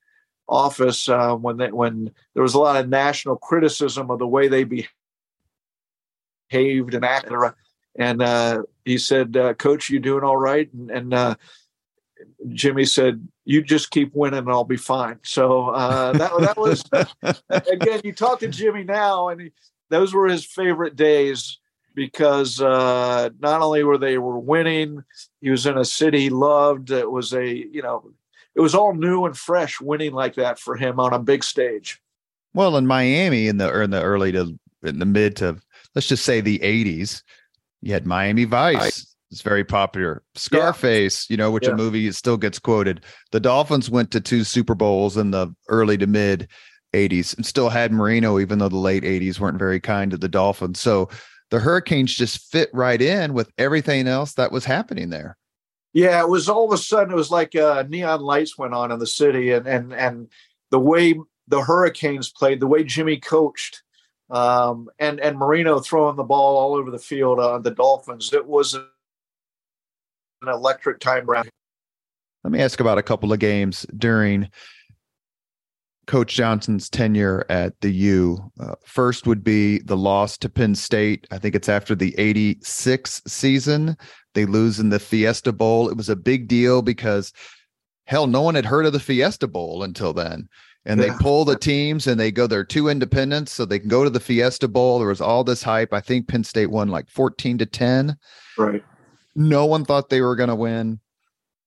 office 0.48 1.08
uh, 1.08 1.34
when 1.34 1.56
they, 1.56 1.72
when 1.72 2.10
there 2.34 2.42
was 2.42 2.54
a 2.54 2.58
lot 2.58 2.76
of 2.76 2.88
national 2.88 3.36
criticism 3.36 4.10
of 4.10 4.18
the 4.18 4.26
way 4.26 4.48
they 4.48 4.64
behaved 4.64 4.88
and 6.94 7.04
acted 7.04 7.32
and 7.96 8.22
uh, 8.22 8.62
he 8.84 8.98
said, 8.98 9.36
uh, 9.36 9.54
"Coach, 9.54 9.90
you 9.90 10.00
doing 10.00 10.24
all 10.24 10.36
right?" 10.36 10.72
And, 10.72 10.90
and 10.90 11.14
uh, 11.14 11.34
Jimmy 12.48 12.84
said, 12.84 13.26
"You 13.44 13.62
just 13.62 13.90
keep 13.90 14.14
winning, 14.14 14.38
and 14.38 14.50
I'll 14.50 14.64
be 14.64 14.76
fine." 14.76 15.18
So 15.22 15.68
uh, 15.68 16.12
that 16.12 16.32
that 16.40 16.56
was 16.56 16.84
again. 17.48 18.00
You 18.04 18.12
talk 18.12 18.40
to 18.40 18.48
Jimmy 18.48 18.84
now, 18.84 19.28
and 19.28 19.40
he, 19.40 19.52
those 19.90 20.14
were 20.14 20.26
his 20.26 20.44
favorite 20.44 20.96
days 20.96 21.58
because 21.94 22.60
uh, 22.60 23.30
not 23.40 23.60
only 23.60 23.84
were 23.84 23.98
they 23.98 24.18
were 24.18 24.38
winning, 24.38 25.04
he 25.40 25.50
was 25.50 25.66
in 25.66 25.76
a 25.76 25.84
city 25.84 26.20
he 26.20 26.30
loved. 26.30 26.90
It 26.90 27.10
was 27.10 27.32
a 27.32 27.46
you 27.46 27.82
know, 27.82 28.12
it 28.54 28.60
was 28.60 28.74
all 28.74 28.94
new 28.94 29.26
and 29.26 29.36
fresh 29.36 29.80
winning 29.80 30.12
like 30.12 30.34
that 30.36 30.58
for 30.58 30.76
him 30.76 30.98
on 30.98 31.12
a 31.12 31.18
big 31.18 31.44
stage. 31.44 32.00
Well, 32.54 32.76
in 32.76 32.86
Miami 32.86 33.48
in 33.48 33.58
the 33.58 33.82
in 33.82 33.90
the 33.90 34.02
early 34.02 34.32
to 34.32 34.58
in 34.82 34.98
the 34.98 35.06
mid 35.06 35.36
to 35.36 35.58
let's 35.94 36.08
just 36.08 36.24
say 36.24 36.40
the 36.40 36.58
80s 36.58 37.22
you 37.82 37.92
had 37.92 38.06
Miami 38.06 38.44
Vice. 38.44 39.06
It's 39.30 39.42
very 39.42 39.64
popular. 39.64 40.22
Scarface, 40.34 41.28
yeah. 41.28 41.32
you 41.32 41.36
know, 41.38 41.50
which 41.50 41.66
yeah. 41.66 41.72
a 41.72 41.76
movie 41.76 42.12
still 42.12 42.36
gets 42.36 42.58
quoted. 42.58 43.04
The 43.30 43.40
Dolphins 43.40 43.90
went 43.90 44.10
to 44.12 44.20
two 44.20 44.44
Super 44.44 44.74
Bowls 44.74 45.16
in 45.16 45.30
the 45.30 45.54
early 45.68 45.96
to 45.98 46.06
mid 46.06 46.48
80s 46.92 47.34
and 47.36 47.44
still 47.46 47.70
had 47.70 47.92
Marino, 47.92 48.38
even 48.38 48.58
though 48.58 48.68
the 48.68 48.76
late 48.76 49.02
80s 49.02 49.40
weren't 49.40 49.58
very 49.58 49.80
kind 49.80 50.10
to 50.10 50.18
the 50.18 50.28
Dolphins. 50.28 50.80
So 50.80 51.08
the 51.50 51.60
Hurricanes 51.60 52.14
just 52.14 52.50
fit 52.50 52.70
right 52.72 53.00
in 53.00 53.34
with 53.34 53.50
everything 53.58 54.06
else 54.06 54.34
that 54.34 54.52
was 54.52 54.64
happening 54.64 55.10
there. 55.10 55.36
Yeah, 55.92 56.20
it 56.20 56.28
was 56.28 56.48
all 56.48 56.64
of 56.66 56.72
a 56.72 56.78
sudden 56.78 57.12
it 57.12 57.16
was 57.16 57.30
like 57.30 57.54
uh, 57.54 57.84
neon 57.88 58.20
lights 58.20 58.56
went 58.56 58.72
on 58.72 58.90
in 58.90 58.98
the 58.98 59.06
city, 59.06 59.52
and 59.52 59.66
and 59.66 59.92
and 59.92 60.28
the 60.70 60.80
way 60.80 61.14
the 61.48 61.60
Hurricanes 61.60 62.32
played, 62.32 62.60
the 62.60 62.66
way 62.66 62.82
Jimmy 62.82 63.18
coached, 63.18 63.82
um, 64.32 64.88
and 64.98 65.20
and 65.20 65.38
Marino 65.38 65.78
throwing 65.78 66.16
the 66.16 66.24
ball 66.24 66.56
all 66.56 66.74
over 66.74 66.90
the 66.90 66.98
field 66.98 67.38
on 67.38 67.62
the 67.62 67.70
Dolphins. 67.70 68.32
It 68.32 68.46
was 68.46 68.74
an 68.74 68.88
electric 70.42 71.00
time 71.00 71.26
round. 71.26 71.50
Let 72.42 72.52
me 72.52 72.60
ask 72.60 72.80
about 72.80 72.98
a 72.98 73.02
couple 73.02 73.32
of 73.32 73.38
games 73.38 73.86
during 73.96 74.48
Coach 76.06 76.34
Johnson's 76.34 76.88
tenure 76.88 77.44
at 77.48 77.78
the 77.82 77.90
U. 77.90 78.50
Uh, 78.58 78.74
first 78.84 79.26
would 79.26 79.44
be 79.44 79.78
the 79.80 79.96
loss 79.96 80.36
to 80.38 80.48
Penn 80.48 80.74
State. 80.74 81.28
I 81.30 81.38
think 81.38 81.54
it's 81.54 81.68
after 81.68 81.94
the 81.94 82.14
86 82.18 83.22
season. 83.26 83.96
They 84.34 84.46
lose 84.46 84.80
in 84.80 84.88
the 84.88 84.98
Fiesta 84.98 85.52
Bowl. 85.52 85.88
It 85.88 85.96
was 85.96 86.08
a 86.08 86.16
big 86.16 86.48
deal 86.48 86.82
because, 86.82 87.32
hell, 88.06 88.26
no 88.26 88.42
one 88.42 88.56
had 88.56 88.66
heard 88.66 88.86
of 88.86 88.92
the 88.92 88.98
Fiesta 88.98 89.46
Bowl 89.46 89.84
until 89.84 90.12
then. 90.12 90.48
And 90.84 91.00
yeah. 91.00 91.08
they 91.08 91.14
pull 91.18 91.44
the 91.44 91.56
teams 91.56 92.06
and 92.06 92.18
they 92.18 92.32
go, 92.32 92.46
they're 92.46 92.64
two 92.64 92.88
independents, 92.88 93.52
so 93.52 93.64
they 93.64 93.78
can 93.78 93.88
go 93.88 94.02
to 94.02 94.10
the 94.10 94.20
Fiesta 94.20 94.66
Bowl. 94.66 94.98
There 94.98 95.08
was 95.08 95.20
all 95.20 95.44
this 95.44 95.62
hype. 95.62 95.92
I 95.92 96.00
think 96.00 96.26
Penn 96.26 96.44
State 96.44 96.70
won 96.70 96.88
like 96.88 97.08
14 97.08 97.58
to 97.58 97.66
10. 97.66 98.16
Right. 98.58 98.82
No 99.34 99.64
one 99.64 99.84
thought 99.84 100.10
they 100.10 100.20
were 100.20 100.36
going 100.36 100.48
to 100.48 100.56
win. 100.56 101.00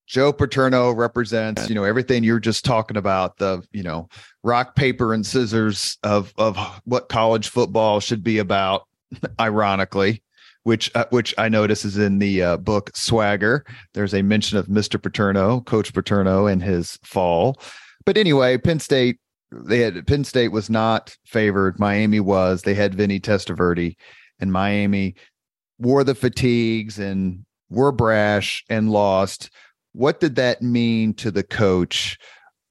Joe 0.06 0.32
Paterno 0.32 0.92
represents, 0.92 1.68
you 1.68 1.74
know, 1.74 1.82
everything 1.82 2.22
you're 2.22 2.38
just 2.38 2.64
talking 2.64 2.96
about, 2.96 3.38
the, 3.38 3.62
you 3.72 3.82
know, 3.82 4.08
rock, 4.44 4.76
paper, 4.76 5.12
and 5.12 5.26
scissors 5.26 5.98
of 6.04 6.32
of 6.38 6.56
what 6.84 7.08
college 7.08 7.48
football 7.48 7.98
should 7.98 8.22
be 8.22 8.38
about, 8.38 8.86
ironically, 9.40 10.22
which 10.62 10.94
uh, 10.94 11.06
which 11.10 11.34
I 11.38 11.48
notice 11.48 11.84
is 11.84 11.98
in 11.98 12.20
the 12.20 12.40
uh, 12.40 12.56
book 12.58 12.90
Swagger. 12.94 13.64
There's 13.94 14.14
a 14.14 14.22
mention 14.22 14.58
of 14.58 14.66
Mr. 14.66 15.02
Paterno, 15.02 15.60
Coach 15.62 15.92
Paterno, 15.92 16.46
and 16.46 16.62
his 16.62 17.00
fall. 17.02 17.58
But 18.06 18.16
anyway, 18.16 18.56
Penn 18.56 18.80
State, 18.80 19.18
they 19.52 19.80
had 19.80 20.06
Penn 20.06 20.24
State 20.24 20.52
was 20.52 20.70
not 20.70 21.16
favored. 21.26 21.78
Miami 21.78 22.20
was. 22.20 22.62
They 22.62 22.74
had 22.74 22.94
Vinny 22.94 23.20
Testaverde, 23.20 23.96
and 24.40 24.52
Miami 24.52 25.16
wore 25.78 26.04
the 26.04 26.14
fatigues 26.14 26.98
and 26.98 27.44
were 27.68 27.92
brash 27.92 28.64
and 28.70 28.90
lost 28.90 29.50
what 29.96 30.20
did 30.20 30.36
that 30.36 30.60
mean 30.60 31.14
to 31.14 31.30
the 31.30 31.42
coach 31.42 32.18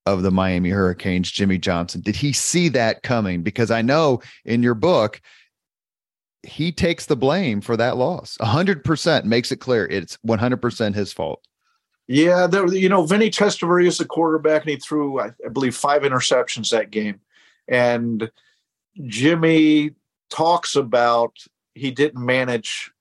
of 0.06 0.22
the 0.22 0.30
Miami 0.30 0.70
Hurricanes, 0.70 1.32
Jimmy 1.32 1.58
Johnson? 1.58 2.02
Did 2.02 2.16
he 2.16 2.32
see 2.34 2.70
that 2.70 3.02
coming? 3.02 3.42
Because 3.42 3.72
I 3.72 3.82
know 3.82 4.22
in 4.46 4.62
your 4.62 4.76
book, 4.76 5.20
he 6.44 6.72
takes 6.72 7.08
the 7.08 7.16
blame 7.16 7.62
for 7.62 7.76
that 7.78 7.98
loss. 7.98 8.38
100% 8.42 9.24
makes 9.24 9.52
it 9.52 9.58
clear 9.58 9.88
it's 9.88 10.20
100% 10.28 10.94
his 10.94 11.12
fault. 11.12 11.44
Yeah, 12.08 12.48
there, 12.48 12.68
you 12.68 12.90
know, 12.90 13.06
Vinny 13.06 13.32
Testaverde 13.32 13.88
is 13.88 13.98
the 13.98 14.06
quarterback, 14.06 14.62
and 14.62 14.70
he 14.70 14.78
threw, 14.78 15.20
I, 15.20 15.32
I 15.44 15.50
believe, 15.52 15.76
five 15.76 16.04
interceptions 16.04 16.70
that 16.70 16.92
game. 16.92 17.20
And 17.68 18.30
Jimmy 19.06 19.92
talks 20.30 20.76
about 20.76 21.38
he 21.74 21.90
didn't 21.92 22.24
manage 22.24 22.92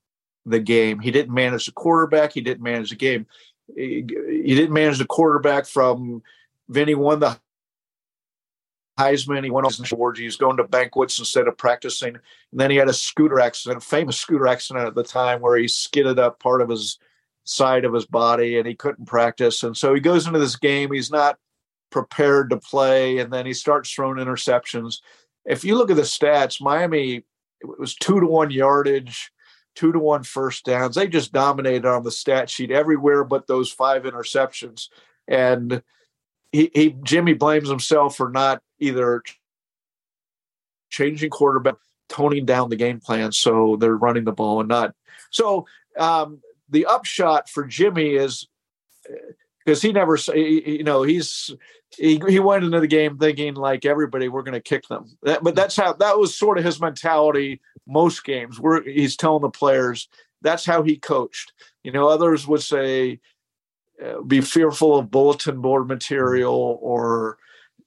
the 0.45 0.59
game. 0.59 0.99
He 0.99 1.11
didn't 1.11 1.33
manage 1.33 1.67
the 1.67 1.71
quarterback. 1.71 2.33
He 2.33 2.41
didn't 2.41 2.63
manage 2.63 2.89
the 2.89 2.95
game 2.95 3.27
he, 3.73 4.01
didn't 4.01 4.73
manage 4.73 4.97
the 4.97 5.05
quarterback 5.05 5.65
from 5.65 6.21
Vinny 6.69 6.95
won 6.95 7.19
the 7.19 7.39
Heisman. 8.99 9.43
He 9.43 9.49
went 9.49 9.65
on 9.65 9.85
awards. 9.91 10.19
He 10.19 10.25
was 10.25 10.37
going 10.37 10.57
to 10.57 10.63
banquets 10.63 11.19
instead 11.19 11.47
of 11.47 11.57
practicing. 11.57 12.15
And 12.15 12.21
then 12.59 12.71
he 12.71 12.77
had 12.77 12.89
a 12.89 12.93
scooter 12.93 13.39
accident, 13.39 13.83
a 13.83 13.85
famous 13.85 14.17
scooter 14.17 14.47
accident 14.47 14.87
at 14.87 14.95
the 14.95 15.03
time 15.03 15.41
where 15.41 15.57
he 15.57 15.67
skidded 15.67 16.19
up 16.19 16.39
part 16.39 16.61
of 16.61 16.69
his 16.69 16.99
side 17.45 17.85
of 17.85 17.93
his 17.93 18.05
body 18.05 18.57
and 18.57 18.67
he 18.67 18.75
couldn't 18.75 19.05
practice. 19.05 19.63
And 19.63 19.75
so 19.75 19.93
he 19.93 20.01
goes 20.01 20.27
into 20.27 20.39
this 20.39 20.57
game. 20.57 20.91
He's 20.91 21.11
not 21.11 21.37
prepared 21.91 22.49
to 22.49 22.57
play. 22.57 23.19
And 23.19 23.31
then 23.31 23.45
he 23.45 23.53
starts 23.53 23.89
throwing 23.91 24.17
interceptions. 24.17 24.97
If 25.45 25.63
you 25.63 25.75
look 25.75 25.89
at 25.89 25.95
the 25.95 26.01
stats, 26.01 26.59
Miami, 26.59 27.23
it 27.61 27.79
was 27.79 27.95
two 27.95 28.19
to 28.19 28.27
one 28.27 28.51
yardage 28.51 29.31
two 29.75 29.91
to 29.91 29.99
one 29.99 30.23
first 30.23 30.65
downs. 30.65 30.95
They 30.95 31.07
just 31.07 31.33
dominated 31.33 31.85
on 31.85 32.03
the 32.03 32.11
stat 32.11 32.49
sheet 32.49 32.71
everywhere 32.71 33.23
but 33.23 33.47
those 33.47 33.71
five 33.71 34.03
interceptions. 34.03 34.87
And 35.27 35.83
he, 36.51 36.71
he 36.73 36.95
Jimmy 37.03 37.33
blames 37.33 37.69
himself 37.69 38.15
for 38.15 38.29
not 38.29 38.61
either 38.79 39.21
changing 40.89 41.29
quarterback, 41.29 41.75
toning 42.07 42.45
down 42.45 42.69
the 42.69 42.75
game 42.75 42.99
plan 42.99 43.31
so 43.31 43.77
they're 43.79 43.97
running 43.97 44.23
the 44.23 44.31
ball 44.31 44.61
and 44.61 44.69
not. 44.69 44.95
So 45.29 45.67
um, 45.97 46.41
the 46.75 46.85
upshot 46.87 47.49
for 47.49 47.63
Jimmy 47.63 48.15
is 48.15 48.49
because 49.65 49.81
he 49.81 49.93
never, 49.93 50.17
you 50.35 50.83
know, 50.83 51.03
he's 51.03 51.55
he, 51.97 52.21
he 52.27 52.39
went 52.39 52.65
into 52.65 52.81
the 52.81 52.87
game 52.87 53.17
thinking 53.17 53.53
like 53.53 53.85
everybody 53.85 54.27
we're 54.27 54.43
going 54.43 54.53
to 54.53 54.59
kick 54.59 54.85
them. 54.89 55.17
That, 55.23 55.41
but 55.41 55.55
that's 55.55 55.77
how 55.77 55.93
that 55.93 56.19
was 56.19 56.37
sort 56.37 56.57
of 56.57 56.65
his 56.65 56.81
mentality 56.81 57.61
most 57.87 58.25
games. 58.25 58.59
Where 58.59 58.83
he's 58.83 59.15
telling 59.15 59.41
the 59.41 59.49
players 59.49 60.09
that's 60.41 60.65
how 60.65 60.83
he 60.83 60.97
coached. 60.97 61.53
You 61.85 61.93
know 61.93 62.09
others 62.09 62.45
would 62.45 62.61
say 62.61 63.21
uh, 64.05 64.19
be 64.21 64.41
fearful 64.41 64.97
of 64.97 65.09
bulletin 65.09 65.61
board 65.61 65.87
material 65.87 66.77
or 66.81 67.37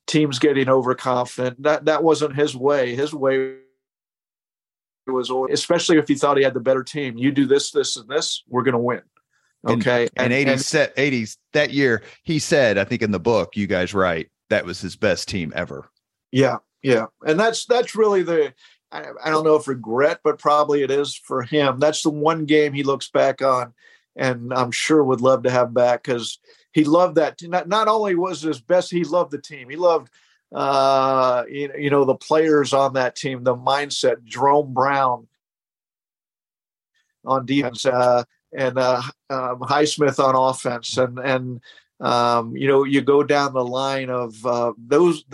teams 0.06 0.38
getting 0.38 0.70
overconfident. 0.70 1.62
That 1.62 1.84
that 1.84 2.02
wasn't 2.02 2.36
his 2.36 2.56
way. 2.56 2.94
His 2.94 3.12
way 3.12 3.56
was 5.12 5.30
always, 5.30 5.54
especially 5.54 5.98
if 5.98 6.08
he 6.08 6.14
thought 6.14 6.36
he 6.36 6.42
had 6.42 6.54
the 6.54 6.60
better 6.60 6.82
team 6.82 7.16
you 7.16 7.32
do 7.32 7.46
this 7.46 7.70
this 7.70 7.96
and 7.96 8.08
this 8.08 8.42
we're 8.48 8.62
going 8.62 8.72
to 8.72 8.78
win 8.78 9.02
Okay. 9.66 10.08
And, 10.16 10.32
and 10.32 10.48
80s 10.48 10.64
set 10.64 10.96
80s 10.96 11.36
that 11.52 11.72
year, 11.72 12.02
he 12.22 12.38
said, 12.38 12.78
I 12.78 12.84
think 12.84 13.02
in 13.02 13.10
the 13.10 13.20
book, 13.20 13.56
you 13.56 13.66
guys 13.66 13.94
write, 13.94 14.30
that 14.50 14.64
was 14.64 14.80
his 14.80 14.96
best 14.96 15.28
team 15.28 15.52
ever. 15.54 15.90
Yeah. 16.30 16.58
Yeah. 16.82 17.06
And 17.26 17.38
that's 17.38 17.66
that's 17.66 17.96
really 17.96 18.22
the 18.22 18.54
I, 18.92 19.04
I 19.22 19.30
don't 19.30 19.44
know 19.44 19.56
if 19.56 19.68
regret, 19.68 20.20
but 20.22 20.38
probably 20.38 20.82
it 20.82 20.90
is 20.90 21.14
for 21.16 21.42
him. 21.42 21.78
That's 21.78 22.02
the 22.02 22.10
one 22.10 22.46
game 22.46 22.72
he 22.72 22.82
looks 22.82 23.10
back 23.10 23.42
on 23.42 23.74
and 24.16 24.52
I'm 24.52 24.70
sure 24.70 25.02
would 25.02 25.20
love 25.20 25.42
to 25.42 25.50
have 25.50 25.74
back 25.74 26.04
because 26.04 26.38
he 26.72 26.84
loved 26.84 27.16
that. 27.16 27.40
Not, 27.42 27.68
not 27.68 27.88
only 27.88 28.14
was 28.14 28.40
his 28.40 28.60
best, 28.60 28.90
he 28.90 29.04
loved 29.04 29.32
the 29.32 29.40
team. 29.40 29.68
He 29.68 29.76
loved 29.76 30.10
uh 30.54 31.44
you, 31.48 31.70
you 31.76 31.90
know 31.90 32.04
the 32.04 32.14
players 32.14 32.72
on 32.72 32.94
that 32.94 33.16
team, 33.16 33.44
the 33.44 33.56
mindset, 33.56 34.24
Jerome 34.24 34.72
Brown 34.72 35.28
on 37.24 37.46
defense, 37.46 37.84
uh, 37.84 38.24
and 38.56 38.78
uh, 38.78 39.02
um, 39.30 39.60
Highsmith 39.60 40.18
on 40.18 40.34
offense, 40.34 40.96
and 40.96 41.18
and 41.18 41.60
um, 42.00 42.56
you 42.56 42.66
know 42.66 42.84
you 42.84 43.00
go 43.00 43.22
down 43.22 43.52
the 43.52 43.64
line 43.64 44.10
of 44.10 44.44
uh, 44.44 44.72
those. 44.78 45.24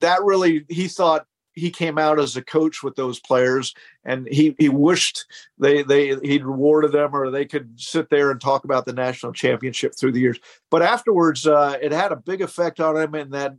That 0.00 0.22
really, 0.22 0.64
he 0.68 0.88
thought 0.88 1.26
he 1.54 1.70
came 1.70 1.98
out 1.98 2.18
as 2.18 2.36
a 2.36 2.42
coach 2.42 2.82
with 2.82 2.96
those 2.96 3.20
players, 3.20 3.74
and 4.04 4.26
he 4.28 4.54
he 4.58 4.68
wished 4.68 5.26
they 5.58 5.82
they 5.82 6.16
he'd 6.22 6.44
rewarded 6.44 6.92
them 6.92 7.14
or 7.14 7.30
they 7.30 7.46
could 7.46 7.80
sit 7.80 8.10
there 8.10 8.30
and 8.30 8.40
talk 8.40 8.64
about 8.64 8.84
the 8.84 8.92
national 8.92 9.32
championship 9.32 9.94
through 9.98 10.12
the 10.12 10.20
years. 10.20 10.38
But 10.70 10.82
afterwards, 10.82 11.46
uh, 11.46 11.78
it 11.80 11.92
had 11.92 12.12
a 12.12 12.16
big 12.16 12.42
effect 12.42 12.80
on 12.80 12.96
him 12.96 13.14
in 13.14 13.30
that 13.30 13.54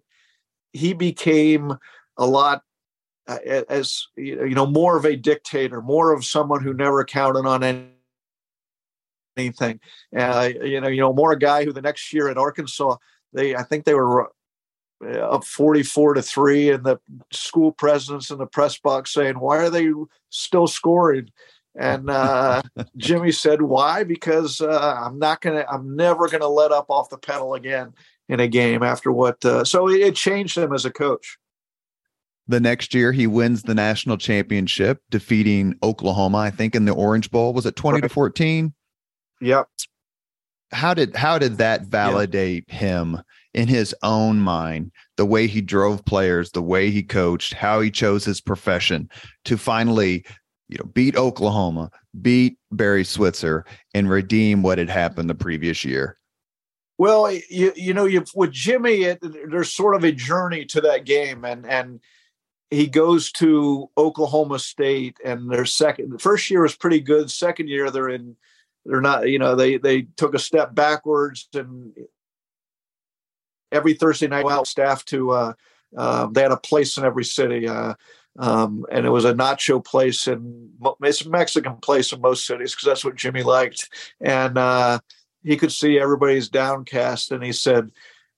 he 0.74 0.94
became 0.94 1.78
a 2.18 2.26
lot 2.26 2.64
uh, 3.28 3.38
as 3.70 4.08
you 4.16 4.54
know 4.54 4.66
more 4.66 4.98
of 4.98 5.06
a 5.06 5.16
dictator, 5.16 5.82
more 5.82 6.12
of 6.12 6.26
someone 6.26 6.62
who 6.62 6.74
never 6.74 7.06
counted 7.06 7.48
on 7.48 7.64
any 7.64 7.88
anything. 9.38 9.80
Uh, 10.16 10.50
you 10.62 10.82
know, 10.82 10.88
you 10.88 11.02
know, 11.02 11.14
more 11.14 11.32
a 11.32 11.40
guy 11.40 11.64
who 11.64 11.72
the 11.72 11.82
next 11.82 12.12
year 12.14 12.28
at 12.30 12.38
Arkansas, 12.38 12.98
they 13.32 13.56
I 13.56 13.64
think 13.64 13.86
they 13.86 13.94
were 13.94 14.32
uh, 15.04 15.10
up 15.10 15.44
44 15.44 16.16
to 16.16 16.22
3 16.22 16.72
and 16.72 16.84
the 16.84 17.00
school 17.32 17.72
presidents 17.72 18.30
in 18.30 18.38
the 18.38 18.46
press 18.46 18.78
box 18.78 19.14
saying 19.14 19.40
why 19.40 19.58
are 19.58 19.70
they 19.70 19.90
still 20.30 20.68
scoring? 20.68 21.30
And 21.76 22.10
uh, 22.10 22.62
jimmy 22.98 23.32
said 23.32 23.62
why? 23.62 24.04
Because 24.04 24.62
uh, 24.62 25.02
i'm 25.04 25.18
not 25.18 25.42
gonna 25.42 25.66
i'm 25.70 25.96
never 25.96 26.30
gonna 26.30 26.48
let 26.48 26.72
up 26.72 26.86
off 26.90 27.10
the 27.10 27.18
pedal 27.18 27.56
again 27.56 27.94
in 28.30 28.40
a 28.40 28.48
game 28.48 28.84
after 28.84 29.12
what 29.12 29.44
uh, 29.46 29.64
so 29.64 29.90
it, 29.90 30.02
it 30.02 30.16
changed 30.16 30.58
him 30.58 30.74
as 30.74 30.86
a 30.86 30.92
coach 30.92 31.38
the 32.48 32.60
next 32.60 32.94
year 32.94 33.12
he 33.12 33.28
wins 33.28 33.64
the 33.64 33.76
national 33.76 34.18
championship 34.18 35.02
defeating 35.10 35.76
oklahoma 35.84 36.38
i 36.38 36.50
think 36.50 36.76
in 36.76 36.86
the 36.86 36.94
orange 36.94 37.32
bowl 37.32 37.54
was 37.54 37.66
it 37.66 37.76
20 37.76 37.96
right. 37.96 38.04
to 38.04 38.10
14 38.10 38.74
Yep. 39.44 39.68
How 40.72 40.94
did 40.94 41.16
how 41.16 41.38
did 41.38 41.58
that 41.58 41.84
validate 41.84 42.66
yeah. 42.68 42.76
him 42.76 43.22
in 43.54 43.68
his 43.68 43.94
own 44.02 44.40
mind, 44.40 44.92
the 45.18 45.26
way 45.26 45.46
he 45.46 45.62
drove 45.62 46.04
players, 46.06 46.52
the 46.52 46.62
way 46.62 46.90
he 46.90 47.04
coached, 47.04 47.54
how 47.54 47.80
he 47.82 47.92
chose 47.92 48.26
his 48.26 48.42
profession 48.42 49.10
to 49.46 49.58
finally, 49.58 50.26
you 50.70 50.78
know, 50.80 50.86
beat 50.86 51.16
Oklahoma, 51.16 51.92
beat 52.22 52.58
Barry 52.72 53.04
Switzer, 53.04 53.66
and 53.94 54.10
redeem 54.10 54.64
what 54.64 54.80
had 54.80 54.90
happened 54.90 55.30
the 55.30 55.36
previous 55.36 55.86
year? 55.86 56.18
Well, 56.98 57.32
you 57.32 57.74
you 57.76 57.94
know, 57.94 58.06
you 58.06 58.24
with 58.36 58.52
Jimmy, 58.52 59.04
it, 59.04 59.20
there's 59.22 59.74
sort 59.74 59.96
of 59.96 60.04
a 60.04 60.12
journey 60.12 60.66
to 60.66 60.82
that 60.82 61.06
game, 61.06 61.44
and 61.44 61.66
and 61.66 62.00
he 62.70 62.88
goes 62.88 63.32
to 63.34 63.90
Oklahoma 63.98 64.60
State, 64.60 65.18
and 65.24 65.52
their 65.52 65.66
second, 65.66 66.12
the 66.12 66.20
first 66.20 66.50
year 66.50 66.62
was 66.62 66.76
pretty 66.76 67.00
good. 67.00 67.32
Second 67.32 67.68
year, 67.68 67.90
they're 67.90 68.10
in 68.10 68.36
they're 68.86 69.02
not 69.02 69.30
you 69.30 69.40
know 69.40 69.56
they 69.56 69.78
they 69.78 70.04
took 70.18 70.34
a 70.34 70.40
step 70.40 70.76
backwards 70.76 71.48
and 71.54 71.94
every 73.72 73.94
thursday 73.94 74.28
night 74.28 74.46
out 74.46 74.68
staff 74.68 75.04
to 75.06 75.32
uh, 75.32 75.54
uh, 75.98 76.28
they 76.32 76.42
had 76.42 76.52
a 76.52 76.58
place 76.58 76.98
in 76.98 77.06
every 77.06 77.26
city 77.26 77.68
uh, 77.68 77.94
um, 78.40 78.86
and 78.92 79.06
it 79.06 79.10
was 79.10 79.26
a 79.26 79.34
nacho 79.34 79.84
place 79.84 80.28
and 80.28 80.70
it's 81.02 81.26
a 81.26 81.30
mexican 81.30 81.76
place 81.78 82.12
in 82.12 82.22
most 82.22 82.46
cities 82.46 82.74
because 82.74 82.86
that's 82.86 83.06
what 83.06 83.16
jimmy 83.16 83.44
liked 83.44 83.90
and 84.22 84.58
uh, 84.58 85.00
he 85.44 85.58
could 85.58 85.72
see 85.72 86.00
everybody's 86.00 86.50
downcast 86.50 87.32
and 87.32 87.44
he 87.44 87.52
said 87.52 87.92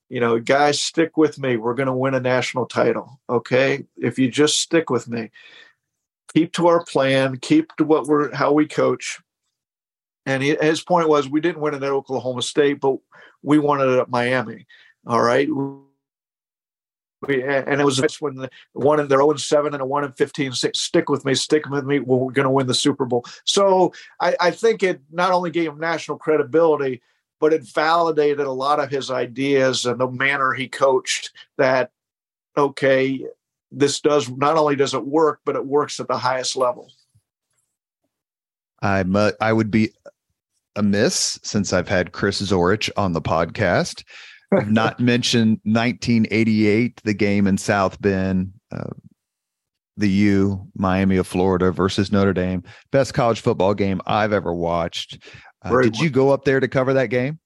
you 0.09 0.19
know, 0.19 0.39
guys, 0.39 0.81
stick 0.81 1.17
with 1.17 1.39
me. 1.39 1.57
We're 1.57 1.73
going 1.73 1.87
to 1.87 1.93
win 1.93 2.13
a 2.13 2.19
national 2.19 2.67
title. 2.67 3.19
Okay. 3.29 3.85
If 3.97 4.19
you 4.19 4.29
just 4.29 4.59
stick 4.59 4.89
with 4.89 5.07
me, 5.07 5.31
keep 6.33 6.53
to 6.53 6.67
our 6.67 6.83
plan, 6.83 7.37
keep 7.37 7.75
to 7.77 7.83
what 7.83 8.05
we're, 8.05 8.33
how 8.33 8.51
we 8.51 8.67
coach. 8.67 9.19
And 10.25 10.43
he, 10.43 10.55
his 10.61 10.81
point 10.81 11.09
was, 11.09 11.27
we 11.27 11.41
didn't 11.41 11.61
win 11.61 11.73
it 11.73 11.83
at 11.83 11.91
Oklahoma 11.91 12.41
State, 12.41 12.79
but 12.79 12.97
we 13.41 13.59
won 13.59 13.81
it 13.81 13.99
at 13.99 14.09
Miami. 14.09 14.67
All 15.07 15.21
right. 15.21 15.47
And 17.29 17.81
it 17.81 17.85
was 17.85 17.99
when 18.19 18.35
the 18.35 18.49
one 18.73 18.99
in 18.99 19.07
their 19.07 19.21
own 19.21 19.37
7 19.37 19.73
and 19.73 19.81
a 19.81 19.85
1 19.85 20.03
in 20.03 20.11
15 20.13 20.53
stick 20.53 21.09
with 21.09 21.25
me 21.25 21.35
stick 21.35 21.67
with 21.69 21.85
me 21.85 21.99
we're 21.99 22.31
going 22.31 22.45
to 22.45 22.49
win 22.49 22.67
the 22.67 22.73
super 22.73 23.05
bowl. 23.05 23.25
So 23.45 23.93
I, 24.19 24.35
I 24.39 24.51
think 24.51 24.83
it 24.83 25.01
not 25.11 25.31
only 25.31 25.51
gave 25.51 25.71
him 25.71 25.79
national 25.79 26.17
credibility 26.17 27.01
but 27.39 27.53
it 27.53 27.63
validated 27.63 28.45
a 28.45 28.51
lot 28.51 28.79
of 28.79 28.89
his 28.89 29.11
ideas 29.11 29.85
and 29.85 29.99
the 29.99 30.09
manner 30.09 30.53
he 30.53 30.67
coached 30.67 31.31
that 31.57 31.91
okay 32.57 33.25
this 33.71 33.99
does 33.99 34.29
not 34.29 34.57
only 34.57 34.75
does 34.75 34.93
it 34.93 35.05
work 35.05 35.41
but 35.45 35.55
it 35.55 35.65
works 35.65 35.99
at 35.99 36.07
the 36.07 36.17
highest 36.17 36.55
level. 36.55 36.91
I 38.81 39.03
i 39.41 39.51
would 39.51 39.71
be 39.71 39.91
amiss 40.75 41.39
since 41.41 41.73
i've 41.73 41.87
had 41.87 42.11
chris 42.11 42.41
zorich 42.41 42.89
on 42.97 43.13
the 43.13 43.21
podcast 43.21 44.03
I've 44.57 44.71
not 44.71 44.99
mentioned 44.99 45.59
1988 45.63 47.01
the 47.03 47.13
game 47.13 47.47
in 47.47 47.57
south 47.57 48.01
bend 48.01 48.53
uh, 48.71 48.89
the 49.97 50.09
U, 50.09 50.67
Miami 50.75 51.17
of 51.17 51.27
Florida 51.27 51.71
versus 51.71 52.11
Notre 52.11 52.33
Dame. 52.33 52.63
Best 52.91 53.13
college 53.13 53.39
football 53.39 53.73
game 53.73 54.01
I've 54.05 54.33
ever 54.33 54.53
watched. 54.53 55.23
Uh, 55.61 55.81
did 55.81 55.97
you 55.97 56.09
go 56.09 56.31
up 56.31 56.43
there 56.43 56.59
to 56.59 56.67
cover 56.67 56.93
that 56.93 57.07
game? 57.07 57.39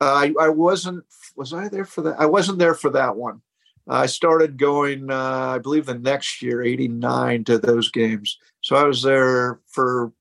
Uh, 0.00 0.12
I, 0.14 0.34
I 0.40 0.48
wasn't. 0.48 1.04
Was 1.36 1.54
I 1.54 1.68
there 1.68 1.84
for 1.84 2.02
that? 2.02 2.16
I 2.18 2.26
wasn't 2.26 2.58
there 2.58 2.74
for 2.74 2.90
that 2.90 3.16
one. 3.16 3.40
I 3.88 4.06
started 4.06 4.58
going, 4.58 5.10
uh, 5.10 5.54
I 5.54 5.58
believe, 5.58 5.86
the 5.86 5.94
next 5.94 6.42
year, 6.42 6.62
'89, 6.62 7.44
to 7.44 7.58
those 7.58 7.90
games. 7.90 8.38
So 8.62 8.76
I 8.76 8.84
was 8.84 9.02
there 9.02 9.60
for 9.68 10.12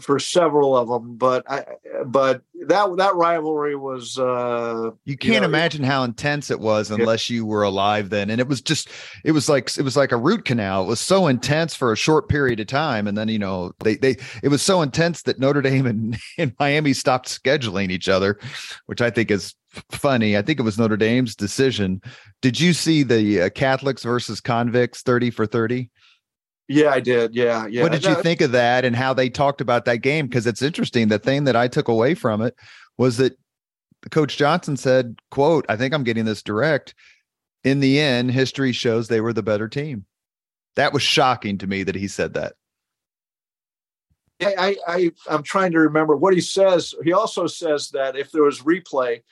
for 0.00 0.18
several 0.18 0.76
of 0.76 0.88
them, 0.88 1.16
but 1.16 1.44
I 1.50 1.64
but 2.06 2.42
that 2.66 2.96
that 2.96 3.14
rivalry 3.14 3.76
was 3.76 4.18
uh 4.18 4.90
you 5.04 5.16
can't 5.16 5.34
you 5.34 5.40
know, 5.40 5.46
imagine 5.46 5.84
how 5.84 6.04
intense 6.04 6.50
it 6.50 6.60
was 6.60 6.90
unless 6.90 7.28
you 7.28 7.44
were 7.44 7.62
alive 7.62 8.08
then 8.08 8.30
and 8.30 8.40
it 8.40 8.48
was 8.48 8.60
just 8.60 8.88
it 9.24 9.32
was 9.32 9.48
like 9.48 9.76
it 9.76 9.82
was 9.82 9.96
like 9.96 10.12
a 10.12 10.16
root 10.16 10.44
canal. 10.44 10.84
It 10.84 10.88
was 10.88 11.00
so 11.00 11.26
intense 11.26 11.74
for 11.74 11.92
a 11.92 11.96
short 11.96 12.28
period 12.28 12.60
of 12.60 12.68
time 12.68 13.06
and 13.06 13.18
then 13.18 13.28
you 13.28 13.38
know 13.38 13.72
they 13.80 13.96
they 13.96 14.16
it 14.42 14.48
was 14.48 14.62
so 14.62 14.80
intense 14.82 15.22
that 15.22 15.38
Notre 15.38 15.62
Dame 15.62 15.86
and, 15.86 16.18
and 16.38 16.54
Miami 16.58 16.92
stopped 16.92 17.28
scheduling 17.28 17.90
each 17.90 18.08
other 18.08 18.38
which 18.86 19.00
I 19.00 19.10
think 19.10 19.30
is 19.30 19.54
funny. 19.90 20.36
I 20.36 20.42
think 20.42 20.58
it 20.58 20.64
was 20.64 20.78
Notre 20.78 20.96
Dame's 20.96 21.34
decision. 21.34 22.00
Did 22.40 22.60
you 22.60 22.72
see 22.72 23.02
the 23.02 23.42
uh, 23.42 23.50
Catholics 23.50 24.02
versus 24.02 24.40
convicts 24.40 25.02
30 25.02 25.30
for 25.30 25.46
30 25.46 25.90
yeah, 26.68 26.90
I 26.90 27.00
did. 27.00 27.34
Yeah, 27.34 27.66
yeah. 27.66 27.82
What 27.82 27.92
did 27.92 28.04
you 28.04 28.14
think 28.22 28.40
of 28.40 28.52
that 28.52 28.84
and 28.84 28.94
how 28.94 29.12
they 29.14 29.28
talked 29.28 29.60
about 29.60 29.84
that 29.86 29.98
game? 29.98 30.26
Because 30.26 30.46
it's 30.46 30.62
interesting. 30.62 31.08
The 31.08 31.18
thing 31.18 31.44
that 31.44 31.56
I 31.56 31.68
took 31.68 31.88
away 31.88 32.14
from 32.14 32.40
it 32.42 32.56
was 32.98 33.16
that 33.18 33.36
Coach 34.10 34.36
Johnson 34.36 34.76
said, 34.76 35.20
"quote 35.30 35.66
I 35.68 35.76
think 35.76 35.94
I'm 35.94 36.04
getting 36.04 36.24
this 36.24 36.42
direct. 36.42 36.94
In 37.64 37.80
the 37.80 38.00
end, 38.00 38.30
history 38.30 38.72
shows 38.72 39.08
they 39.08 39.20
were 39.20 39.32
the 39.32 39.42
better 39.42 39.68
team." 39.68 40.06
That 40.76 40.92
was 40.92 41.02
shocking 41.02 41.58
to 41.58 41.66
me 41.66 41.82
that 41.82 41.94
he 41.94 42.08
said 42.08 42.34
that. 42.34 42.54
I, 44.40 44.76
I 44.86 45.10
I'm 45.28 45.42
trying 45.42 45.72
to 45.72 45.78
remember 45.80 46.16
what 46.16 46.34
he 46.34 46.40
says. 46.40 46.94
He 47.04 47.12
also 47.12 47.46
says 47.46 47.90
that 47.90 48.16
if 48.16 48.32
there 48.32 48.42
was 48.42 48.60
replay, 48.60 49.22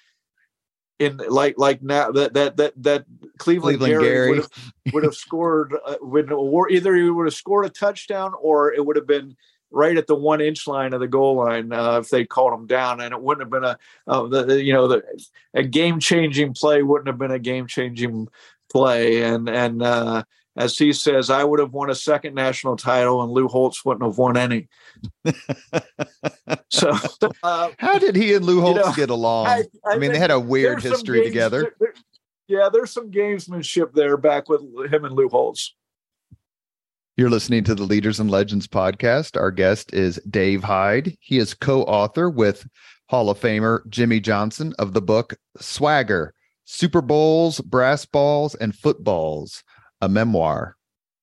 in 1.01 1.16
like 1.28 1.57
like 1.59 1.82
now 1.82 2.12
that 2.12 2.34
that 2.34 2.57
that 2.59 2.74
that 2.76 3.05
Cleveland, 3.38 3.78
Cleveland 3.78 3.92
Gary, 3.92 4.05
Gary. 4.05 4.30
Would, 4.30 4.38
have, 4.38 4.72
would 4.92 5.05
have 5.05 5.14
scored 5.26 5.74
uh, 5.84 5.96
would, 6.03 6.30
or 6.30 6.70
either 6.70 6.94
he 6.94 7.09
would 7.09 7.26
have 7.26 7.34
scored 7.34 7.66
a 7.66 7.70
touchdown 7.70 8.34
or 8.40 8.72
it 8.72 8.84
would 8.84 8.96
have 8.96 9.07
been 9.07 9.34
right 9.72 9.96
at 9.96 10.07
the 10.07 10.14
one 10.14 10.40
inch 10.40 10.66
line 10.66 10.92
of 10.92 11.01
the 11.01 11.09
goal 11.09 11.36
line 11.36 11.72
uh, 11.72 11.98
if 11.98 12.11
they 12.11 12.24
called 12.26 12.53
him 12.53 12.66
down, 12.66 13.01
and 13.01 13.14
it 13.14 13.20
wouldn't 13.20 13.42
have 13.42 13.51
been 13.51 13.64
a 13.64 13.78
uh, 14.07 14.26
the, 14.26 14.62
you 14.62 14.74
know 14.74 14.86
the 14.86 15.03
a 15.55 15.62
game 15.62 15.98
changing 16.01 16.53
play 16.53 16.82
wouldn't 16.82 17.09
have 17.09 17.18
been 17.18 17.30
a 17.30 17.38
game 17.38 17.66
changing 17.66 18.28
play, 18.70 19.22
and 19.22 19.48
and 19.48 19.82
uh, 19.82 20.22
as 20.61 20.76
he 20.76 20.92
says, 20.92 21.30
I 21.30 21.42
would 21.42 21.58
have 21.58 21.72
won 21.72 21.88
a 21.88 21.94
second 21.94 22.34
national 22.34 22.76
title, 22.76 23.22
and 23.22 23.32
Lou 23.32 23.48
Holtz 23.48 23.82
wouldn't 23.82 24.04
have 24.04 24.18
won 24.18 24.36
any. 24.36 24.68
so, 26.68 26.94
uh, 27.42 27.70
how 27.78 27.98
did 27.98 28.14
he 28.14 28.34
and 28.34 28.44
Lou 28.44 28.61
Holtz 28.61 28.78
you 28.78 28.84
know, 28.84 28.92
get 28.92 29.11
along? 29.11 29.46
I, 29.46 29.64
I, 29.86 29.94
I 29.94 29.98
mean, 29.98 30.12
they 30.12 30.18
had 30.18 30.30
a 30.30 30.38
weird 30.38 30.82
history 30.82 31.20
games, 31.20 31.30
together. 31.30 31.61
There, 31.62 31.74
there, 31.80 31.94
yeah, 32.46 32.68
there's 32.70 32.90
some 32.90 33.11
gamesmanship 33.11 33.94
there 33.94 34.18
back 34.18 34.50
with 34.50 34.61
him 34.92 35.06
and 35.06 35.14
Lou 35.14 35.30
Holtz. 35.30 35.74
You're 37.16 37.30
listening 37.30 37.64
to 37.64 37.74
the 37.74 37.84
Leaders 37.84 38.20
and 38.20 38.30
Legends 38.30 38.66
podcast. 38.66 39.40
Our 39.40 39.50
guest 39.50 39.94
is 39.94 40.20
Dave 40.28 40.62
Hyde. 40.62 41.16
He 41.20 41.38
is 41.38 41.54
co 41.54 41.84
author 41.84 42.28
with 42.28 42.68
Hall 43.08 43.30
of 43.30 43.40
Famer 43.40 43.88
Jimmy 43.88 44.20
Johnson 44.20 44.74
of 44.78 44.92
the 44.92 45.02
book 45.02 45.36
Swagger 45.58 46.34
Super 46.66 47.00
Bowls, 47.00 47.61
Brass 47.62 48.04
Balls, 48.04 48.54
and 48.54 48.74
Footballs 48.74 49.64
a 50.01 50.09
memoir. 50.09 50.76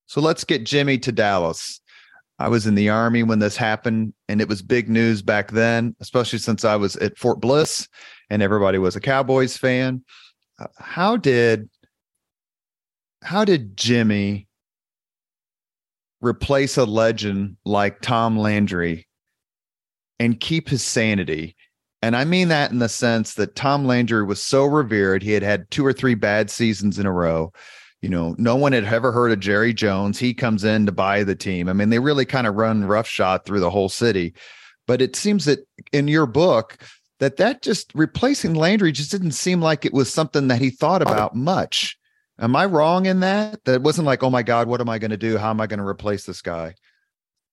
So 0.05 0.21
let's 0.21 0.43
get 0.43 0.65
Jimmy 0.65 0.97
to 0.99 1.11
Dallas. 1.11 1.81
I 2.39 2.47
was 2.49 2.67
in 2.67 2.75
the 2.75 2.89
army 2.89 3.23
when 3.23 3.39
this 3.39 3.57
happened, 3.57 4.13
and 4.29 4.39
it 4.41 4.47
was 4.47 4.61
big 4.61 4.89
news 4.89 5.21
back 5.21 5.51
then, 5.51 5.95
especially 5.99 6.39
since 6.39 6.63
I 6.63 6.75
was 6.75 6.95
at 6.97 7.17
Fort 7.17 7.41
Bliss 7.41 7.87
and 8.29 8.41
everybody 8.41 8.77
was 8.77 8.95
a 8.95 9.01
Cowboys 9.01 9.57
fan. 9.57 10.03
Uh, 10.59 10.67
how 10.77 11.17
did 11.17 11.69
how 13.23 13.43
did 13.43 13.75
Jimmy 13.75 14.47
replace 16.21 16.77
a 16.77 16.85
legend 16.85 17.57
like 17.65 18.01
Tom 18.01 18.37
Landry 18.37 19.07
and 20.19 20.39
keep 20.39 20.69
his 20.69 20.83
sanity? 20.83 21.55
And 22.01 22.15
I 22.15 22.25
mean 22.25 22.47
that 22.49 22.71
in 22.71 22.79
the 22.79 22.89
sense 22.89 23.33
that 23.33 23.55
Tom 23.55 23.85
Landry 23.85 24.23
was 24.23 24.41
so 24.41 24.65
revered. 24.65 25.23
He 25.23 25.31
had 25.31 25.43
had 25.43 25.69
two 25.71 25.85
or 25.85 25.93
three 25.93 26.15
bad 26.15 26.51
seasons 26.51 26.99
in 26.99 27.07
a 27.07 27.11
row 27.11 27.51
you 28.01 28.09
know, 28.09 28.35
no 28.37 28.55
one 28.55 28.73
had 28.73 28.85
ever 28.85 29.11
heard 29.11 29.31
of 29.31 29.39
Jerry 29.39 29.73
Jones. 29.73 30.19
He 30.19 30.33
comes 30.33 30.63
in 30.63 30.85
to 30.85 30.91
buy 30.91 31.23
the 31.23 31.35
team. 31.35 31.67
I 31.67 31.73
mean, 31.73 31.89
they 31.89 31.99
really 31.99 32.25
kind 32.25 32.47
of 32.47 32.55
run 32.55 32.85
roughshod 32.85 33.45
through 33.45 33.59
the 33.59 33.71
whole 33.71 33.89
city. 33.89 34.33
But 34.85 35.01
it 35.01 35.15
seems 35.15 35.45
that 35.45 35.67
in 35.91 36.07
your 36.07 36.25
book, 36.25 36.77
that 37.19 37.37
that 37.37 37.61
just 37.61 37.91
replacing 37.95 38.53
Landry 38.53 38.91
just 38.91 39.11
didn't 39.11 39.31
seem 39.31 39.61
like 39.61 39.85
it 39.85 39.93
was 39.93 40.13
something 40.13 40.47
that 40.47 40.61
he 40.61 40.69
thought 40.69 41.01
oh. 41.01 41.11
about 41.11 41.35
much. 41.35 41.97
Am 42.39 42.55
I 42.55 42.65
wrong 42.65 43.07
in 43.07 43.21
that? 43.21 43.65
That 43.65 43.81
wasn't 43.81 44.05
like, 44.05 44.21
oh 44.21 44.29
my 44.29 44.43
God, 44.43 44.67
what 44.67 44.79
am 44.79 44.89
I 44.89 44.99
going 44.99 45.11
to 45.11 45.17
do? 45.17 45.37
How 45.37 45.49
am 45.49 45.59
I 45.59 45.65
going 45.65 45.79
to 45.79 45.85
replace 45.85 46.25
this 46.25 46.43
guy? 46.43 46.75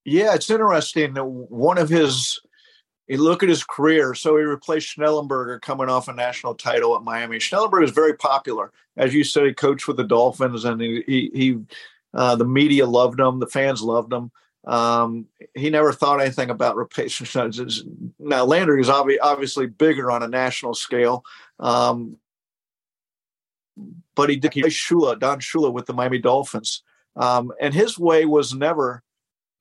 Yeah, 0.04 0.34
it's 0.34 0.50
interesting. 0.50 1.14
One 1.16 1.78
of 1.78 1.88
his 1.88 2.38
you 3.06 3.18
look 3.18 3.42
at 3.42 3.48
his 3.48 3.64
career. 3.64 4.14
So 4.14 4.36
he 4.36 4.44
replaced 4.44 4.96
Schnellenberger 4.96 5.60
coming 5.60 5.88
off 5.88 6.08
a 6.08 6.12
national 6.12 6.54
title 6.54 6.96
at 6.96 7.02
Miami. 7.02 7.38
Schnellenberger 7.38 7.82
was 7.82 7.90
very 7.90 8.14
popular, 8.14 8.72
as 8.96 9.12
you 9.12 9.24
said. 9.24 9.46
He 9.46 9.52
coached 9.52 9.86
with 9.86 9.96
the 9.96 10.04
Dolphins, 10.04 10.64
and 10.64 10.80
he, 10.80 11.02
he, 11.06 11.30
he 11.34 11.58
uh, 12.14 12.36
the 12.36 12.46
media 12.46 12.86
loved 12.86 13.20
him, 13.20 13.40
the 13.40 13.46
fans 13.46 13.82
loved 13.82 14.12
him. 14.12 14.30
Um, 14.66 15.26
he 15.54 15.68
never 15.68 15.92
thought 15.92 16.20
anything 16.20 16.48
about 16.48 16.76
replacing. 16.76 17.52
Now 18.18 18.44
Landry 18.44 18.80
is 18.80 18.88
obvi- 18.88 19.18
obviously 19.20 19.66
bigger 19.66 20.10
on 20.10 20.22
a 20.22 20.28
national 20.28 20.74
scale, 20.74 21.22
um, 21.58 22.16
but 24.14 24.30
he 24.30 24.36
did 24.36 24.52
Shula, 24.52 25.18
Don 25.18 25.40
Shula 25.40 25.70
with 25.70 25.84
the 25.84 25.92
Miami 25.92 26.18
Dolphins, 26.18 26.82
um, 27.16 27.52
and 27.60 27.74
his 27.74 27.98
way 27.98 28.24
was 28.24 28.54
never 28.54 29.02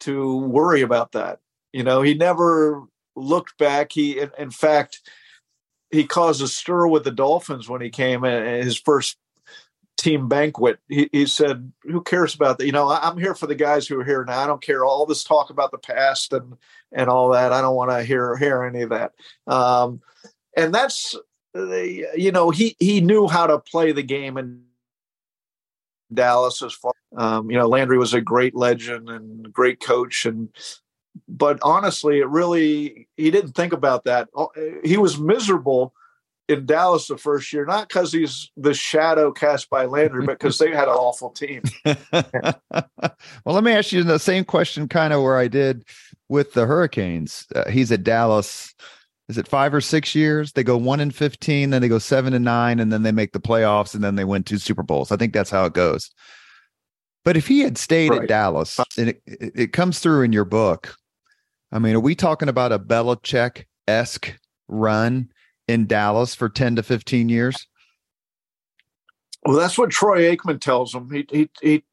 to 0.02 0.38
worry 0.38 0.82
about 0.82 1.12
that. 1.14 1.40
You 1.74 1.84
know, 1.84 2.02
he 2.02 2.14
never 2.14 2.84
looked 3.16 3.58
back. 3.58 3.92
He, 3.92 4.20
in, 4.20 4.32
in 4.38 4.52
fact, 4.52 5.02
he 5.92 6.06
caused 6.06 6.42
a 6.42 6.48
stir 6.48 6.88
with 6.88 7.04
the 7.04 7.12
Dolphins 7.12 7.70
when 7.70 7.82
he 7.82 7.90
came 7.90 8.24
in 8.24 8.64
his 8.64 8.78
first 8.78 9.18
team 9.98 10.28
banquet. 10.28 10.80
He, 10.90 11.10
he 11.12 11.26
said, 11.26 11.72
"Who 11.84 12.02
cares 12.02 12.36
about 12.36 12.58
that? 12.58 12.66
You 12.66 12.72
know, 12.72 12.90
I'm 12.90 13.18
here 13.18 13.36
for 13.36 13.48
the 13.48 13.56
guys 13.56 13.88
who 13.88 14.00
are 14.00 14.06
here 14.06 14.26
now. 14.26 14.40
I 14.40 14.48
don't 14.48 14.62
care 14.62 14.84
all 14.84 15.06
this 15.06 15.24
talk 15.24 15.50
about 15.50 15.72
the 15.72 15.78
past 15.78 16.34
and 16.34 16.58
and 16.92 17.10
all 17.10 17.30
that. 17.30 17.54
I 17.54 17.62
don't 17.62 17.76
want 17.76 17.92
to 17.92 18.04
hear 18.04 18.36
hear 18.36 18.64
any 18.64 18.82
of 18.82 18.90
that." 18.90 19.14
Um, 19.48 20.02
and 20.56 20.74
that's 20.74 21.16
the, 21.54 22.08
you 22.16 22.32
know 22.32 22.50
he 22.50 22.76
he 22.80 23.02
knew 23.02 23.28
how 23.28 23.48
to 23.48 23.60
play 23.60 23.92
the 23.92 24.04
game 24.04 24.38
in 24.38 24.64
Dallas 26.14 26.62
as 26.62 26.74
far. 26.74 26.94
Um, 27.16 27.52
you 27.52 27.58
know, 27.58 27.68
Landry 27.68 27.98
was 27.98 28.14
a 28.14 28.22
great 28.22 28.56
legend 28.56 29.10
and 29.10 29.52
great 29.54 29.80
coach, 29.80 30.26
and 30.26 30.50
but 31.28 31.60
honestly, 31.62 32.20
it 32.20 32.28
really 32.28 33.08
he 33.18 33.32
didn't 33.32 33.54
think 33.54 33.74
about 33.74 34.06
that. 34.06 34.30
Oh, 34.36 34.50
he 34.84 34.98
was 34.98 35.20
miserable 35.20 35.94
in 36.50 36.66
Dallas 36.66 37.08
the 37.08 37.18
first 37.18 37.54
year, 37.54 37.66
not 37.66 37.88
because 37.88 38.12
he's 38.12 38.52
the 38.58 38.74
shadow 38.74 39.32
cast 39.32 39.70
by 39.70 39.86
Landry, 39.86 40.26
but 40.26 40.40
because 40.40 40.58
they 40.58 40.72
had 40.72 40.88
an 40.88 40.96
awful 40.96 41.30
team. 41.30 41.62
well, 41.86 42.36
let 43.46 43.64
me 43.64 43.72
ask 43.72 43.92
you 43.92 44.04
the 44.04 44.20
same 44.20 44.44
question, 44.44 44.88
kind 44.88 45.14
of 45.14 45.22
where 45.22 45.38
I 45.38 45.48
did 45.48 45.86
with 46.30 46.54
the 46.54 46.66
Hurricanes. 46.66 47.46
Uh, 47.56 47.70
he's 47.70 47.92
at 47.92 48.04
Dallas. 48.04 48.74
is 49.30 49.38
it 49.38 49.48
five 49.48 49.74
or 49.74 49.82
six 49.82 50.14
years? 50.14 50.52
They 50.52 50.64
go 50.64 50.78
one 50.78 51.00
and 51.00 51.16
15, 51.16 51.70
then 51.70 51.82
they 51.82 51.88
go 51.88 52.00
seven 52.00 52.34
and 52.34 52.46
nine, 52.46 52.80
and 52.80 52.92
then 52.92 53.04
they 53.04 53.12
make 53.12 53.32
the 53.32 53.40
playoffs, 53.40 53.96
and 53.96 54.04
then 54.04 54.16
they 54.16 54.26
win 54.26 54.44
two 54.44 54.58
Super 54.58 54.84
Bowls. 54.84 55.12
I 55.12 55.18
think 55.18 55.34
that's 55.34 55.52
how 55.52 55.66
it 55.66 55.74
goes. 55.74 56.12
But 57.24 57.38
if 57.38 57.48
he 57.48 57.62
had 57.62 57.78
stayed 57.78 58.10
right. 58.10 58.24
at 58.24 58.28
Dallas, 58.28 58.80
and 58.98 59.10
it, 59.10 59.22
it 59.26 59.74
comes 59.74 60.00
through 60.00 60.24
in 60.24 60.34
your 60.34 60.44
book, 60.44 60.98
I 61.74 61.80
mean, 61.80 61.96
are 61.96 62.00
we 62.00 62.14
talking 62.14 62.50
about 62.50 62.72
a 62.72 62.78
Belichick 62.78 63.66
esque 63.88 64.40
run 64.68 65.32
in 65.68 65.88
Dallas 65.88 66.36
for 66.36 66.48
10 66.48 66.76
to 66.76 66.84
15 66.84 67.30
years? 67.30 67.68
Well, 69.44 69.58
that's 69.58 69.78
what 69.78 69.90
Troy 69.90 70.36
Aikman 70.36 70.62
tells 70.62 70.94
him. 70.94 71.10
He, 71.10 71.26
he, 71.32 71.50
he, 71.64 71.84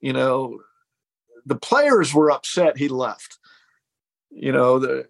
you 0.00 0.12
know, 0.12 0.60
the 1.44 1.56
players 1.56 2.14
were 2.14 2.30
upset 2.30 2.78
he 2.78 2.86
left. 2.86 3.38
You 4.30 4.52
know, 4.52 4.78
the 4.78 5.06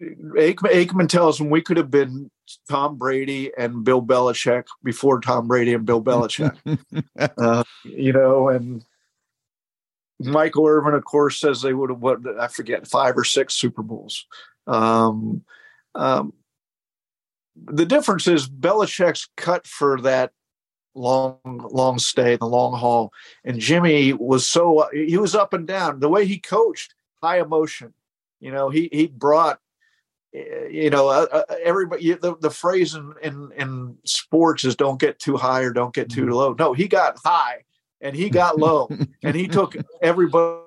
Aikman, 0.00 0.72
Aikman 0.72 1.08
tells 1.08 1.40
him 1.40 1.50
we 1.50 1.60
could 1.60 1.78
have 1.78 1.90
been 1.90 2.30
Tom 2.70 2.98
Brady 2.98 3.50
and 3.58 3.82
Bill 3.82 4.00
Belichick 4.00 4.64
before 4.84 5.20
Tom 5.20 5.48
Brady 5.48 5.74
and 5.74 5.84
Bill 5.84 6.02
Belichick. 6.02 6.56
uh, 7.38 7.64
you 7.84 8.12
know, 8.12 8.48
and 8.48 8.84
Michael 10.24 10.66
Irvin, 10.66 10.94
of 10.94 11.04
course, 11.04 11.38
says 11.38 11.62
they 11.62 11.74
would 11.74 11.90
have 11.90 12.00
what 12.00 12.20
I 12.38 12.48
forget 12.48 12.86
five 12.86 13.16
or 13.16 13.24
six 13.24 13.54
Super 13.54 13.82
Bowls. 13.82 14.26
Um, 14.66 15.42
um, 15.94 16.32
the 17.56 17.86
difference 17.86 18.26
is 18.26 18.48
Belichick's 18.48 19.28
cut 19.36 19.66
for 19.66 20.00
that 20.02 20.32
long, 20.94 21.38
long 21.44 21.98
stay, 21.98 22.36
the 22.36 22.46
long 22.46 22.78
haul, 22.78 23.12
and 23.44 23.58
Jimmy 23.58 24.12
was 24.12 24.48
so 24.48 24.88
he 24.92 25.16
was 25.16 25.34
up 25.34 25.52
and 25.52 25.66
down. 25.66 26.00
The 26.00 26.08
way 26.08 26.26
he 26.26 26.38
coached, 26.38 26.94
high 27.22 27.40
emotion. 27.40 27.92
You 28.40 28.52
know, 28.52 28.70
he 28.70 28.88
he 28.92 29.06
brought 29.06 29.60
you 30.32 30.88
know, 30.88 31.08
uh, 31.08 31.26
uh, 31.30 31.42
everybody, 31.62 32.14
the, 32.14 32.36
the 32.38 32.50
phrase 32.50 32.94
in, 32.94 33.12
in, 33.22 33.52
in 33.54 33.98
sports 34.04 34.64
is 34.64 34.76
don't 34.76 34.98
get 34.98 35.18
too 35.18 35.36
high 35.36 35.60
or 35.60 35.72
don't 35.72 35.94
get 35.94 36.10
too 36.10 36.22
mm-hmm. 36.22 36.32
low. 36.32 36.56
No, 36.58 36.72
he 36.72 36.88
got 36.88 37.18
high 37.22 37.64
and 38.02 38.14
he 38.14 38.28
got 38.28 38.58
low 38.58 38.88
and 39.22 39.34
he 39.34 39.48
took 39.48 39.76
everybody 40.02 40.58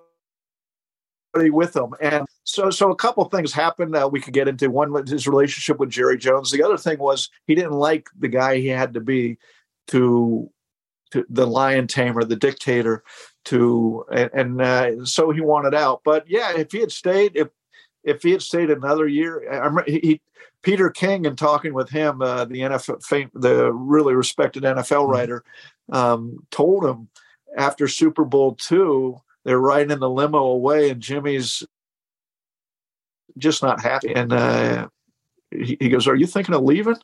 with 1.35 1.75
him. 1.75 1.93
And 2.01 2.25
so, 2.43 2.69
so 2.69 2.91
a 2.91 2.95
couple 2.95 3.23
things 3.25 3.51
happened 3.51 3.93
that 3.93 4.11
we 4.11 4.21
could 4.21 4.33
get 4.33 4.47
into. 4.47 4.71
One 4.71 4.91
was 4.91 5.09
his 5.09 5.27
relationship 5.27 5.77
with 5.77 5.89
Jerry 5.89 6.17
Jones. 6.17 6.49
The 6.49 6.63
other 6.63 6.77
thing 6.77 6.97
was 6.97 7.29
he 7.45 7.55
didn't 7.55 7.73
like 7.73 8.07
the 8.17 8.29
guy 8.29 8.57
he 8.57 8.67
had 8.67 8.93
to 8.93 9.01
be 9.01 9.37
to, 9.87 10.49
to 11.11 11.25
the 11.29 11.45
lion 11.45 11.87
tamer, 11.87 12.23
the 12.23 12.35
dictator 12.35 13.03
to, 13.45 14.05
and, 14.11 14.29
and 14.33 14.61
uh, 14.61 15.05
so 15.05 15.29
he 15.29 15.41
wanted 15.41 15.75
out. 15.75 16.01
But 16.03 16.27
yeah, 16.27 16.57
if 16.57 16.71
he 16.71 16.79
had 16.79 16.91
stayed, 16.91 17.33
if 17.35 17.49
if 18.03 18.21
he 18.21 18.31
had 18.31 18.41
stayed 18.43 18.69
another 18.69 19.07
year, 19.07 19.51
I 19.51 19.83
he, 19.87 20.21
Peter 20.61 20.89
King 20.89 21.25
and 21.25 21.37
talking 21.37 21.73
with 21.73 21.89
him, 21.89 22.21
uh, 22.21 22.45
the 22.45 22.61
NFL, 22.61 23.29
the 23.33 23.73
really 23.73 24.13
respected 24.13 24.63
NFL 24.63 24.83
mm-hmm. 24.83 25.11
writer, 25.11 25.43
um, 25.91 26.45
told 26.51 26.85
him 26.85 27.09
after 27.55 27.87
Super 27.87 28.25
Bowl 28.25 28.55
two, 28.55 29.21
they're 29.43 29.59
riding 29.59 29.99
the 29.99 30.09
limo 30.09 30.43
away, 30.43 30.89
and 30.89 31.01
Jimmy's 31.01 31.63
just 33.37 33.61
not 33.61 33.81
happy. 33.81 34.13
And 34.13 34.33
uh, 34.33 34.87
he, 35.51 35.77
he, 35.79 35.89
goes, 35.89 36.07
"Are 36.07 36.15
you 36.15 36.27
thinking 36.27 36.55
of 36.55 36.63
leaving?" 36.63 36.97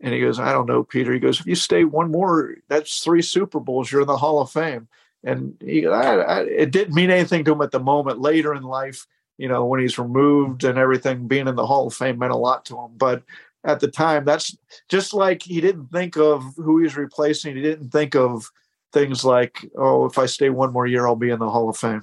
And 0.00 0.12
he 0.12 0.20
goes, 0.20 0.38
"I 0.38 0.52
don't 0.52 0.66
know, 0.66 0.82
Peter." 0.82 1.12
He 1.12 1.18
goes, 1.18 1.40
"If 1.40 1.46
you 1.46 1.54
stay 1.54 1.84
one 1.84 2.10
more, 2.10 2.56
that's 2.68 3.00
three 3.00 3.22
Super 3.22 3.60
Bowls. 3.60 3.90
You're 3.90 4.02
in 4.02 4.06
the 4.06 4.16
Hall 4.16 4.40
of 4.40 4.50
Fame." 4.50 4.88
And 5.24 5.56
he, 5.60 5.86
I, 5.86 6.16
I, 6.16 6.40
it 6.42 6.72
didn't 6.72 6.94
mean 6.94 7.10
anything 7.10 7.44
to 7.44 7.52
him 7.52 7.62
at 7.62 7.70
the 7.70 7.80
moment. 7.80 8.20
Later 8.20 8.54
in 8.54 8.62
life, 8.64 9.06
you 9.38 9.48
know, 9.48 9.64
when 9.64 9.80
he's 9.80 9.98
removed 9.98 10.64
and 10.64 10.78
everything, 10.78 11.28
being 11.28 11.46
in 11.46 11.54
the 11.54 11.66
Hall 11.66 11.86
of 11.86 11.94
Fame 11.94 12.18
meant 12.18 12.32
a 12.32 12.36
lot 12.36 12.64
to 12.66 12.76
him. 12.76 12.90
But 12.96 13.22
at 13.64 13.80
the 13.80 13.88
time, 13.88 14.24
that's 14.24 14.56
just 14.88 15.14
like 15.14 15.42
he 15.42 15.60
didn't 15.60 15.88
think 15.88 16.16
of 16.16 16.42
who 16.56 16.78
he 16.78 16.84
was 16.84 16.96
replacing. 16.96 17.54
He 17.54 17.62
didn't 17.62 17.90
think 17.90 18.16
of 18.16 18.50
things 18.92 19.24
like, 19.24 19.68
oh, 19.76 20.04
if 20.06 20.18
I 20.18 20.26
stay 20.26 20.50
one 20.50 20.72
more 20.72 20.86
year, 20.86 21.06
I'll 21.06 21.16
be 21.16 21.30
in 21.30 21.38
the 21.38 21.50
Hall 21.50 21.68
of 21.68 21.76
Fame. 21.76 22.02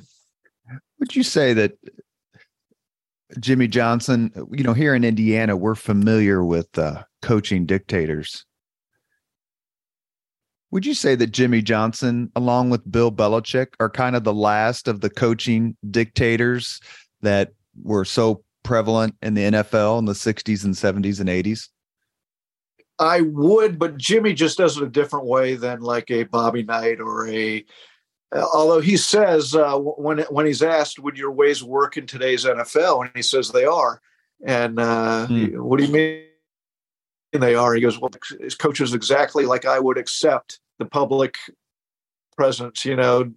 Would 0.99 1.15
you 1.15 1.23
say 1.23 1.53
that 1.53 1.77
Jimmy 3.39 3.67
Johnson, 3.67 4.31
you 4.51 4.63
know, 4.63 4.73
here 4.73 4.95
in 4.95 5.03
Indiana, 5.03 5.55
we're 5.55 5.75
familiar 5.75 6.43
with 6.43 6.77
uh, 6.77 7.03
coaching 7.21 7.65
dictators. 7.65 8.45
Would 10.71 10.85
you 10.85 10.93
say 10.93 11.15
that 11.15 11.27
Jimmy 11.27 11.61
Johnson, 11.61 12.31
along 12.35 12.69
with 12.69 12.89
Bill 12.91 13.11
Belichick, 13.11 13.67
are 13.79 13.89
kind 13.89 14.15
of 14.15 14.23
the 14.23 14.33
last 14.33 14.87
of 14.87 15.01
the 15.01 15.09
coaching 15.09 15.75
dictators 15.89 16.79
that 17.21 17.51
were 17.81 18.05
so 18.05 18.43
prevalent 18.63 19.15
in 19.21 19.33
the 19.33 19.43
NFL 19.43 19.99
in 19.99 20.05
the 20.05 20.13
60s 20.13 20.63
and 20.63 20.73
70s 20.73 21.19
and 21.19 21.29
80s? 21.29 21.69
I 22.99 23.21
would, 23.21 23.79
but 23.79 23.97
Jimmy 23.97 24.33
just 24.33 24.57
does 24.57 24.75
it 24.75 24.83
a 24.83 24.89
different 24.89 25.25
way 25.25 25.55
than 25.55 25.79
like 25.79 26.11
a 26.11 26.23
Bobby 26.23 26.63
Knight 26.63 26.99
or 26.99 27.27
a. 27.29 27.65
Although 28.31 28.81
he 28.81 28.97
says 28.97 29.55
uh, 29.55 29.77
when 29.77 30.19
when 30.29 30.45
he's 30.45 30.61
asked, 30.61 30.99
"Would 30.99 31.17
your 31.17 31.31
ways 31.31 31.63
work 31.63 31.97
in 31.97 32.05
today's 32.05 32.45
NFL?" 32.45 33.05
and 33.05 33.11
he 33.15 33.21
says 33.21 33.49
they 33.49 33.65
are, 33.65 34.01
and 34.45 34.79
uh, 34.79 35.27
hmm. 35.27 35.45
what 35.63 35.79
do 35.79 35.85
you 35.85 35.91
mean 35.91 36.23
they 37.31 37.55
are? 37.55 37.73
He 37.73 37.81
goes, 37.81 37.99
"Well, 37.99 38.11
his 38.39 38.55
coach 38.55 38.81
is 38.81 38.93
exactly 38.93 39.45
like 39.45 39.65
I 39.65 39.79
would 39.79 39.97
accept 39.97 40.59
the 40.77 40.85
public 40.85 41.37
presence." 42.37 42.85
You 42.85 42.97
know, 42.97 43.31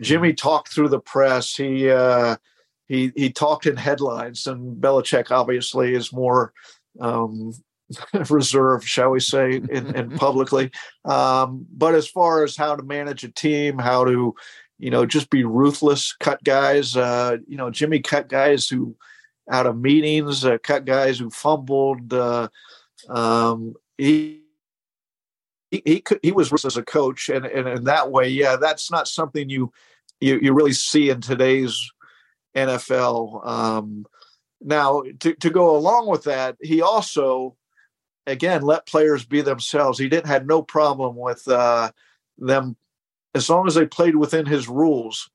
Jimmy 0.00 0.34
talked 0.34 0.74
through 0.74 0.88
the 0.88 1.00
press. 1.00 1.54
He 1.54 1.88
uh, 1.88 2.36
he 2.86 3.12
he 3.16 3.30
talked 3.32 3.64
in 3.64 3.76
headlines, 3.76 4.46
and 4.46 4.76
Belichick 4.82 5.30
obviously 5.30 5.94
is 5.94 6.12
more 6.12 6.52
um, 7.00 7.52
reserved, 8.30 8.86
shall 8.86 9.10
we 9.10 9.20
say, 9.20 9.56
in, 9.56 9.94
in 9.94 10.10
publicly. 10.16 10.70
Um, 11.04 11.66
but 11.70 11.94
as 11.94 12.08
far 12.08 12.44
as 12.44 12.56
how 12.56 12.76
to 12.76 12.82
manage 12.82 13.24
a 13.24 13.30
team, 13.30 13.78
how 13.78 14.04
to 14.04 14.34
you 14.78 14.90
know 14.90 15.06
just 15.06 15.30
be 15.30 15.44
ruthless, 15.44 16.12
cut 16.12 16.42
guys. 16.44 16.96
Uh, 16.96 17.38
you 17.46 17.56
know, 17.56 17.70
Jimmy 17.70 18.00
cut 18.00 18.28
guys 18.28 18.68
who 18.68 18.96
out 19.50 19.66
of 19.66 19.78
meetings, 19.78 20.44
uh, 20.44 20.58
cut 20.58 20.84
guys 20.84 21.18
who 21.18 21.30
fumbled. 21.30 22.12
Uh, 22.12 22.48
um, 23.08 23.74
he 23.98 24.42
he 25.70 25.82
he, 25.84 26.00
could, 26.00 26.20
he 26.22 26.32
was 26.32 26.52
as 26.64 26.76
a 26.76 26.82
coach, 26.82 27.28
and, 27.28 27.46
and 27.46 27.68
in 27.68 27.84
that 27.84 28.10
way, 28.10 28.28
yeah, 28.28 28.56
that's 28.56 28.90
not 28.90 29.08
something 29.08 29.48
you 29.48 29.72
you, 30.20 30.38
you 30.40 30.52
really 30.52 30.72
see 30.72 31.10
in 31.10 31.20
today's 31.20 31.90
NFL. 32.54 33.46
Um, 33.46 34.06
now, 34.60 35.02
to, 35.20 35.34
to 35.34 35.50
go 35.50 35.76
along 35.76 36.08
with 36.08 36.24
that, 36.24 36.56
he 36.60 36.80
also, 36.80 37.56
again, 38.26 38.62
let 38.62 38.86
players 38.86 39.24
be 39.24 39.40
themselves. 39.40 39.98
He 39.98 40.08
didn't 40.08 40.26
had 40.26 40.46
no 40.46 40.62
problem 40.62 41.16
with 41.16 41.46
uh, 41.48 41.90
them 42.38 42.76
as 43.34 43.48
long 43.50 43.66
as 43.66 43.74
they 43.74 43.86
played 43.86 44.16
within 44.16 44.46
his 44.46 44.68
rules. 44.68 45.30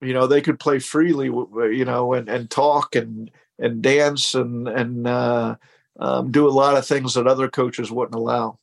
You 0.00 0.14
know, 0.14 0.26
they 0.26 0.40
could 0.40 0.58
play 0.58 0.78
freely. 0.78 1.26
You 1.26 1.84
know, 1.84 2.14
and, 2.14 2.28
and 2.28 2.50
talk 2.50 2.96
and 2.96 3.30
and 3.58 3.82
dance 3.82 4.34
and 4.34 4.68
and 4.68 5.06
uh, 5.06 5.56
um, 5.98 6.30
do 6.30 6.48
a 6.48 6.50
lot 6.50 6.76
of 6.76 6.86
things 6.86 7.14
that 7.14 7.26
other 7.26 7.48
coaches 7.48 7.90
wouldn't 7.90 8.14
allow. 8.14 8.58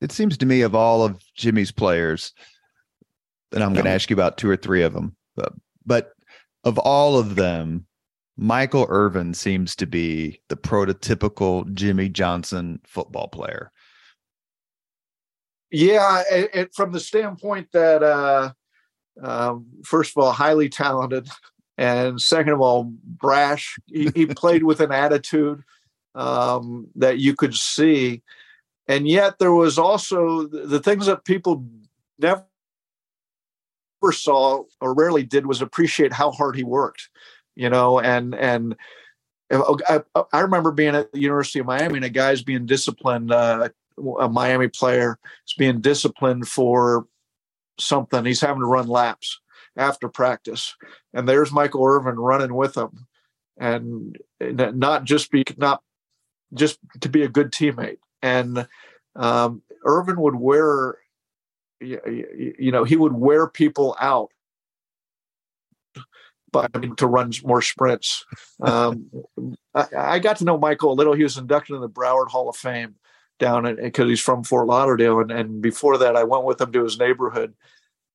It 0.00 0.12
seems 0.12 0.36
to 0.38 0.46
me 0.46 0.62
of 0.62 0.74
all 0.74 1.04
of 1.04 1.22
Jimmy's 1.34 1.72
players, 1.72 2.34
and 3.52 3.62
I'm 3.62 3.72
going 3.72 3.84
to 3.84 3.90
ask 3.90 4.10
you 4.10 4.14
about 4.14 4.36
two 4.36 4.50
or 4.50 4.56
three 4.56 4.82
of 4.82 4.92
them, 4.92 5.14
but, 5.36 5.52
but 5.86 6.12
of 6.64 6.76
all 6.78 7.16
of 7.16 7.36
them, 7.36 7.86
Michael 8.36 8.86
Irvin 8.88 9.34
seems 9.34 9.76
to 9.76 9.86
be 9.86 10.40
the 10.48 10.56
prototypical 10.56 11.70
Jimmy 11.74 12.08
Johnson 12.08 12.80
football 12.84 13.28
player. 13.28 13.70
Yeah, 15.70 16.22
it, 16.30 16.50
it, 16.52 16.74
from 16.74 16.92
the 16.92 17.00
standpoint 17.00 17.68
that, 17.72 18.02
uh, 18.02 18.52
um, 19.22 19.66
first 19.84 20.16
of 20.16 20.22
all, 20.22 20.32
highly 20.32 20.68
talented, 20.68 21.28
and 21.78 22.20
second 22.20 22.52
of 22.52 22.60
all, 22.60 22.92
brash. 23.02 23.78
He, 23.86 24.10
he 24.14 24.26
played 24.36 24.64
with 24.64 24.80
an 24.80 24.92
attitude 24.92 25.62
um, 26.14 26.88
that 26.96 27.18
you 27.18 27.34
could 27.34 27.54
see, 27.54 28.22
and 28.86 29.08
yet 29.08 29.38
there 29.38 29.54
was 29.54 29.78
also 29.78 30.46
the, 30.46 30.66
the 30.66 30.80
things 30.80 31.06
that 31.06 31.24
people 31.24 31.66
never 32.18 32.44
saw 34.10 34.64
or 34.80 34.94
rarely 34.94 35.22
did 35.22 35.46
was 35.46 35.62
appreciate 35.62 36.12
how 36.12 36.30
hard 36.32 36.56
he 36.56 36.64
worked, 36.64 37.08
you 37.54 37.70
know, 37.70 38.00
and 38.00 38.34
and 38.34 38.76
uh, 39.50 39.76
I, 40.14 40.22
I 40.32 40.40
remember 40.40 40.72
being 40.72 40.94
at 40.94 41.12
the 41.12 41.20
University 41.20 41.58
of 41.58 41.66
Miami 41.66 41.96
and 41.96 42.04
a 42.04 42.10
guy's 42.10 42.42
being 42.42 42.66
disciplined, 42.66 43.32
uh, 43.32 43.68
a 44.18 44.28
Miami 44.28 44.68
player 44.68 45.18
is 45.46 45.54
being 45.56 45.80
disciplined 45.80 46.48
for 46.48 47.06
something. 47.78 48.24
He's 48.24 48.40
having 48.40 48.62
to 48.62 48.66
run 48.66 48.88
laps 48.88 49.40
after 49.76 50.08
practice, 50.08 50.74
and 51.12 51.28
there's 51.28 51.52
Michael 51.52 51.84
Irvin 51.84 52.18
running 52.18 52.54
with 52.54 52.76
him, 52.76 53.06
and 53.58 54.18
not 54.40 55.04
just 55.04 55.30
be 55.30 55.44
not 55.56 55.82
just 56.54 56.78
to 57.00 57.08
be 57.08 57.22
a 57.22 57.28
good 57.28 57.52
teammate. 57.52 57.98
And 58.22 58.66
um, 59.16 59.62
Irvin 59.84 60.20
would 60.20 60.36
wear 60.36 60.98
you 61.80 62.70
know 62.70 62.84
he 62.84 62.96
would 62.96 63.12
wear 63.12 63.46
people 63.48 63.96
out 64.00 64.30
him 66.74 66.94
to 66.96 67.06
run 67.06 67.32
more 67.44 67.62
sprints. 67.62 68.24
Um, 68.60 69.10
I, 69.74 69.86
I, 69.96 70.18
got 70.18 70.36
to 70.38 70.44
know 70.44 70.58
Michael 70.58 70.92
a 70.92 70.94
little. 70.94 71.14
He 71.14 71.22
was 71.22 71.38
inducted 71.38 71.74
in 71.74 71.80
the 71.80 71.88
Broward 71.88 72.28
Hall 72.28 72.48
of 72.48 72.56
Fame 72.56 72.96
down 73.38 73.76
because 73.76 74.08
he's 74.08 74.20
from 74.20 74.44
Fort 74.44 74.66
Lauderdale, 74.66 75.20
and, 75.20 75.30
and 75.30 75.62
before 75.62 75.98
that, 75.98 76.16
I 76.16 76.24
went 76.24 76.44
with 76.44 76.60
him 76.60 76.72
to 76.72 76.84
his 76.84 76.98
neighborhood. 76.98 77.54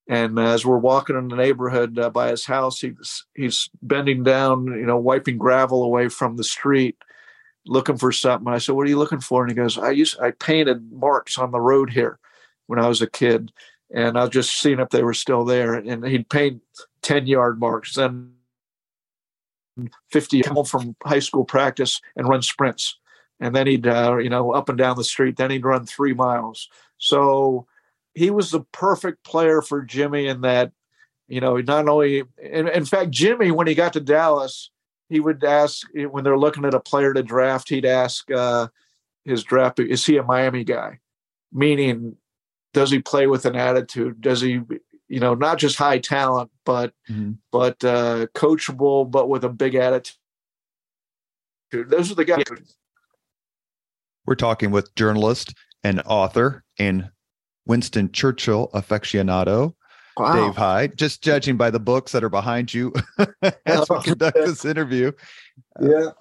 And 0.09 0.39
as 0.39 0.65
we're 0.65 0.77
walking 0.77 1.17
in 1.17 1.27
the 1.27 1.35
neighborhood 1.35 1.99
uh, 1.99 2.09
by 2.09 2.29
his 2.29 2.45
house, 2.45 2.79
he's 2.79 3.25
he's 3.35 3.69
bending 3.81 4.23
down, 4.23 4.67
you 4.67 4.85
know, 4.85 4.97
wiping 4.97 5.37
gravel 5.37 5.83
away 5.83 6.07
from 6.07 6.37
the 6.37 6.45
street, 6.45 6.95
looking 7.65 7.97
for 7.97 8.11
something. 8.13 8.47
I 8.47 8.59
said, 8.59 8.75
"What 8.75 8.87
are 8.87 8.89
you 8.89 8.99
looking 8.99 9.19
for?" 9.19 9.43
And 9.43 9.51
he 9.51 9.55
goes, 9.55 9.77
"I 9.77 9.91
used 9.91 10.19
I 10.21 10.31
painted 10.31 10.91
marks 10.93 11.37
on 11.37 11.51
the 11.51 11.59
road 11.59 11.89
here 11.89 12.19
when 12.67 12.79
I 12.79 12.87
was 12.87 13.01
a 13.01 13.09
kid." 13.09 13.51
and 13.93 14.17
I 14.17 14.21
was 14.21 14.31
just 14.31 14.59
seeing 14.59 14.79
if 14.79 14.89
they 14.89 15.03
were 15.03 15.13
still 15.13 15.45
there. 15.45 15.73
And 15.73 16.05
he'd 16.05 16.29
paint 16.29 16.61
10 17.07 17.25
yard 17.25 17.57
marks, 17.57 17.95
then 17.95 18.33
50 20.11 20.41
home 20.41 20.65
from 20.65 20.93
high 21.05 21.19
school 21.19 21.45
practice 21.45 22.01
and 22.17 22.27
run 22.27 22.41
sprints. 22.41 22.97
And 23.39 23.55
then 23.55 23.65
he'd, 23.65 23.87
uh, 23.87 24.17
you 24.17 24.29
know, 24.29 24.51
up 24.51 24.67
and 24.67 24.77
down 24.77 24.97
the 24.97 25.05
street. 25.05 25.37
Then 25.37 25.49
he'd 25.49 25.63
run 25.63 25.85
three 25.85 26.13
miles. 26.13 26.67
So 26.97 27.65
he 28.13 28.29
was 28.29 28.51
the 28.51 28.59
perfect 28.73 29.23
player 29.23 29.61
for 29.61 29.83
Jimmy 29.83 30.27
in 30.27 30.41
that, 30.41 30.73
you 31.29 31.39
know, 31.39 31.55
not 31.61 31.87
only, 31.87 32.23
in, 32.37 32.67
in 32.67 32.83
fact, 32.83 33.11
Jimmy, 33.11 33.51
when 33.51 33.67
he 33.67 33.75
got 33.75 33.93
to 33.93 34.01
Dallas, 34.01 34.69
he 35.07 35.21
would 35.21 35.45
ask, 35.45 35.87
when 35.93 36.25
they're 36.25 36.37
looking 36.37 36.65
at 36.65 36.73
a 36.73 36.79
player 36.81 37.13
to 37.13 37.23
draft, 37.23 37.69
he'd 37.69 37.85
ask 37.85 38.29
uh, 38.31 38.67
his 39.23 39.45
draft, 39.45 39.79
is 39.79 40.05
he 40.05 40.17
a 40.17 40.23
Miami 40.23 40.65
guy? 40.65 40.99
Meaning, 41.53 42.17
does 42.73 42.91
he 42.91 42.99
play 42.99 43.27
with 43.27 43.45
an 43.45 43.55
attitude? 43.55 44.19
Does 44.19 44.41
he, 44.41 44.61
you 45.07 45.19
know, 45.19 45.33
not 45.33 45.57
just 45.57 45.77
high 45.77 45.99
talent, 45.99 46.51
but 46.65 46.93
mm-hmm. 47.09 47.33
but 47.51 47.83
uh, 47.83 48.27
coachable, 48.35 49.09
but 49.09 49.29
with 49.29 49.43
a 49.43 49.49
big 49.49 49.75
attitude? 49.75 50.15
Those 51.71 52.11
are 52.11 52.15
the 52.15 52.25
guys. 52.25 52.43
We're 54.25 54.35
talking 54.35 54.71
with 54.71 54.93
journalist 54.95 55.53
and 55.83 56.01
author 56.05 56.63
and 56.77 57.09
Winston 57.65 58.11
Churchill 58.11 58.69
aficionado, 58.73 59.73
wow. 60.17 60.33
Dave 60.33 60.55
Hyde. 60.55 60.97
Just 60.97 61.23
judging 61.23 61.57
by 61.57 61.69
the 61.69 61.79
books 61.79 62.11
that 62.11 62.23
are 62.23 62.29
behind 62.29 62.73
you 62.73 62.93
as 63.65 63.89
we 63.89 64.01
conduct 64.03 64.37
this 64.37 64.65
interview. 64.65 65.11
Yeah. 65.81 65.89
Uh, 65.89 66.11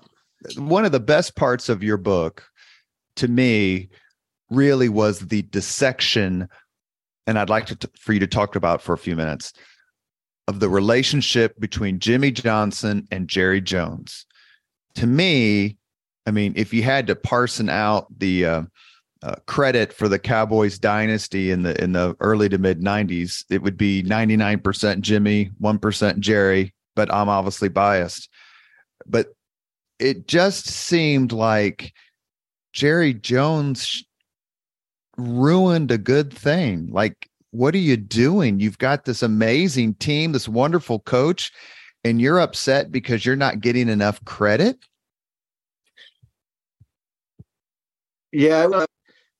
one 0.59 0.85
of 0.85 0.93
the 0.93 1.01
best 1.01 1.35
parts 1.35 1.69
of 1.69 1.83
your 1.83 1.97
book 1.97 2.45
to 3.17 3.27
me 3.27 3.89
really 4.51 4.89
was 4.89 5.21
the 5.21 5.43
dissection 5.43 6.49
and 7.27 7.39
I'd 7.39 7.51
like 7.51 7.67
to 7.67 7.77
t- 7.77 7.89
for 7.99 8.13
you 8.13 8.21
to 8.21 8.27
talk 8.27 8.57
about 8.57 8.83
for 8.83 8.93
a 8.93 8.99
few 8.99 9.17
minutes 9.17 9.53
of 10.49 10.61
the 10.61 10.69
relationship 10.69 11.59
between 11.59 11.99
Jimmy 11.99 12.31
Johnson 12.31 13.07
and 13.11 13.29
Jerry 13.29 13.61
Jones. 13.61 14.27
To 14.95 15.07
me, 15.07 15.77
I 16.27 16.31
mean, 16.31 16.53
if 16.57 16.73
you 16.73 16.83
had 16.83 17.07
to 17.09 17.17
parson 17.17 17.69
out 17.69 18.07
the 18.19 18.47
uh, 18.47 18.63
uh, 19.23 19.35
credit 19.47 19.93
for 19.93 20.09
the 20.09 20.19
Cowboys 20.19 20.79
dynasty 20.79 21.51
in 21.51 21.63
the 21.63 21.83
in 21.83 21.93
the 21.93 22.17
early 22.21 22.49
to 22.49 22.59
mid 22.59 22.81
'90s, 22.81 23.45
it 23.51 23.63
would 23.63 23.77
be 23.77 24.03
99% 24.03 25.01
Jimmy, 25.01 25.51
one 25.59 25.79
percent 25.79 26.21
Jerry. 26.21 26.73
But 26.95 27.13
I'm 27.13 27.29
obviously 27.29 27.69
biased. 27.69 28.29
But 29.07 29.29
it 29.99 30.29
just 30.29 30.67
seemed 30.67 31.33
like 31.33 31.93
Jerry 32.73 33.15
Jones 33.15 34.06
ruined 35.17 35.91
a 35.91 35.99
good 35.99 36.33
thing. 36.33 36.89
Like, 36.91 37.29
what 37.51 37.75
are 37.75 37.79
you 37.79 37.97
doing? 37.97 38.61
You've 38.61 38.79
got 38.79 39.05
this 39.05 39.23
amazing 39.23 39.95
team, 39.95 40.33
this 40.33 40.49
wonderful 40.49 41.01
coach, 41.01 41.53
and 42.05 42.21
you're 42.21 42.41
upset 42.41 42.93
because 42.93 43.25
you're 43.25 43.37
not 43.37 43.61
getting 43.61 43.89
enough 43.89 44.25
credit. 44.25 44.79
Yeah, 48.33 48.67
uh, 48.73 48.87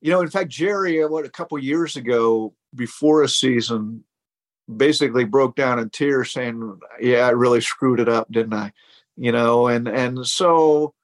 you 0.01 0.11
know, 0.11 0.21
in 0.21 0.31
fact, 0.31 0.49
Jerry, 0.49 1.03
uh, 1.03 1.09
what 1.09 1.27
a 1.27 1.31
couple 1.31 1.59
years 1.59 1.97
ago, 1.97 2.55
before 2.75 3.23
a 3.23 3.29
season, 3.29 4.05
basically 4.75 5.25
broke 5.25 5.57
down 5.57 5.79
in 5.79 5.91
tears, 5.91 6.33
saying, 6.33 6.79
"Yeah, 7.01 7.27
I 7.27 7.31
really 7.31 7.61
screwed 7.61 8.01
it 8.01 8.09
up, 8.09 8.31
didn't 8.31 8.55
I?" 8.55 8.73
You 9.17 9.33
know, 9.33 9.67
and 9.67 9.87
and 9.89 10.27
so, 10.27 10.95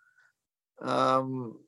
um, 0.81 1.59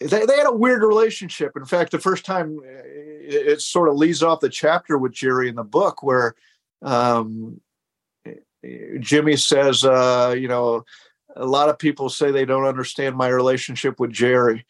they, 0.00 0.26
they 0.26 0.36
had 0.36 0.46
a 0.46 0.52
weird 0.52 0.82
relationship. 0.82 1.52
In 1.56 1.64
fact, 1.64 1.90
the 1.90 1.98
first 1.98 2.24
time 2.24 2.58
uh, 2.58 2.68
it, 2.68 3.46
it 3.48 3.60
sort 3.60 3.88
of 3.88 3.96
leads 3.96 4.22
off 4.22 4.40
the 4.40 4.48
chapter 4.48 4.96
with 4.96 5.12
Jerry 5.12 5.48
in 5.48 5.56
the 5.56 5.64
book 5.64 6.02
where 6.02 6.34
um, 6.82 7.60
Jimmy 9.00 9.36
says, 9.36 9.84
uh, 9.84 10.34
you 10.38 10.48
know, 10.48 10.84
a 11.36 11.46
lot 11.46 11.68
of 11.68 11.78
people 11.78 12.08
say 12.08 12.30
they 12.30 12.44
don't 12.44 12.64
understand 12.64 13.16
my 13.16 13.28
relationship 13.28 14.00
with 14.00 14.12
Jerry. 14.12 14.64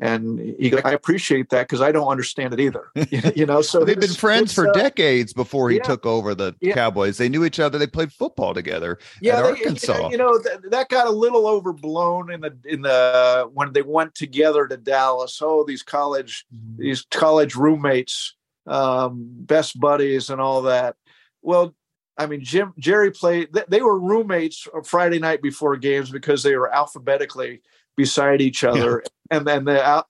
And 0.00 0.38
he, 0.58 0.74
I 0.82 0.92
appreciate 0.92 1.50
that 1.50 1.68
because 1.68 1.80
I 1.80 1.92
don't 1.92 2.08
understand 2.08 2.54
it 2.54 2.60
either. 2.60 2.90
You 3.36 3.46
know, 3.46 3.62
so 3.62 3.84
they've 3.84 3.98
been 3.98 4.10
friends 4.10 4.52
for 4.52 4.68
uh, 4.68 4.72
decades 4.72 5.32
before 5.32 5.70
he 5.70 5.76
yeah, 5.76 5.82
took 5.82 6.04
over 6.04 6.34
the 6.34 6.54
yeah. 6.60 6.74
Cowboys. 6.74 7.16
They 7.16 7.28
knew 7.28 7.44
each 7.44 7.60
other. 7.60 7.78
They 7.78 7.86
played 7.86 8.12
football 8.12 8.54
together 8.54 8.98
yeah, 9.20 9.40
they, 9.42 9.48
Arkansas. 9.48 10.08
You 10.10 10.16
know, 10.16 10.38
that, 10.38 10.70
that 10.70 10.88
got 10.88 11.06
a 11.06 11.10
little 11.10 11.46
overblown 11.46 12.32
in 12.32 12.40
the 12.40 12.56
in 12.64 12.82
the 12.82 13.48
when 13.52 13.72
they 13.72 13.82
went 13.82 14.14
together 14.14 14.66
to 14.66 14.76
Dallas. 14.76 15.40
Oh, 15.42 15.64
these 15.64 15.82
college 15.82 16.46
mm-hmm. 16.54 16.82
these 16.82 17.06
college 17.10 17.54
roommates, 17.54 18.34
um, 18.66 19.26
best 19.30 19.78
buddies, 19.78 20.30
and 20.30 20.40
all 20.40 20.62
that. 20.62 20.96
Well, 21.42 21.74
I 22.16 22.26
mean, 22.26 22.42
Jim 22.42 22.72
Jerry 22.78 23.10
played. 23.10 23.48
They 23.68 23.82
were 23.82 23.98
roommates 23.98 24.66
Friday 24.84 25.18
night 25.18 25.42
before 25.42 25.76
games 25.76 26.10
because 26.10 26.42
they 26.42 26.56
were 26.56 26.72
alphabetically 26.72 27.62
beside 28.00 28.40
each 28.40 28.64
other. 28.64 29.02
Yeah. 29.04 29.36
And 29.36 29.46
then 29.46 29.64
the 29.64 30.04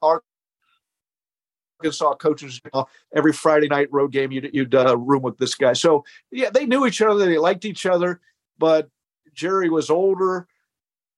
Arkansas 1.82 2.14
coaches 2.14 2.60
every 3.12 3.32
Friday 3.32 3.66
night 3.66 3.88
road 3.90 4.12
game 4.12 4.30
you'd, 4.30 4.50
you'd 4.52 4.74
uh, 4.74 4.96
room 4.96 5.22
with 5.22 5.38
this 5.38 5.56
guy. 5.56 5.72
So 5.72 6.04
yeah, 6.30 6.50
they 6.50 6.66
knew 6.66 6.86
each 6.86 7.02
other. 7.02 7.26
They 7.26 7.38
liked 7.38 7.64
each 7.64 7.84
other, 7.84 8.20
but 8.58 8.88
Jerry 9.34 9.68
was 9.70 9.90
older. 9.90 10.46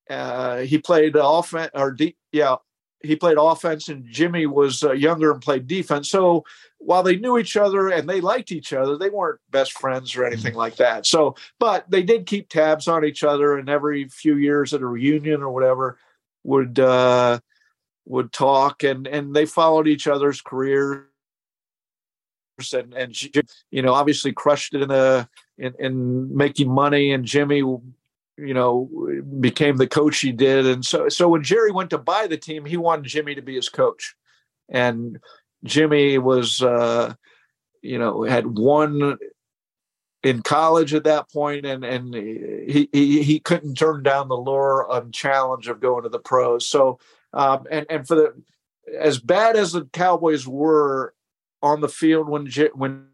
Uh, 0.09 0.61
he 0.61 0.79
played 0.79 1.15
offense 1.15 1.71
or 1.75 1.93
deep. 1.93 2.17
Yeah, 2.33 2.57
he 3.03 3.17
played 3.17 3.37
offense, 3.39 3.89
and 3.89 4.07
Jimmy 4.09 4.47
was 4.47 4.83
uh, 4.83 4.93
younger 4.93 5.31
and 5.31 5.43
played 5.43 5.67
defense. 5.67 6.09
So 6.09 6.45
while 6.79 7.03
they 7.03 7.17
knew 7.17 7.37
each 7.37 7.57
other 7.57 7.89
and 7.89 8.09
they 8.09 8.21
liked 8.21 8.51
each 8.51 8.73
other, 8.73 8.97
they 8.97 9.11
weren't 9.11 9.41
best 9.51 9.73
friends 9.73 10.17
or 10.17 10.25
anything 10.25 10.55
like 10.55 10.77
that. 10.77 11.05
So, 11.05 11.37
but 11.61 11.85
they 11.91 12.03
did 12.03 12.27
keep 12.27 12.49
tabs 12.49 12.89
on 12.89 13.05
each 13.05 13.23
other, 13.23 13.59
and 13.59 13.69
every 13.69 14.09
few 14.09 14.37
years 14.37 14.73
at 14.73 14.81
a 14.81 14.87
reunion 14.87 15.43
or 15.43 15.53
whatever, 15.53 15.99
would 16.45 16.79
uh, 16.79 17.39
would 18.07 18.33
talk, 18.33 18.83
and 18.83 19.07
and 19.07 19.35
they 19.35 19.47
followed 19.47 19.89
each 19.89 20.07
other's 20.07 20.41
careers, 20.41 21.05
and 22.73 22.95
and 22.95 23.17
she, 23.17 23.31
you 23.71 23.83
know 23.83 23.95
obviously 23.95 24.33
crushed 24.33 24.75
it 24.75 24.83
in 24.83 24.89
the 24.89 25.29
in, 25.59 25.75
in 25.79 26.37
making 26.37 26.71
money, 26.71 27.13
and 27.13 27.25
Jimmy 27.25 27.59
you 27.59 28.55
know 28.55 28.89
became 29.41 29.77
the 29.77 29.87
coach 29.87 30.21
he 30.21 30.33
did, 30.33 30.67
and 30.67 30.85
so 30.85 31.09
so 31.09 31.29
when 31.29 31.43
Jerry 31.43 31.71
went 31.71 31.91
to 31.91 31.99
buy 31.99 32.27
the 32.27 32.39
team, 32.39 32.65
he 32.65 32.77
wanted 32.77 33.05
Jimmy 33.05 33.35
to 33.35 33.43
be 33.43 33.55
his 33.55 33.69
coach, 33.69 34.15
and 34.69 35.19
Jimmy 35.65 36.19
was 36.19 36.63
uh, 36.63 37.15
you 37.83 37.99
know 37.99 38.23
had 38.25 38.47
one 38.47 39.19
in 40.23 40.43
college 40.43 40.95
at 40.95 41.05
that 41.05 41.31
point, 41.31 41.67
and 41.67 41.85
and 41.85 42.15
he 42.15 42.89
he, 42.93 43.23
he 43.23 43.41
couldn't 43.41 43.75
turn 43.75 44.03
down 44.03 44.29
the 44.29 44.37
lure 44.37 44.87
and 44.91 45.13
challenge 45.13 45.69
of 45.69 45.81
going 45.81 46.05
to 46.05 46.09
the 46.09 46.19
pros. 46.19 46.67
So 46.67 46.99
um, 47.33 47.67
and 47.71 47.87
and 47.91 48.07
for 48.07 48.15
the 48.15 48.43
as 48.99 49.19
bad 49.19 49.57
as 49.57 49.73
the 49.73 49.85
Cowboys 49.93 50.47
were 50.47 51.15
on 51.63 51.81
the 51.81 51.89
field 51.89 52.29
when 52.29 52.49
when 52.75 53.07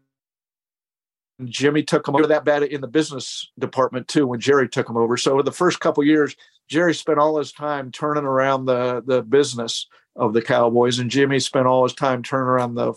Jimmy 1.45 1.83
took 1.83 2.07
him 2.07 2.15
over 2.15 2.27
that 2.27 2.45
bad 2.45 2.63
in 2.63 2.81
the 2.81 2.87
business 2.87 3.49
department 3.57 4.07
too 4.07 4.27
when 4.27 4.39
Jerry 4.39 4.67
took 4.67 4.89
him 4.89 4.97
over. 4.97 5.15
So 5.15 5.41
the 5.41 5.51
first 5.51 5.79
couple 5.79 6.03
years, 6.03 6.35
Jerry 6.67 6.93
spent 6.93 7.19
all 7.19 7.37
his 7.37 7.51
time 7.51 7.91
turning 7.91 8.25
around 8.25 8.65
the 8.65 9.01
the 9.05 9.21
business 9.21 9.87
of 10.15 10.33
the 10.33 10.41
Cowboys, 10.41 10.99
and 10.99 11.09
Jimmy 11.09 11.39
spent 11.39 11.65
all 11.65 11.83
his 11.83 11.93
time 11.93 12.23
turning 12.23 12.47
around 12.47 12.75
the 12.75 12.93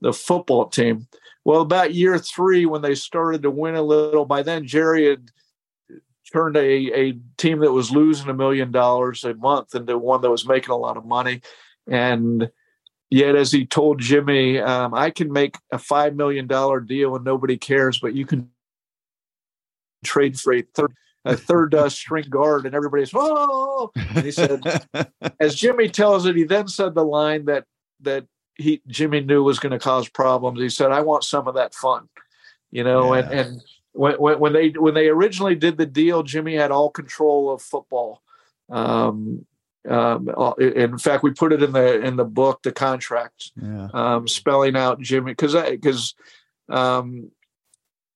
the 0.00 0.12
football 0.12 0.66
team. 0.66 1.06
Well, 1.44 1.60
about 1.60 1.94
year 1.94 2.18
three, 2.18 2.66
when 2.66 2.82
they 2.82 2.94
started 2.94 3.42
to 3.42 3.50
win 3.50 3.76
a 3.76 3.82
little, 3.82 4.24
by 4.24 4.42
then 4.42 4.66
Jerry 4.66 5.08
had 5.08 5.30
turned 6.32 6.56
a, 6.56 6.60
a 6.60 7.18
team 7.36 7.60
that 7.60 7.72
was 7.72 7.90
losing 7.90 8.28
a 8.28 8.34
million 8.34 8.72
dollars 8.72 9.24
a 9.24 9.34
month 9.34 9.74
into 9.74 9.96
one 9.96 10.20
that 10.22 10.30
was 10.30 10.46
making 10.46 10.70
a 10.70 10.76
lot 10.76 10.96
of 10.96 11.06
money. 11.06 11.40
And 11.86 12.50
yet, 13.10 13.36
as 13.36 13.52
he 13.52 13.64
told 13.64 14.00
Jimmy, 14.00 14.58
um, 14.58 14.92
I 14.92 15.10
can 15.10 15.32
make 15.32 15.56
a 15.72 15.76
$5 15.76 16.16
million 16.16 16.48
deal 16.86 17.14
and 17.14 17.24
nobody 17.24 17.56
cares, 17.56 18.00
but 18.00 18.14
you 18.14 18.26
can 18.26 18.50
trade 20.04 20.38
for 20.38 20.52
a 20.52 20.62
third 20.62 20.94
a 21.26 21.36
third 21.36 21.74
uh, 21.74 21.88
string 21.88 22.26
guard, 22.30 22.66
and 22.66 22.74
everybody's 22.74 23.10
oh. 23.12 23.90
And 23.94 24.24
he 24.24 24.30
said, 24.30 24.62
as 25.40 25.56
Jimmy 25.56 25.88
tells 25.88 26.24
it, 26.24 26.36
he 26.36 26.44
then 26.44 26.68
said 26.68 26.94
the 26.94 27.04
line 27.04 27.46
that 27.46 27.64
that 28.02 28.26
he 28.56 28.82
Jimmy 28.86 29.20
knew 29.20 29.42
was 29.42 29.58
going 29.58 29.72
to 29.72 29.78
cause 29.78 30.08
problems. 30.08 30.60
He 30.60 30.68
said, 30.68 30.92
"I 30.92 31.00
want 31.00 31.24
some 31.24 31.48
of 31.48 31.54
that 31.54 31.74
fun," 31.74 32.08
you 32.70 32.84
know, 32.84 33.14
yeah. 33.14 33.20
and 33.20 33.32
and 33.32 33.62
when, 33.92 34.14
when, 34.14 34.40
when 34.40 34.52
they 34.52 34.68
when 34.70 34.94
they 34.94 35.08
originally 35.08 35.54
did 35.54 35.78
the 35.78 35.86
deal, 35.86 36.22
Jimmy 36.22 36.54
had 36.54 36.70
all 36.70 36.90
control 36.90 37.50
of 37.50 37.62
football. 37.62 38.22
Um, 38.70 39.46
um, 39.88 40.28
in 40.58 40.98
fact, 40.98 41.22
we 41.22 41.30
put 41.30 41.52
it 41.52 41.62
in 41.62 41.72
the 41.72 42.00
in 42.00 42.16
the 42.16 42.24
book, 42.24 42.62
the 42.62 42.72
contract, 42.72 43.52
yeah. 43.60 43.88
um, 43.94 44.26
spelling 44.26 44.76
out 44.76 45.00
Jimmy 45.00 45.32
because 45.32 45.54
because 45.54 46.14
um, 46.68 47.30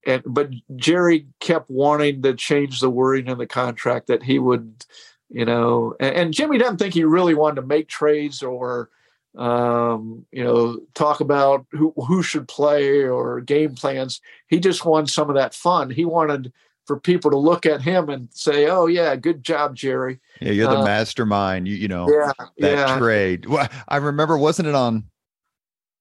and 0.06 0.22
but 0.26 0.50
Jerry 0.76 1.26
kept 1.40 1.70
wanting 1.70 2.22
to 2.22 2.34
change 2.34 2.80
the 2.80 2.90
wording 2.90 3.28
in 3.28 3.38
the 3.38 3.46
contract 3.46 4.08
that 4.08 4.22
he 4.22 4.38
would, 4.38 4.84
you 5.28 5.44
know, 5.44 5.94
and, 6.00 6.14
and 6.16 6.34
Jimmy 6.34 6.58
doesn't 6.58 6.78
think 6.78 6.94
he 6.94 7.04
really 7.04 7.34
wanted 7.34 7.60
to 7.60 7.66
make 7.66 7.88
trades 7.88 8.42
or 8.42 8.90
um, 9.36 10.26
you 10.32 10.42
know, 10.42 10.80
talk 10.94 11.20
about 11.20 11.66
who 11.70 11.92
who 11.96 12.22
should 12.22 12.48
play 12.48 13.02
or 13.02 13.40
game 13.40 13.74
plans. 13.74 14.20
He 14.48 14.58
just 14.60 14.84
wanted 14.84 15.10
some 15.10 15.28
of 15.28 15.36
that 15.36 15.54
fun. 15.54 15.90
He 15.90 16.04
wanted 16.04 16.52
for 16.86 16.98
people 16.98 17.30
to 17.30 17.38
look 17.38 17.66
at 17.66 17.80
him 17.80 18.08
and 18.08 18.28
say, 18.32 18.66
"Oh 18.66 18.86
yeah, 18.86 19.14
good 19.16 19.44
job, 19.44 19.76
Jerry." 19.76 20.18
Yeah, 20.40 20.52
you're 20.52 20.68
the 20.68 20.80
uh, 20.80 20.84
mastermind. 20.84 21.68
You 21.68 21.76
you 21.76 21.88
know 21.88 22.08
yeah, 22.10 22.32
that 22.58 22.88
yeah. 22.88 22.98
trade. 22.98 23.46
Well, 23.46 23.68
I 23.88 23.98
remember, 23.98 24.36
wasn't 24.36 24.68
it 24.68 24.74
on? 24.74 25.04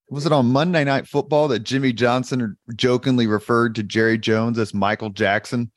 Was 0.09 0.25
it 0.25 0.31
on 0.31 0.47
Monday 0.47 0.83
Night 0.83 1.07
Football 1.07 1.49
that 1.49 1.59
Jimmy 1.59 1.93
Johnson 1.93 2.57
jokingly 2.75 3.27
referred 3.27 3.75
to 3.75 3.83
Jerry 3.83 4.17
Jones 4.17 4.57
as 4.57 4.73
Michael 4.73 5.11
Jackson? 5.11 5.71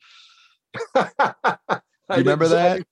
you 0.95 1.03
remember 2.09 2.47
that? 2.47 2.83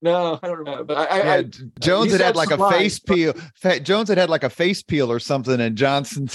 No, 0.00 0.38
I 0.42 0.46
don't 0.46 0.58
remember. 0.58 0.84
But 0.84 1.10
I, 1.10 1.18
yeah, 1.18 1.32
I, 1.34 1.42
Jones 1.80 2.12
had 2.12 2.20
had 2.20 2.36
like 2.36 2.52
a 2.52 2.70
face 2.70 3.00
peel. 3.00 3.34
Jones 3.82 4.08
had 4.08 4.18
had 4.18 4.30
like 4.30 4.44
a 4.44 4.50
face 4.50 4.82
peel 4.82 5.10
or 5.10 5.18
something, 5.18 5.60
and 5.60 5.76
Johnson, 5.76 6.28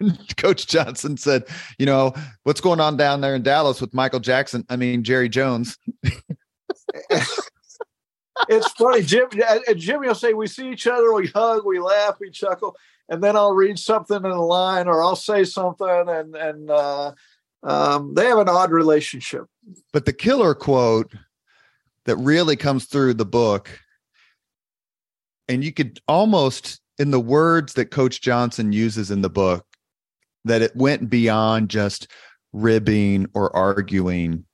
Coach 0.36 0.66
Johnson 0.66 1.16
said, 1.16 1.44
"You 1.78 1.86
know 1.86 2.12
what's 2.42 2.60
going 2.60 2.80
on 2.80 2.98
down 2.98 3.22
there 3.22 3.34
in 3.34 3.42
Dallas 3.42 3.80
with 3.80 3.94
Michael 3.94 4.20
Jackson? 4.20 4.66
I 4.68 4.76
mean 4.76 5.02
Jerry 5.02 5.30
Jones." 5.30 5.78
it's 8.48 8.70
funny, 8.72 9.02
Jim. 9.02 9.28
And 9.66 9.78
Jimmy 9.78 10.08
will 10.08 10.14
say, 10.14 10.34
"We 10.34 10.46
see 10.46 10.70
each 10.70 10.86
other, 10.86 11.12
we 11.14 11.28
hug, 11.28 11.64
we 11.64 11.80
laugh, 11.80 12.16
we 12.20 12.30
chuckle," 12.30 12.76
and 13.08 13.24
then 13.24 13.34
I'll 13.34 13.54
read 13.54 13.78
something 13.78 14.16
in 14.16 14.26
a 14.26 14.44
line, 14.44 14.88
or 14.88 15.02
I'll 15.02 15.16
say 15.16 15.44
something, 15.44 15.88
and 15.88 16.36
and 16.36 16.70
uh, 16.70 17.12
um, 17.62 18.12
they 18.12 18.26
have 18.26 18.38
an 18.38 18.50
odd 18.50 18.72
relationship. 18.72 19.46
But 19.94 20.04
the 20.04 20.12
killer 20.12 20.54
quote 20.54 21.12
that 22.06 22.16
really 22.16 22.56
comes 22.56 22.86
through 22.86 23.14
the 23.14 23.26
book. 23.26 23.80
And 25.48 25.62
you 25.62 25.72
could 25.72 26.00
almost, 26.08 26.80
in 26.98 27.10
the 27.10 27.20
words 27.20 27.74
that 27.74 27.90
Coach 27.90 28.20
Johnson 28.20 28.72
uses 28.72 29.10
in 29.10 29.20
the 29.20 29.30
book, 29.30 29.64
that 30.44 30.62
it 30.62 30.74
went 30.74 31.10
beyond 31.10 31.68
just 31.68 32.08
ribbing 32.52 33.26
or 33.34 33.54
arguing 33.54 34.44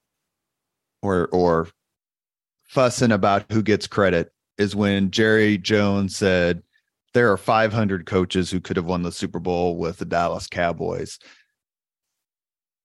or 1.03 1.29
or 1.29 1.69
fussing 2.65 3.13
about 3.13 3.45
who 3.53 3.63
gets 3.63 3.87
credit 3.87 4.33
is 4.59 4.75
when 4.75 5.11
Jerry 5.11 5.59
Jones 5.59 6.17
said 6.17 6.63
there 7.13 7.31
are 7.31 7.37
500 7.37 8.07
coaches 8.07 8.51
who 8.51 8.61
could 8.61 8.77
have 8.77 8.87
won 8.87 9.03
the 9.03 9.13
Super 9.13 9.39
Bowl 9.39 9.77
with 9.77 9.99
the 9.99 10.07
Dallas 10.07 10.47
Cowboys 10.47 11.19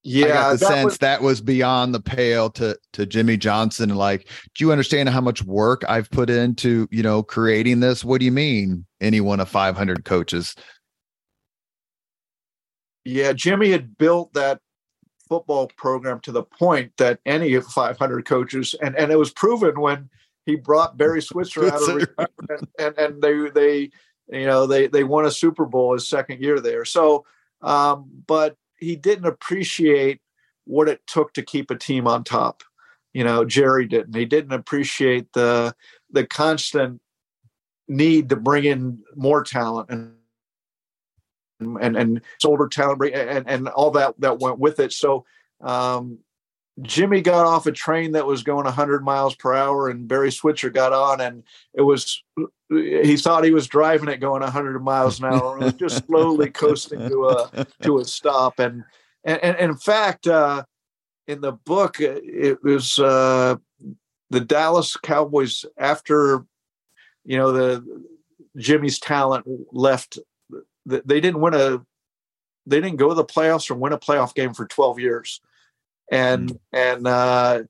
yeah, 0.03 0.25
I 0.25 0.29
got 0.29 0.51
the 0.51 0.57
that 0.57 0.67
sense 0.67 0.85
was, 0.85 0.97
that 0.99 1.21
was 1.21 1.41
beyond 1.41 1.93
the 1.93 1.99
pale 1.99 2.49
to 2.51 2.77
to 2.93 3.05
Jimmy 3.05 3.37
Johnson. 3.37 3.95
Like, 3.95 4.29
do 4.55 4.63
you 4.63 4.71
understand 4.71 5.09
how 5.09 5.21
much 5.21 5.43
work 5.43 5.83
I've 5.87 6.09
put 6.11 6.29
into 6.29 6.87
you 6.91 7.03
know 7.03 7.23
creating 7.23 7.79
this? 7.79 8.05
What 8.05 8.19
do 8.19 8.25
you 8.25 8.31
mean? 8.31 8.85
Any 9.01 9.21
one 9.21 9.39
of 9.39 9.49
500 9.49 10.05
coaches? 10.05 10.55
Yeah, 13.05 13.33
Jimmy 13.33 13.71
had 13.71 13.97
built 13.97 14.33
that 14.33 14.59
football 15.27 15.67
program 15.77 16.19
to 16.21 16.31
the 16.31 16.43
point 16.43 16.91
that 16.97 17.19
any 17.25 17.53
of 17.53 17.65
500 17.65 18.25
coaches, 18.25 18.75
and 18.81 18.95
and 18.95 19.11
it 19.11 19.17
was 19.17 19.31
proven 19.31 19.79
when 19.79 20.09
he 20.45 20.55
brought 20.55 20.97
Barry 20.97 21.21
Switzer 21.21 21.65
out 21.73 21.81
of 21.81 21.95
retirement, 21.95 22.69
and 22.79 22.97
and 22.97 23.21
they 23.21 23.49
they 23.49 23.91
you 24.29 24.45
know 24.45 24.65
they 24.65 24.87
they 24.87 25.03
won 25.03 25.25
a 25.25 25.31
Super 25.31 25.65
Bowl 25.65 25.93
his 25.93 26.07
second 26.07 26.41
year 26.41 26.59
there. 26.59 26.85
So, 26.85 27.25
um, 27.61 28.09
but 28.25 28.55
he 28.79 28.95
didn't 28.95 29.25
appreciate 29.25 30.21
what 30.65 30.89
it 30.89 31.01
took 31.07 31.33
to 31.33 31.41
keep 31.41 31.71
a 31.71 31.75
team 31.75 32.07
on 32.07 32.23
top. 32.23 32.63
You 33.13 33.23
know, 33.23 33.45
Jerry 33.45 33.87
didn't. 33.87 34.15
He 34.15 34.25
didn't 34.25 34.53
appreciate 34.53 35.33
the 35.33 35.75
the 36.11 36.25
constant 36.25 37.01
need 37.87 38.29
to 38.29 38.35
bring 38.35 38.65
in 38.65 38.99
more 39.15 39.43
talent 39.43 39.89
and 39.89 40.13
and 41.59 41.97
and 41.97 42.21
older 42.45 42.67
talent 42.67 43.15
and 43.15 43.49
and 43.49 43.67
all 43.69 43.91
that 43.91 44.15
that 44.19 44.39
went 44.39 44.59
with 44.59 44.79
it. 44.79 44.93
So 44.93 45.25
um, 45.61 46.19
Jimmy 46.81 47.21
got 47.21 47.45
off 47.45 47.65
a 47.65 47.71
train 47.71 48.11
that 48.11 48.27
was 48.27 48.43
going 48.43 48.65
100 48.65 49.03
miles 49.03 49.35
per 49.35 49.53
hour, 49.53 49.89
and 49.89 50.07
Barry 50.07 50.31
Switzer 50.31 50.69
got 50.69 50.93
on, 50.93 51.21
and 51.21 51.43
it 51.73 51.81
was 51.81 52.23
he 52.69 53.17
thought 53.17 53.43
he 53.43 53.51
was 53.51 53.67
driving 53.67 54.09
it 54.09 54.19
going 54.19 54.41
100 54.41 54.79
miles 54.83 55.19
an 55.19 55.25
hour, 55.25 55.55
and 55.55 55.65
was 55.65 55.73
just 55.73 56.05
slowly 56.07 56.51
coasting 56.51 56.99
to 57.09 57.29
a 57.29 57.65
to 57.81 57.97
a 57.97 58.05
stop. 58.05 58.59
And 58.59 58.83
and, 59.23 59.41
and 59.41 59.57
in 59.57 59.75
fact, 59.75 60.27
uh, 60.27 60.63
in 61.27 61.41
the 61.41 61.53
book, 61.53 61.97
it 61.99 62.63
was 62.63 62.99
uh, 62.99 63.55
the 64.29 64.41
Dallas 64.41 64.95
Cowboys 64.97 65.65
after 65.77 66.45
you 67.25 67.37
know 67.37 67.51
the 67.51 68.05
Jimmy's 68.55 68.99
talent 68.99 69.47
left. 69.71 70.19
They 70.85 71.19
didn't 71.19 71.41
win 71.41 71.55
a 71.55 71.83
they 72.67 72.81
didn't 72.81 72.97
go 72.97 73.09
to 73.09 73.15
the 73.15 73.25
playoffs 73.25 73.71
or 73.71 73.75
win 73.75 73.93
a 73.93 73.97
playoff 73.97 74.35
game 74.35 74.53
for 74.53 74.67
12 74.67 74.99
years 74.99 75.41
and 76.11 76.51
mm. 76.51 76.59
and 76.73 77.07
uh, 77.07 77.63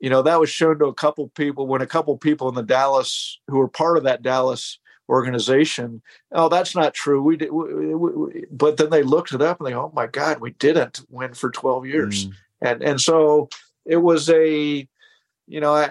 you 0.00 0.10
know 0.10 0.22
that 0.22 0.40
was 0.40 0.50
shown 0.50 0.78
to 0.78 0.86
a 0.86 0.94
couple 0.94 1.28
people 1.28 1.66
when 1.66 1.82
a 1.82 1.86
couple 1.86 2.16
people 2.16 2.48
in 2.48 2.54
the 2.54 2.62
Dallas 2.62 3.40
who 3.48 3.58
were 3.58 3.68
part 3.68 3.98
of 3.98 4.04
that 4.04 4.22
Dallas 4.22 4.78
organization. 5.08 6.02
Oh, 6.32 6.48
that's 6.48 6.74
not 6.74 6.94
true. 6.94 7.22
We 7.22 7.36
did, 7.36 7.52
we, 7.52 7.94
we, 7.94 8.44
but 8.50 8.76
then 8.76 8.90
they 8.90 9.02
looked 9.02 9.32
it 9.32 9.42
up 9.42 9.60
and 9.60 9.68
they, 9.68 9.74
oh 9.74 9.92
my 9.94 10.06
God, 10.06 10.40
we 10.40 10.52
didn't 10.52 11.04
win 11.10 11.34
for 11.34 11.50
twelve 11.50 11.86
years, 11.86 12.26
mm. 12.26 12.32
and 12.60 12.82
and 12.82 13.00
so 13.00 13.48
it 13.84 13.98
was 13.98 14.30
a, 14.30 14.88
you 15.46 15.60
know, 15.60 15.74
I, 15.74 15.90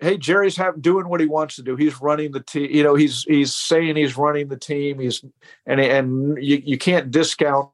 hey, 0.00 0.16
Jerry's 0.16 0.56
have, 0.56 0.80
doing 0.80 1.08
what 1.08 1.20
he 1.20 1.26
wants 1.26 1.56
to 1.56 1.62
do. 1.62 1.76
He's 1.76 2.00
running 2.00 2.32
the 2.32 2.40
team. 2.40 2.70
You 2.70 2.82
know, 2.82 2.94
he's 2.94 3.24
he's 3.24 3.54
saying 3.54 3.96
he's 3.96 4.16
running 4.16 4.48
the 4.48 4.56
team. 4.56 4.98
He's 4.98 5.24
and 5.66 5.80
and 5.80 6.42
you, 6.42 6.62
you 6.64 6.78
can't 6.78 7.10
discount 7.10 7.70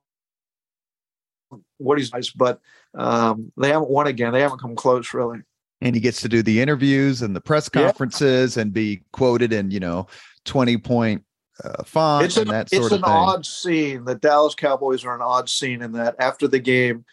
what 1.79 1.99
he's 1.99 2.13
nice, 2.13 2.31
but 2.31 2.61
um, 2.95 3.53
they 3.57 3.69
haven't 3.69 3.91
won 3.91 4.07
again. 4.07 4.33
They 4.33 4.41
haven't 4.41 4.61
come 4.61 4.77
close, 4.77 5.15
really. 5.15 5.41
And 5.81 5.95
he 5.95 6.01
gets 6.01 6.21
to 6.23 6.29
do 6.29 6.43
the 6.43 6.61
interviews 6.61 7.23
and 7.23 7.35
the 7.35 7.41
press 7.41 7.69
conferences 7.69 8.57
yeah. 8.57 8.63
and 8.63 8.73
be 8.73 9.03
quoted 9.13 9.53
in, 9.53 9.71
you 9.71 9.81
know, 9.81 10.07
20 10.45 10.77
point 10.79 11.25
uh, 11.63 11.83
font 11.85 12.25
it's 12.25 12.37
an, 12.37 12.43
and 12.43 12.51
that 12.51 12.71
sort 12.71 12.85
of 12.85 12.89
thing. 12.91 12.99
It's 12.99 13.07
an 13.07 13.13
odd 13.13 13.47
scene. 13.47 14.05
The 14.05 14.15
Dallas 14.15 14.55
Cowboys 14.55 15.05
are 15.05 15.15
an 15.15 15.23
odd 15.23 15.49
scene 15.49 15.83
in 15.83 15.93
that 15.93 16.17
after 16.19 16.47
the 16.47 16.59
game, 16.59 17.05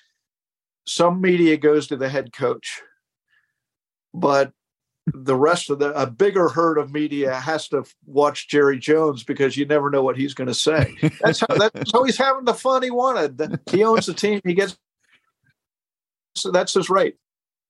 some 0.85 1.21
media 1.21 1.57
goes 1.57 1.87
to 1.87 1.97
the 1.97 2.09
head 2.09 2.33
coach, 2.33 2.81
but 4.13 4.51
the 5.13 5.35
rest 5.35 5.69
of 5.69 5.79
the 5.79 5.91
a 5.99 6.05
bigger 6.05 6.49
herd 6.49 6.77
of 6.77 6.91
media 6.91 7.35
has 7.35 7.67
to 7.69 7.83
watch 8.05 8.47
Jerry 8.47 8.77
Jones 8.79 9.23
because 9.23 9.57
you 9.57 9.65
never 9.65 9.89
know 9.89 10.03
what 10.03 10.17
he's 10.17 10.33
going 10.33 10.47
to 10.47 10.53
say. 10.53 10.95
That's 11.21 11.39
how 11.39 11.47
that's 11.55 11.91
how 11.93 12.03
he's 12.03 12.17
having 12.17 12.45
the 12.45 12.53
fun 12.53 12.83
he 12.83 12.91
wanted. 12.91 13.59
He 13.69 13.83
owns 13.83 14.05
the 14.05 14.13
team. 14.13 14.41
He 14.43 14.53
gets 14.53 14.77
that's 16.43 16.73
his 16.73 16.89
right. 16.89 17.15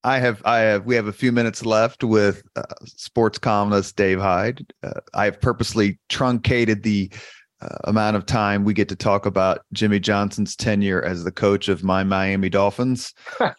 I 0.02 0.18
have, 0.18 0.42
I 0.46 0.58
have, 0.60 0.86
we 0.86 0.94
have 0.94 1.06
a 1.06 1.12
few 1.12 1.30
minutes 1.30 1.64
left 1.64 2.02
with 2.02 2.42
uh, 2.56 2.62
sports 2.86 3.38
columnist 3.38 3.96
Dave 3.96 4.18
Hyde. 4.18 4.72
Uh, 4.82 5.00
I 5.12 5.26
have 5.26 5.40
purposely 5.40 5.98
truncated 6.08 6.82
the 6.82 7.10
uh, 7.60 7.76
amount 7.84 8.16
of 8.16 8.24
time 8.24 8.64
we 8.64 8.72
get 8.72 8.88
to 8.88 8.96
talk 8.96 9.26
about 9.26 9.60
Jimmy 9.74 10.00
Johnson's 10.00 10.56
tenure 10.56 11.02
as 11.02 11.24
the 11.24 11.32
coach 11.32 11.68
of 11.68 11.84
my 11.84 12.02
Miami 12.02 12.48
Dolphins. 12.48 13.12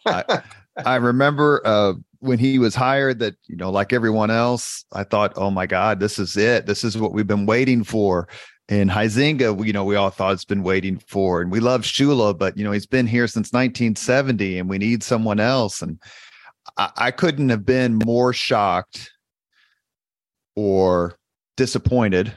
I, 0.06 0.42
I, 0.84 0.96
remember 0.96 1.62
uh, 1.64 1.92
when 2.18 2.40
he 2.40 2.58
was 2.58 2.74
hired 2.74 3.20
that, 3.20 3.36
you 3.46 3.56
know, 3.56 3.70
like 3.70 3.92
everyone 3.92 4.32
else, 4.32 4.84
I 4.92 5.04
thought, 5.04 5.34
oh 5.36 5.52
my 5.52 5.66
God, 5.66 6.00
this 6.00 6.18
is 6.18 6.36
it. 6.36 6.66
This 6.66 6.82
is 6.82 6.98
what 6.98 7.12
we've 7.12 7.26
been 7.26 7.46
waiting 7.46 7.84
for. 7.84 8.26
And 8.72 8.90
Huizenga, 8.90 9.66
you 9.66 9.74
know, 9.74 9.84
we 9.84 9.96
all 9.96 10.08
thought 10.08 10.32
it's 10.32 10.46
been 10.46 10.62
waiting 10.62 10.96
for, 10.96 11.42
and 11.42 11.52
we 11.52 11.60
love 11.60 11.82
Shula, 11.82 12.38
but 12.38 12.56
you 12.56 12.64
know, 12.64 12.72
he's 12.72 12.86
been 12.86 13.06
here 13.06 13.26
since 13.26 13.52
1970, 13.52 14.58
and 14.58 14.70
we 14.70 14.78
need 14.78 15.02
someone 15.02 15.40
else. 15.40 15.82
And 15.82 16.00
I, 16.78 16.90
I 16.96 17.10
couldn't 17.10 17.50
have 17.50 17.66
been 17.66 18.00
more 18.02 18.32
shocked 18.32 19.10
or 20.56 21.18
disappointed 21.58 22.34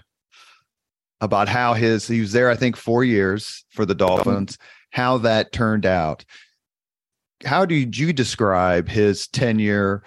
about 1.21 1.47
how 1.47 1.73
his 1.73 2.05
he 2.05 2.19
was 2.19 2.33
there, 2.33 2.49
I 2.49 2.57
think, 2.57 2.75
four 2.75 3.05
years 3.05 3.63
for 3.69 3.85
the 3.85 3.95
Dolphins, 3.95 4.57
how 4.89 5.19
that 5.19 5.53
turned 5.53 5.85
out. 5.85 6.25
How 7.45 7.65
did 7.65 7.97
you 7.97 8.11
describe 8.11 8.89
his 8.89 9.29
tenure 9.29 10.03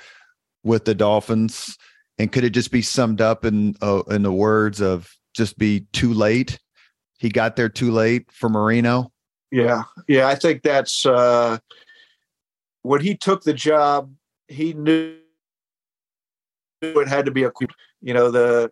with 0.63 0.85
the 0.85 0.95
Dolphins? 0.95 1.79
And 2.19 2.31
could 2.31 2.45
it 2.45 2.51
just 2.51 2.71
be 2.71 2.83
summed 2.83 3.23
up 3.23 3.47
in 3.47 3.77
uh, 3.81 4.03
in 4.11 4.25
the 4.25 4.33
words 4.33 4.83
of 4.83 5.11
just 5.39 5.57
be 5.57 5.87
too 5.93 6.13
late. 6.13 6.59
He 7.19 7.31
got 7.31 7.57
there 7.57 7.71
too 7.71 7.91
late 7.91 8.31
for 8.31 8.51
Marino. 8.51 9.13
Yeah, 9.51 9.85
yeah, 10.07 10.29
I 10.29 10.35
think 10.35 10.63
that's 10.63 11.07
uh, 11.07 11.59
when 12.83 13.01
he 13.01 13.17
took 13.17 13.43
the 13.43 13.55
job. 13.55 14.13
He 14.49 14.75
knew 14.75 15.17
it 16.83 17.09
had 17.09 17.25
to 17.25 17.31
be 17.31 17.45
a, 17.45 17.53
you 18.03 18.13
know, 18.13 18.31
the 18.31 18.71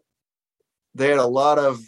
they 0.94 1.08
had 1.08 1.18
a 1.18 1.26
lot 1.26 1.58
of, 1.58 1.80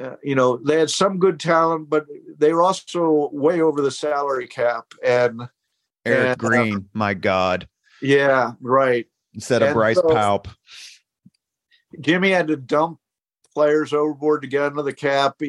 uh, 0.00 0.16
you 0.22 0.34
know, 0.34 0.56
they 0.56 0.78
had 0.78 0.90
some 0.90 1.18
good 1.18 1.40
talent, 1.40 1.90
but 1.90 2.06
they 2.38 2.52
were 2.52 2.62
also 2.62 3.30
way 3.32 3.60
over 3.60 3.80
the 3.82 3.90
salary 3.90 4.46
cap. 4.46 4.86
And 5.04 5.42
Eric 6.04 6.18
and, 6.20 6.28
uh, 6.28 6.34
Green, 6.36 6.88
my 6.94 7.14
God, 7.14 7.68
yeah, 8.00 8.52
right. 8.60 9.06
instead 9.34 9.62
of 9.62 9.68
and 9.68 9.74
Bryce 9.74 9.96
so- 9.96 10.08
Paup. 10.08 10.48
Jimmy 12.00 12.30
had 12.30 12.48
to 12.48 12.56
dump 12.56 12.98
players 13.54 13.92
overboard 13.92 14.42
to 14.42 14.48
get 14.48 14.62
under 14.62 14.82
the 14.82 14.92
cap, 14.92 15.40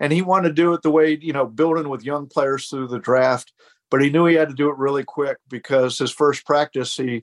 and 0.00 0.12
he 0.12 0.22
wanted 0.22 0.48
to 0.48 0.54
do 0.54 0.72
it 0.74 0.82
the 0.82 0.90
way 0.90 1.18
you 1.20 1.32
know, 1.32 1.46
building 1.46 1.88
with 1.88 2.04
young 2.04 2.26
players 2.26 2.68
through 2.68 2.88
the 2.88 2.98
draft. 2.98 3.52
But 3.90 4.02
he 4.02 4.10
knew 4.10 4.26
he 4.26 4.34
had 4.34 4.48
to 4.50 4.54
do 4.54 4.68
it 4.70 4.76
really 4.76 5.04
quick 5.04 5.38
because 5.48 5.98
his 5.98 6.10
first 6.12 6.44
practice, 6.44 6.96
he 6.96 7.22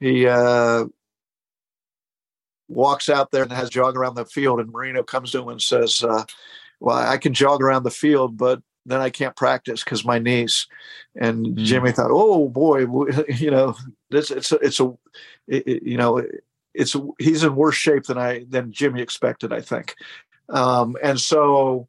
he 0.00 0.26
uh, 0.26 0.84
walks 2.68 3.08
out 3.08 3.30
there 3.30 3.42
and 3.42 3.52
has 3.52 3.70
jog 3.70 3.96
around 3.96 4.14
the 4.14 4.24
field, 4.24 4.60
and 4.60 4.70
Marino 4.70 5.02
comes 5.02 5.32
to 5.32 5.42
him 5.42 5.48
and 5.48 5.62
says, 5.62 6.02
uh, 6.04 6.24
"Well, 6.80 6.96
I 6.96 7.16
can 7.18 7.34
jog 7.34 7.62
around 7.62 7.82
the 7.84 7.90
field, 7.90 8.36
but." 8.36 8.62
Then 8.86 9.02
I 9.02 9.10
can't 9.10 9.36
practice 9.36 9.84
because 9.84 10.06
my 10.06 10.18
knees. 10.18 10.66
And 11.14 11.48
Mm. 11.48 11.56
Jimmy 11.56 11.92
thought, 11.92 12.10
"Oh 12.10 12.48
boy, 12.48 12.86
you 13.28 13.50
know, 13.50 13.76
this 14.08 14.30
it's 14.30 14.50
a, 14.52 14.56
it's 14.56 14.80
a, 14.80 14.90
it- 15.46 15.82
you 15.82 15.98
know, 15.98 16.24
it's 16.74 16.94
he's 17.18 17.44
in 17.44 17.54
worse 17.56 17.76
shape 17.76 18.04
than 18.04 18.18
I 18.18 18.44
than 18.48 18.72
Jimmy 18.72 19.02
expected, 19.02 19.52
I 19.52 19.60
think. 19.60 19.94
Um, 20.48 20.96
and 21.02 21.20
so, 21.20 21.88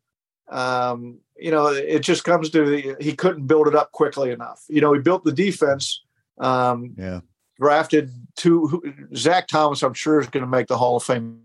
um, 0.49 1.19
you 1.37 1.51
know, 1.51 1.67
it 1.67 1.99
just 1.99 2.23
comes 2.23 2.49
to 2.51 2.65
the, 2.65 2.95
he 2.99 3.15
couldn't 3.15 3.47
build 3.47 3.67
it 3.67 3.75
up 3.75 3.91
quickly 3.91 4.31
enough. 4.31 4.63
You 4.69 4.81
know, 4.81 4.93
he 4.93 4.99
built 4.99 5.23
the 5.23 5.31
defense, 5.31 6.03
um, 6.37 6.93
Yeah. 6.97 7.21
drafted 7.59 8.11
two. 8.35 8.81
Zach 9.15 9.47
Thomas, 9.47 9.81
I'm 9.81 9.93
sure, 9.95 10.19
is 10.19 10.27
going 10.27 10.43
to 10.43 10.49
make 10.49 10.67
the 10.67 10.77
Hall 10.77 10.97
of 10.97 11.03
Fame 11.03 11.41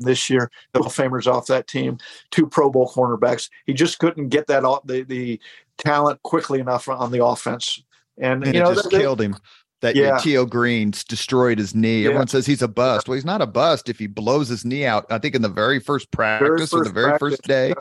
this 0.00 0.28
year. 0.28 0.50
The 0.72 0.80
Hall 0.80 0.88
of 0.88 0.94
Famers 0.94 1.26
off 1.26 1.46
that 1.46 1.68
team, 1.68 1.98
two 2.30 2.46
Pro 2.46 2.70
Bowl 2.70 2.90
cornerbacks. 2.92 3.48
He 3.64 3.72
just 3.72 3.98
couldn't 3.98 4.28
get 4.28 4.48
that 4.48 4.64
off 4.64 4.86
the 4.86 5.02
the 5.02 5.40
talent 5.78 6.22
quickly 6.22 6.58
enough 6.58 6.88
on 6.88 7.12
the 7.12 7.24
offense. 7.24 7.82
And, 8.18 8.44
And 8.44 8.54
you 8.54 8.60
know, 8.60 8.70
it 8.70 8.74
just 8.76 8.90
killed 8.90 9.20
him. 9.20 9.36
That 9.82 9.94
Yeah. 9.94 10.16
Yatil 10.18 10.48
Green's 10.48 11.04
destroyed 11.04 11.58
his 11.58 11.74
knee. 11.74 12.02
Yeah. 12.02 12.08
Everyone 12.08 12.28
says 12.28 12.46
he's 12.46 12.62
a 12.62 12.68
bust. 12.68 13.08
Well, 13.08 13.14
he's 13.14 13.24
not 13.26 13.42
a 13.42 13.46
bust 13.46 13.88
if 13.88 13.98
he 13.98 14.06
blows 14.06 14.48
his 14.48 14.64
knee 14.64 14.86
out. 14.86 15.04
I 15.10 15.18
think 15.18 15.34
in 15.34 15.42
the 15.42 15.48
very 15.48 15.80
first 15.80 16.10
practice 16.10 16.72
or 16.72 16.78
the 16.78 16.84
first 16.90 16.94
very 16.94 17.18
first 17.18 17.42
day, 17.42 17.74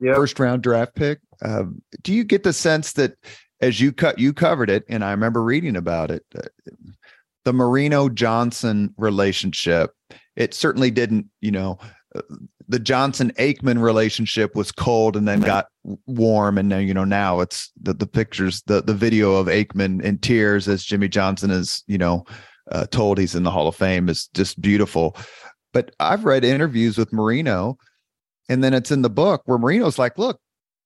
Yeah. 0.00 0.14
first 0.14 0.38
round 0.38 0.62
draft 0.62 0.94
pick. 0.94 1.18
Um, 1.42 1.82
do 2.02 2.12
you 2.12 2.22
get 2.24 2.44
the 2.44 2.52
sense 2.52 2.92
that 2.92 3.14
as 3.60 3.80
you 3.80 3.92
cut, 3.92 4.18
you 4.18 4.32
covered 4.32 4.70
it, 4.70 4.84
and 4.88 5.04
I 5.04 5.10
remember 5.10 5.42
reading 5.42 5.76
about 5.76 6.10
it, 6.10 6.24
uh, 6.36 6.42
the 7.44 7.52
Marino 7.52 8.08
Johnson 8.08 8.94
relationship. 8.96 9.90
It 10.36 10.54
certainly 10.54 10.90
didn't, 10.90 11.26
you 11.40 11.50
know, 11.50 11.78
uh, 12.14 12.22
the 12.72 12.78
Johnson 12.78 13.32
Aikman 13.38 13.80
relationship 13.80 14.56
was 14.56 14.72
cold 14.72 15.14
and 15.14 15.28
then 15.28 15.40
got 15.40 15.66
warm, 16.06 16.56
and 16.56 16.70
now 16.70 16.78
you 16.78 16.94
know 16.94 17.04
now 17.04 17.40
it's 17.40 17.70
the 17.80 17.92
the 17.92 18.06
pictures, 18.06 18.62
the 18.66 18.82
the 18.82 18.94
video 18.94 19.34
of 19.34 19.46
Aikman 19.46 20.02
in 20.02 20.18
tears 20.18 20.66
as 20.68 20.82
Jimmy 20.82 21.08
Johnson 21.08 21.50
is, 21.50 21.84
you 21.86 21.98
know, 21.98 22.24
uh, 22.72 22.86
told 22.86 23.18
he's 23.18 23.34
in 23.34 23.42
the 23.42 23.50
Hall 23.50 23.68
of 23.68 23.76
Fame 23.76 24.08
is 24.08 24.28
just 24.34 24.60
beautiful. 24.60 25.16
But 25.74 25.94
I've 26.00 26.24
read 26.24 26.44
interviews 26.44 26.96
with 26.96 27.12
Marino, 27.12 27.76
and 28.48 28.64
then 28.64 28.72
it's 28.72 28.90
in 28.90 29.02
the 29.02 29.10
book 29.10 29.42
where 29.44 29.58
Marino's 29.58 29.98
like, 29.98 30.16
"Look, 30.16 30.40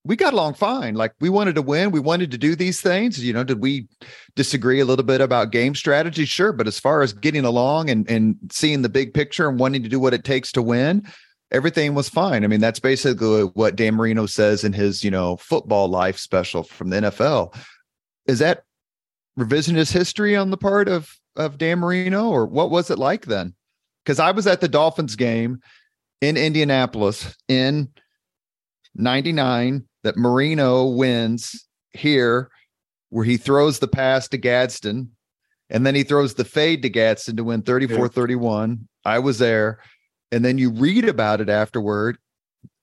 we 0.04 0.16
got 0.16 0.32
along 0.32 0.54
fine. 0.54 0.96
Like 0.96 1.12
we 1.20 1.28
wanted 1.30 1.54
to 1.54 1.62
win, 1.62 1.92
we 1.92 2.00
wanted 2.00 2.32
to 2.32 2.38
do 2.38 2.56
these 2.56 2.80
things. 2.80 3.24
You 3.24 3.32
know, 3.32 3.44
did 3.44 3.60
we 3.60 3.86
disagree 4.34 4.80
a 4.80 4.84
little 4.84 5.04
bit 5.04 5.20
about 5.20 5.52
game 5.52 5.76
strategy? 5.76 6.24
Sure, 6.24 6.52
but 6.52 6.66
as 6.66 6.80
far 6.80 7.02
as 7.02 7.12
getting 7.12 7.44
along 7.44 7.90
and 7.90 8.10
and 8.10 8.36
seeing 8.50 8.82
the 8.82 8.88
big 8.88 9.14
picture 9.14 9.48
and 9.48 9.60
wanting 9.60 9.84
to 9.84 9.88
do 9.88 10.00
what 10.00 10.14
it 10.14 10.24
takes 10.24 10.50
to 10.52 10.62
win." 10.62 11.06
Everything 11.52 11.94
was 11.94 12.08
fine. 12.08 12.42
I 12.44 12.48
mean, 12.48 12.60
that's 12.60 12.80
basically 12.80 13.42
what 13.42 13.76
Dan 13.76 13.94
Marino 13.94 14.26
says 14.26 14.64
in 14.64 14.72
his, 14.72 15.04
you 15.04 15.10
know, 15.10 15.36
football 15.36 15.88
life 15.88 16.18
special 16.18 16.64
from 16.64 16.90
the 16.90 16.96
NFL. 16.96 17.54
Is 18.26 18.40
that 18.40 18.64
revisionist 19.38 19.92
history 19.92 20.34
on 20.34 20.50
the 20.50 20.56
part 20.56 20.88
of 20.88 21.12
of 21.36 21.58
Dan 21.58 21.78
Marino, 21.78 22.30
or 22.30 22.46
what 22.46 22.70
was 22.70 22.90
it 22.90 22.98
like 22.98 23.26
then? 23.26 23.54
Because 24.04 24.18
I 24.18 24.30
was 24.30 24.46
at 24.46 24.60
the 24.60 24.68
Dolphins 24.68 25.16
game 25.16 25.60
in 26.20 26.36
Indianapolis 26.36 27.36
in 27.48 27.88
'99 28.94 29.84
that 30.02 30.16
Marino 30.16 30.86
wins 30.86 31.66
here, 31.92 32.50
where 33.10 33.24
he 33.24 33.36
throws 33.36 33.78
the 33.78 33.88
pass 33.88 34.28
to 34.28 34.38
Gadsden, 34.38 35.10
and 35.70 35.86
then 35.86 35.94
he 35.94 36.02
throws 36.02 36.34
the 36.34 36.44
fade 36.44 36.82
to 36.82 36.88
Gadsden 36.88 37.36
to 37.36 37.44
win 37.44 37.62
34-31. 37.62 38.86
I 39.04 39.18
was 39.18 39.38
there, 39.38 39.80
and 40.32 40.44
then 40.44 40.58
you 40.58 40.70
read 40.70 41.08
about 41.08 41.40
it 41.40 41.48
afterward 41.48 42.18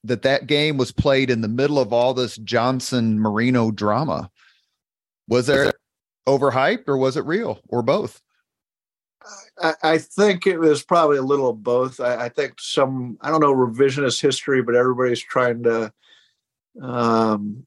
that 0.04 0.24
that 0.24 0.48
game 0.48 0.78
was 0.78 0.92
played 0.92 1.30
in 1.30 1.42
the 1.42 1.48
middle 1.48 1.80
of 1.80 1.94
all 1.94 2.14
this 2.14 2.38
Johnson 2.38 3.20
Marino 3.20 3.72
drama. 3.72 4.30
Was 5.28 5.48
there 5.48 5.72
overhyped 6.28 6.88
or 6.88 6.98
was 6.98 7.16
it 7.18 7.26
real 7.26 7.60
or 7.70 7.82
both? 7.82 8.22
I, 9.62 9.74
I 9.84 9.98
think 9.98 10.46
it 10.46 10.58
was 10.58 10.84
probably 10.84 11.18
a 11.18 11.24
little 11.24 11.50
of 11.50 11.64
both. 11.64 12.00
I, 12.00 12.26
I 12.26 12.30
think 12.30 12.56
some, 12.60 13.18
I 13.22 13.30
don't 13.30 13.40
know, 13.40 13.56
revisionist 13.56 14.22
history, 14.22 14.62
but 14.62 14.76
everybody's 14.76 15.22
trying 15.22 15.64
to 15.64 15.94
um, 16.82 17.66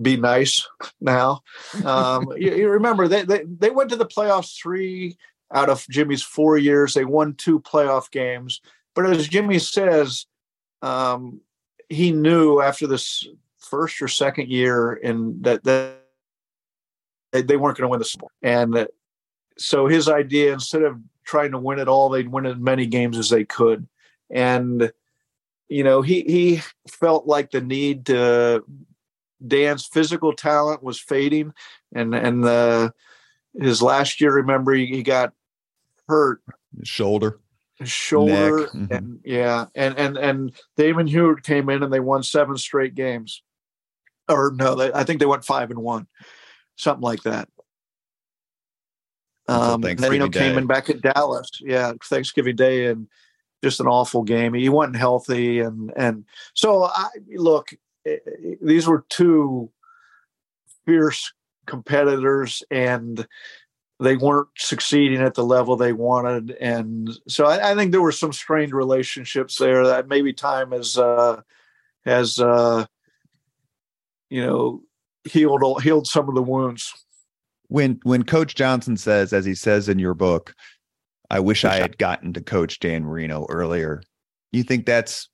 be 0.00 0.16
nice 0.16 0.66
now. 1.00 1.42
Um, 1.84 2.32
you, 2.36 2.54
you 2.54 2.68
remember 2.68 3.08
they, 3.08 3.22
they 3.22 3.44
they 3.44 3.70
went 3.70 3.90
to 3.90 3.96
the 3.96 4.06
playoffs 4.06 4.56
three 4.56 5.16
out 5.52 5.68
of 5.68 5.86
Jimmy's 5.90 6.22
four 6.22 6.56
years. 6.56 6.94
They 6.94 7.04
won 7.04 7.34
two 7.34 7.60
playoff 7.60 8.10
games, 8.10 8.60
but 8.94 9.06
as 9.06 9.28
Jimmy 9.28 9.58
says, 9.58 10.26
um, 10.82 11.40
he 11.88 12.12
knew 12.12 12.60
after 12.60 12.86
this 12.86 13.26
first 13.58 14.00
or 14.00 14.08
second 14.08 14.48
year 14.48 14.92
in 14.94 15.42
that 15.42 15.64
that 15.64 15.96
they, 17.32 17.56
weren't 17.56 17.76
going 17.76 17.86
to 17.86 17.88
win 17.88 17.98
the 17.98 18.04
sport. 18.04 18.32
And 18.42 18.88
so 19.56 19.86
his 19.86 20.08
idea 20.08 20.52
instead 20.52 20.82
of 20.82 20.98
trying 21.24 21.52
to 21.52 21.58
win 21.58 21.78
it 21.78 21.86
all 21.86 22.08
they'd 22.08 22.28
win 22.28 22.46
as 22.46 22.56
many 22.56 22.86
games 22.86 23.18
as 23.18 23.30
they 23.30 23.44
could. 23.44 23.86
And 24.30 24.92
you 25.68 25.84
know 25.84 26.02
he 26.02 26.22
he 26.22 26.62
felt 26.88 27.26
like 27.26 27.50
the 27.50 27.60
need 27.60 28.06
to 28.06 28.64
dan's 29.46 29.86
physical 29.86 30.32
talent 30.32 30.82
was 30.82 30.98
fading. 31.00 31.52
And 31.94 32.14
and 32.14 32.42
the 32.42 32.92
his 33.58 33.82
last 33.82 34.20
year 34.20 34.32
remember 34.32 34.72
he, 34.72 34.86
he 34.86 35.02
got 35.02 35.32
hurt. 36.08 36.40
His 36.78 36.88
shoulder 36.88 37.40
Neck, 37.80 38.70
mhm. 38.70 38.90
and 38.90 39.20
yeah 39.24 39.66
and 39.74 39.96
and 39.98 40.16
and 40.18 40.52
Damon 40.76 41.06
Huard 41.06 41.42
came 41.42 41.70
in 41.70 41.82
and 41.82 41.92
they 41.92 42.00
won 42.00 42.22
seven 42.22 42.56
straight 42.56 42.94
games. 42.94 43.42
Or 44.28 44.52
no 44.54 44.74
they, 44.74 44.92
I 44.92 45.04
think 45.04 45.20
they 45.20 45.26
went 45.26 45.44
five 45.44 45.70
and 45.70 45.80
one 45.80 46.06
something 46.76 47.02
like 47.02 47.22
that. 47.22 47.48
Um 49.48 49.82
Thanksgiving 49.82 50.20
Marino 50.20 50.30
came 50.30 50.58
in 50.58 50.66
back 50.66 50.90
at 50.90 51.00
Dallas. 51.00 51.50
Yeah 51.60 51.92
Thanksgiving 52.04 52.56
Day 52.56 52.86
and 52.86 53.08
just 53.64 53.80
an 53.80 53.86
awful 53.86 54.22
game. 54.22 54.54
He 54.54 54.68
wasn't 54.68 54.96
healthy 54.96 55.60
and 55.60 55.92
and 55.96 56.24
so 56.54 56.84
I 56.84 57.08
look 57.34 57.70
eh, 58.06 58.16
eh, 58.26 58.54
these 58.62 58.86
were 58.86 59.04
two 59.08 59.70
fierce 60.86 61.32
competitors 61.66 62.62
and 62.70 63.26
they 64.00 64.16
weren't 64.16 64.48
succeeding 64.56 65.20
at 65.20 65.34
the 65.34 65.44
level 65.44 65.76
they 65.76 65.92
wanted 65.92 66.52
and 66.52 67.10
so 67.28 67.46
I, 67.46 67.72
I 67.72 67.74
think 67.74 67.92
there 67.92 68.00
were 68.00 68.12
some 68.12 68.32
strained 68.32 68.72
relationships 68.72 69.56
there 69.56 69.86
that 69.86 70.08
maybe 70.08 70.32
time 70.32 70.72
has 70.72 70.96
uh 70.96 71.42
has 72.04 72.38
uh 72.38 72.86
you 74.30 74.44
know 74.44 74.82
healed 75.24 75.62
healed 75.82 76.06
some 76.06 76.28
of 76.28 76.34
the 76.34 76.42
wounds 76.42 76.92
When 77.68 78.00
when 78.02 78.24
Coach 78.24 78.54
Johnson 78.54 78.96
says, 78.96 79.32
as 79.32 79.44
he 79.44 79.54
says 79.54 79.88
in 79.88 79.98
your 79.98 80.14
book, 80.14 80.54
I 81.30 81.38
wish 81.40 81.64
I 81.64 81.76
had 81.76 81.98
gotten 81.98 82.32
to 82.32 82.40
coach 82.40 82.80
Dan 82.80 83.04
Marino 83.04 83.46
earlier. 83.48 84.02
You 84.50 84.64
think 84.64 84.86
that's 84.86 85.28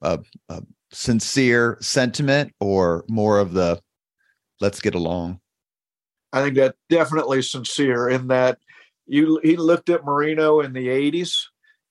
a, 0.00 0.20
a 0.48 0.62
sincere 0.92 1.76
sentiment 1.80 2.54
or 2.60 3.04
more 3.08 3.38
of 3.38 3.52
the 3.52 3.80
let's 4.60 4.80
get 4.80 4.94
along? 4.94 5.40
I 6.32 6.42
think 6.42 6.56
that 6.56 6.76
definitely 6.88 7.42
sincere 7.42 8.08
in 8.08 8.28
that 8.28 8.58
you 9.06 9.40
he 9.42 9.56
looked 9.56 9.90
at 9.90 10.04
Marino 10.04 10.60
in 10.60 10.72
the 10.72 10.88
80s 10.88 11.46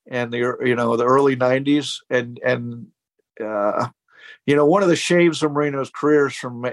and 0.09 0.31
the 0.31 0.55
you 0.63 0.75
know 0.75 0.95
the 0.95 1.05
early 1.05 1.35
90s 1.35 1.97
and 2.09 2.39
and 2.43 2.87
uh, 3.43 3.87
you 4.45 4.55
know 4.55 4.65
one 4.65 4.83
of 4.83 4.89
the 4.89 4.95
shaves 4.95 5.43
of 5.43 5.51
Marino's 5.51 5.91
careers 5.93 6.35
from 6.35 6.65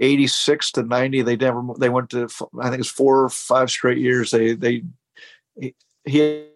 86 0.00 0.72
to 0.72 0.82
90 0.82 1.22
they 1.22 1.36
never 1.36 1.62
they 1.78 1.88
went 1.88 2.10
to 2.10 2.28
I 2.60 2.70
think 2.70 2.80
it's 2.80 2.90
four 2.90 3.24
or 3.24 3.28
five 3.28 3.70
straight 3.70 3.98
years 3.98 4.30
they 4.30 4.54
they 4.54 4.82
he, 5.60 5.74
he 6.04 6.46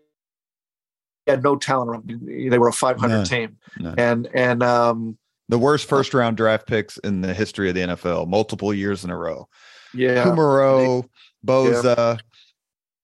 had 1.26 1.43
no 1.43 1.57
talent 1.57 1.91
around. 1.91 2.51
They 2.51 2.59
were 2.59 2.68
a 2.68 2.72
500 2.72 3.09
No, 3.09 3.24
team 3.24 3.59
no. 3.78 3.95
and 3.97 4.28
and 4.34 4.62
um 4.62 5.18
The 5.49 5.59
worst 5.59 5.89
first 5.89 6.14
round 6.14 6.36
draft 6.36 6.66
picks 6.66 6.99
in 6.99 7.20
the 7.20 7.34
history 7.34 7.68
of 7.68 7.74
the 7.74 7.82
NFL, 7.82 8.28
multiple 8.28 8.72
years 8.72 9.05
in 9.05 9.11
a 9.11 9.16
row. 9.16 9.49
Yeah. 9.95 10.24
Kumerow, 10.24 11.09
Bosa, 11.47 12.18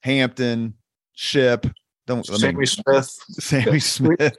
Hampton, 0.03 0.75
Ship. 1.13 1.67
Don't 2.07 2.27
Sammie 2.27 2.67
Smith. 2.67 3.09
Sammie 3.41 3.79
Smith. 3.81 4.37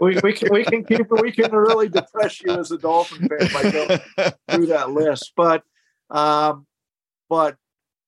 we, 0.00 0.20
we 0.22 0.32
can 0.34 0.48
we 0.52 0.64
can 0.64 0.84
keep 0.84 1.10
we 1.10 1.32
can 1.32 1.50
really 1.50 1.88
depress 1.88 2.42
you 2.42 2.52
as 2.52 2.70
a 2.72 2.78
Dolphin 2.78 3.26
fan 3.26 3.48
by 3.52 3.70
going 3.70 4.00
through 4.50 4.66
that 4.66 4.90
list. 4.90 5.32
But 5.34 5.62
um, 6.10 6.66
but 7.30 7.56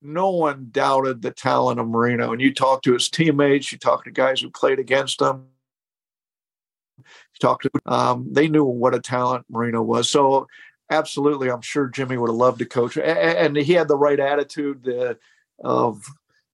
no 0.02 0.30
one 0.30 0.68
doubted 0.70 1.22
the 1.22 1.30
talent 1.30 1.80
of 1.80 1.88
Marino. 1.88 2.32
And 2.32 2.40
you 2.40 2.52
talk 2.52 2.82
to 2.82 2.92
his 2.92 3.08
teammates, 3.08 3.72
you 3.72 3.78
talk 3.78 4.04
to 4.04 4.10
guys 4.10 4.40
who 4.40 4.50
played 4.50 4.78
against 4.78 5.20
him. 5.20 5.46
You 6.98 7.04
talk 7.40 7.62
to 7.62 7.70
um, 7.86 8.28
they 8.30 8.48
knew 8.48 8.64
what 8.64 8.94
a 8.94 9.00
talent 9.00 9.46
Marino 9.50 9.82
was. 9.82 10.10
So 10.10 10.46
absolutely, 10.90 11.50
I'm 11.50 11.62
sure 11.62 11.88
Jimmy 11.88 12.16
would 12.16 12.30
have 12.30 12.36
loved 12.36 12.58
to 12.60 12.66
coach, 12.66 12.96
and, 12.96 13.56
he 13.56 13.72
had 13.72 13.88
the 13.88 13.96
right 13.96 14.20
attitude 14.20 14.88
of 15.62 16.04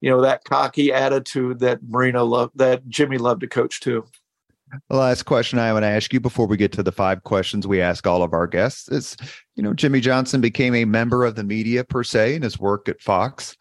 you 0.00 0.10
know 0.10 0.20
that 0.20 0.44
cocky 0.44 0.92
attitude 0.92 1.60
that 1.60 1.80
Marino 1.88 2.24
loved, 2.24 2.58
that 2.58 2.86
Jimmy 2.88 3.18
loved 3.18 3.40
to 3.42 3.46
coach 3.46 3.80
too. 3.80 4.04
The 4.88 4.96
last 4.96 5.24
question 5.24 5.58
I 5.58 5.72
want 5.72 5.82
to 5.82 5.88
ask 5.88 6.12
you 6.12 6.20
before 6.20 6.46
we 6.46 6.56
get 6.56 6.72
to 6.72 6.82
the 6.82 6.92
five 6.92 7.24
questions 7.24 7.66
we 7.66 7.80
ask 7.80 8.06
all 8.06 8.22
of 8.22 8.32
our 8.32 8.46
guests 8.46 8.88
is, 8.88 9.16
you 9.54 9.62
know, 9.62 9.74
Jimmy 9.74 10.00
Johnson 10.00 10.40
became 10.40 10.74
a 10.74 10.86
member 10.86 11.26
of 11.26 11.34
the 11.34 11.44
media 11.44 11.84
per 11.84 12.02
se 12.02 12.34
in 12.36 12.42
his 12.42 12.58
work 12.58 12.88
at 12.88 13.00
Fox, 13.00 13.56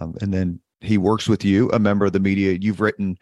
um, 0.00 0.14
and 0.20 0.32
then 0.32 0.60
he 0.80 0.98
works 0.98 1.28
with 1.28 1.44
you, 1.44 1.70
a 1.70 1.78
member 1.78 2.04
of 2.04 2.12
the 2.12 2.20
media. 2.20 2.58
You've 2.60 2.80
written, 2.80 3.16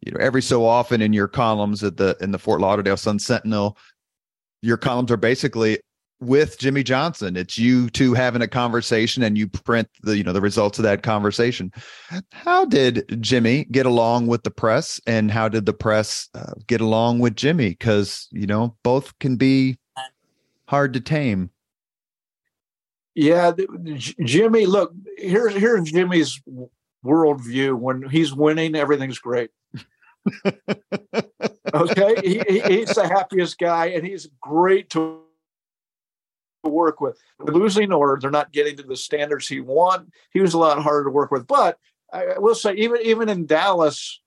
you 0.00 0.12
know, 0.12 0.18
every 0.20 0.42
so 0.42 0.64
often 0.64 1.02
in 1.02 1.12
your 1.12 1.28
columns 1.28 1.82
at 1.82 1.96
the 1.96 2.16
in 2.20 2.30
the 2.30 2.38
Fort 2.38 2.60
Lauderdale 2.60 2.96
Sun 2.96 3.18
Sentinel. 3.18 3.76
Your 4.62 4.76
columns 4.76 5.10
are 5.10 5.16
basically 5.16 5.78
with 6.20 6.58
Jimmy 6.58 6.82
Johnson. 6.82 7.36
It's 7.36 7.58
you 7.58 7.90
two 7.90 8.14
having 8.14 8.42
a 8.42 8.48
conversation 8.48 9.22
and 9.22 9.38
you 9.38 9.48
print 9.48 9.88
the 10.02 10.16
you 10.16 10.24
know 10.24 10.32
the 10.32 10.40
results 10.40 10.78
of 10.78 10.82
that 10.84 11.02
conversation. 11.02 11.72
How 12.32 12.64
did 12.64 13.20
Jimmy 13.20 13.64
get 13.70 13.86
along 13.86 14.26
with 14.26 14.42
the 14.42 14.50
press 14.50 15.00
and 15.06 15.30
how 15.30 15.48
did 15.48 15.66
the 15.66 15.72
press 15.72 16.28
uh, 16.34 16.54
get 16.66 16.80
along 16.80 17.20
with 17.20 17.36
Jimmy 17.36 17.74
cuz 17.74 18.28
you 18.32 18.46
know 18.46 18.76
both 18.82 19.18
can 19.18 19.36
be 19.36 19.78
hard 20.68 20.92
to 20.92 21.00
tame. 21.00 21.50
Yeah, 23.14 23.52
Jimmy, 23.96 24.66
look, 24.66 24.92
here's 25.16 25.54
here's 25.54 25.90
Jimmy's 25.90 26.40
worldview. 27.04 27.74
When 27.74 28.08
he's 28.08 28.32
winning, 28.32 28.76
everything's 28.76 29.18
great. 29.18 29.50
okay, 30.46 32.14
he, 32.22 32.60
he's 32.60 32.94
the 32.94 33.08
happiest 33.10 33.58
guy, 33.58 33.86
and 33.86 34.06
he's 34.06 34.28
great 34.40 34.90
to 34.90 35.22
work 36.68 37.00
with. 37.00 37.18
Losing 37.40 37.92
or 37.92 38.18
they're 38.20 38.30
not 38.30 38.52
getting 38.52 38.76
to 38.76 38.82
the 38.82 38.96
standards 38.96 39.48
he 39.48 39.60
want, 39.60 40.12
he 40.32 40.40
was 40.40 40.54
a 40.54 40.58
lot 40.58 40.82
harder 40.82 41.04
to 41.04 41.10
work 41.10 41.30
with. 41.30 41.46
But 41.46 41.78
I 42.12 42.38
will 42.38 42.54
say, 42.54 42.74
even 42.74 43.00
even 43.02 43.28
in 43.28 43.46
Dallas, 43.46 44.20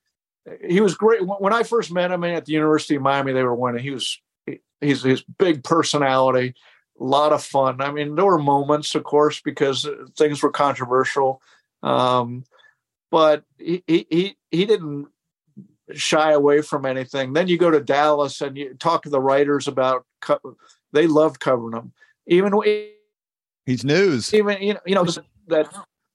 he 0.67 0.81
was 0.81 0.95
great. 0.95 1.21
When 1.25 1.53
I 1.53 1.63
first 1.63 1.91
met 1.91 2.11
him 2.11 2.23
at 2.23 2.45
the 2.45 2.53
University 2.53 2.95
of 2.95 3.01
Miami, 3.01 3.33
they 3.33 3.43
were 3.43 3.55
winning. 3.55 3.83
He 3.83 3.91
was 3.91 4.19
he's 4.79 5.03
his 5.03 5.23
big 5.23 5.63
personality, 5.63 6.53
a 6.99 7.03
lot 7.03 7.33
of 7.33 7.43
fun. 7.43 7.81
I 7.81 7.91
mean, 7.91 8.15
there 8.15 8.25
were 8.25 8.39
moments, 8.39 8.95
of 8.95 9.03
course, 9.03 9.41
because 9.41 9.87
things 10.17 10.41
were 10.43 10.51
controversial, 10.51 11.41
um, 11.83 12.43
but 13.09 13.43
he 13.57 13.83
he 13.87 14.37
he 14.51 14.65
didn't 14.65 15.07
shy 15.93 16.31
away 16.31 16.61
from 16.61 16.85
anything. 16.85 17.33
Then 17.33 17.47
you 17.47 17.57
go 17.57 17.71
to 17.71 17.81
Dallas 17.81 18.41
and 18.41 18.57
you 18.57 18.75
talk 18.75 19.03
to 19.03 19.09
the 19.09 19.21
writers 19.21 19.67
about. 19.67 20.05
They 20.93 21.07
loved 21.07 21.39
covering 21.39 21.77
him 21.77 21.93
even 22.28 22.53
he's 23.65 23.84
news. 23.84 24.34
Even 24.34 24.61
you 24.61 24.74
know, 24.74 24.80
you 24.86 24.95
know 24.95 25.05
that. 25.47 25.74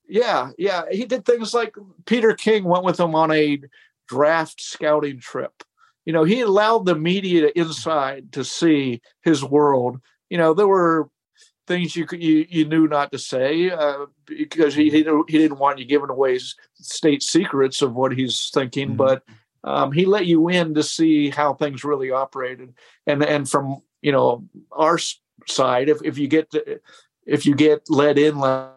Yeah, 0.09 0.51
yeah. 0.57 0.83
He 0.91 1.05
did 1.05 1.25
things 1.25 1.53
like 1.53 1.75
Peter 2.05 2.33
King 2.35 2.65
went 2.65 2.85
with 2.85 3.01
him 3.01 3.15
on 3.15 3.33
a 3.33 3.61
draft 4.09 4.61
scouting 4.61 5.19
trip. 5.19 5.65
You 6.05 6.13
know, 6.13 6.23
he 6.23 6.41
allowed 6.41 6.87
the 6.87 6.95
media 6.95 7.51
inside 7.57 8.33
to 8.33 8.45
see 8.45 9.01
his 9.25 9.43
world. 9.43 10.01
You 10.31 10.39
know, 10.39 10.55
there 10.55 10.69
were 10.69 11.11
things 11.67 11.97
you 11.97 12.07
could, 12.07 12.23
you, 12.23 12.47
you 12.49 12.65
knew 12.65 12.87
not 12.87 13.11
to 13.13 13.19
say 13.19 13.71
uh, 13.71 14.07
because 14.25 14.75
he, 14.75 14.91
he 14.91 14.99
he 15.29 15.39
didn't 15.39 15.59
want 15.59 15.79
you 15.79 15.85
giving 15.85 16.11
away 16.11 16.39
state 16.75 17.23
secrets 17.23 17.83
of 17.83 17.95
what 17.95 18.13
he's 18.13 18.51
thinking, 18.55 18.91
mm-hmm. 18.91 18.97
but 18.97 19.25
um, 19.65 19.91
he 19.91 20.05
let 20.05 20.27
you 20.27 20.49
in 20.49 20.75
to 20.75 20.83
see 20.83 21.31
how 21.31 21.55
things 21.55 21.85
really 21.85 22.11
operated. 22.11 22.75
And 23.07 23.25
and 23.25 23.49
from 23.49 23.83
you 24.01 24.13
know 24.13 24.45
our 24.71 24.99
side 25.47 25.89
if, 25.89 25.99
if 26.05 26.19
you 26.19 26.29
get 26.29 26.53
if 27.27 27.47
you 27.47 27.55
get 27.55 27.83
let 27.89 28.19
in 28.19 28.39
like, 28.39 28.71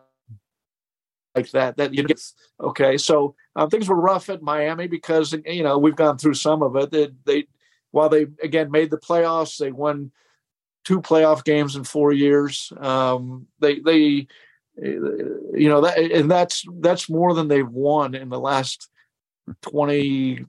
like 1.35 1.51
that 1.51 1.77
that 1.77 1.93
you 1.93 2.03
get 2.03 2.21
okay 2.61 2.97
so 2.97 3.35
um, 3.55 3.69
things 3.69 3.89
were 3.89 3.99
rough 3.99 4.29
at 4.29 4.41
miami 4.41 4.87
because 4.87 5.33
you 5.45 5.63
know 5.63 5.77
we've 5.77 5.95
gone 5.95 6.17
through 6.17 6.33
some 6.33 6.63
of 6.63 6.75
it. 6.75 6.91
They, 6.91 7.09
they 7.25 7.47
while 7.91 8.09
they 8.09 8.27
again 8.41 8.71
made 8.71 8.89
the 8.89 8.97
playoffs 8.97 9.57
they 9.57 9.71
won 9.71 10.11
two 10.85 11.01
playoff 11.01 11.43
games 11.43 11.75
in 11.75 11.83
four 11.83 12.11
years. 12.13 12.71
Um, 12.77 13.47
they 13.59 13.79
they 13.79 14.27
you 14.81 15.67
know 15.69 15.81
that 15.81 15.97
and 15.97 16.31
that's 16.31 16.63
that's 16.79 17.09
more 17.09 17.33
than 17.33 17.47
they've 17.47 17.67
won 17.67 18.15
in 18.15 18.29
the 18.29 18.39
last 18.39 18.89
20 19.63 20.45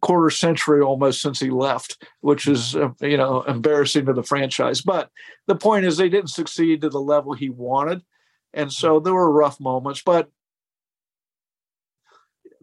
quarter 0.00 0.30
century 0.30 0.80
almost 0.80 1.20
since 1.20 1.40
he 1.40 1.50
left, 1.50 2.04
which 2.20 2.46
is 2.46 2.76
uh, 2.76 2.90
you 3.00 3.16
know 3.16 3.42
embarrassing 3.42 4.06
to 4.06 4.12
the 4.12 4.22
franchise. 4.22 4.80
But 4.80 5.10
the 5.46 5.56
point 5.56 5.84
is, 5.84 5.96
they 5.96 6.08
didn't 6.08 6.30
succeed 6.30 6.80
to 6.82 6.88
the 6.88 7.00
level 7.00 7.32
he 7.32 7.50
wanted, 7.50 8.02
and 8.52 8.72
so 8.72 9.00
there 9.00 9.14
were 9.14 9.30
rough 9.30 9.60
moments. 9.60 10.02
But 10.04 10.30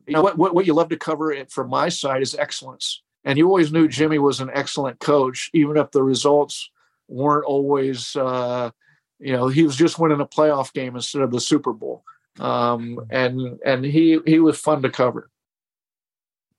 you 0.07 0.13
know 0.13 0.21
what? 0.21 0.38
What, 0.38 0.55
what 0.55 0.65
you 0.65 0.73
love 0.73 0.89
to 0.89 0.97
cover 0.97 1.31
it 1.31 1.51
from 1.51 1.69
my 1.69 1.89
side 1.89 2.21
is 2.21 2.36
excellence, 2.36 3.01
and 3.23 3.38
you 3.38 3.47
always 3.47 3.71
knew 3.71 3.88
Jimmy 3.88 4.19
was 4.19 4.39
an 4.39 4.51
excellent 4.53 4.99
coach, 4.99 5.49
even 5.53 5.77
if 5.77 5.91
the 5.91 6.03
results 6.03 6.69
weren't 7.07 7.45
always. 7.45 8.15
Uh, 8.15 8.71
you 9.19 9.31
know, 9.31 9.47
he 9.47 9.63
was 9.63 9.77
just 9.77 9.97
winning 9.97 10.19
a 10.19 10.25
playoff 10.25 10.73
game 10.73 10.95
instead 10.95 11.21
of 11.21 11.31
the 11.31 11.39
Super 11.39 11.71
Bowl, 11.71 12.03
um, 12.39 12.99
and 13.09 13.59
and 13.65 13.86
he 13.86 14.19
he 14.25 14.39
was 14.39 14.59
fun 14.59 14.81
to 14.81 14.89
cover. 14.89 15.29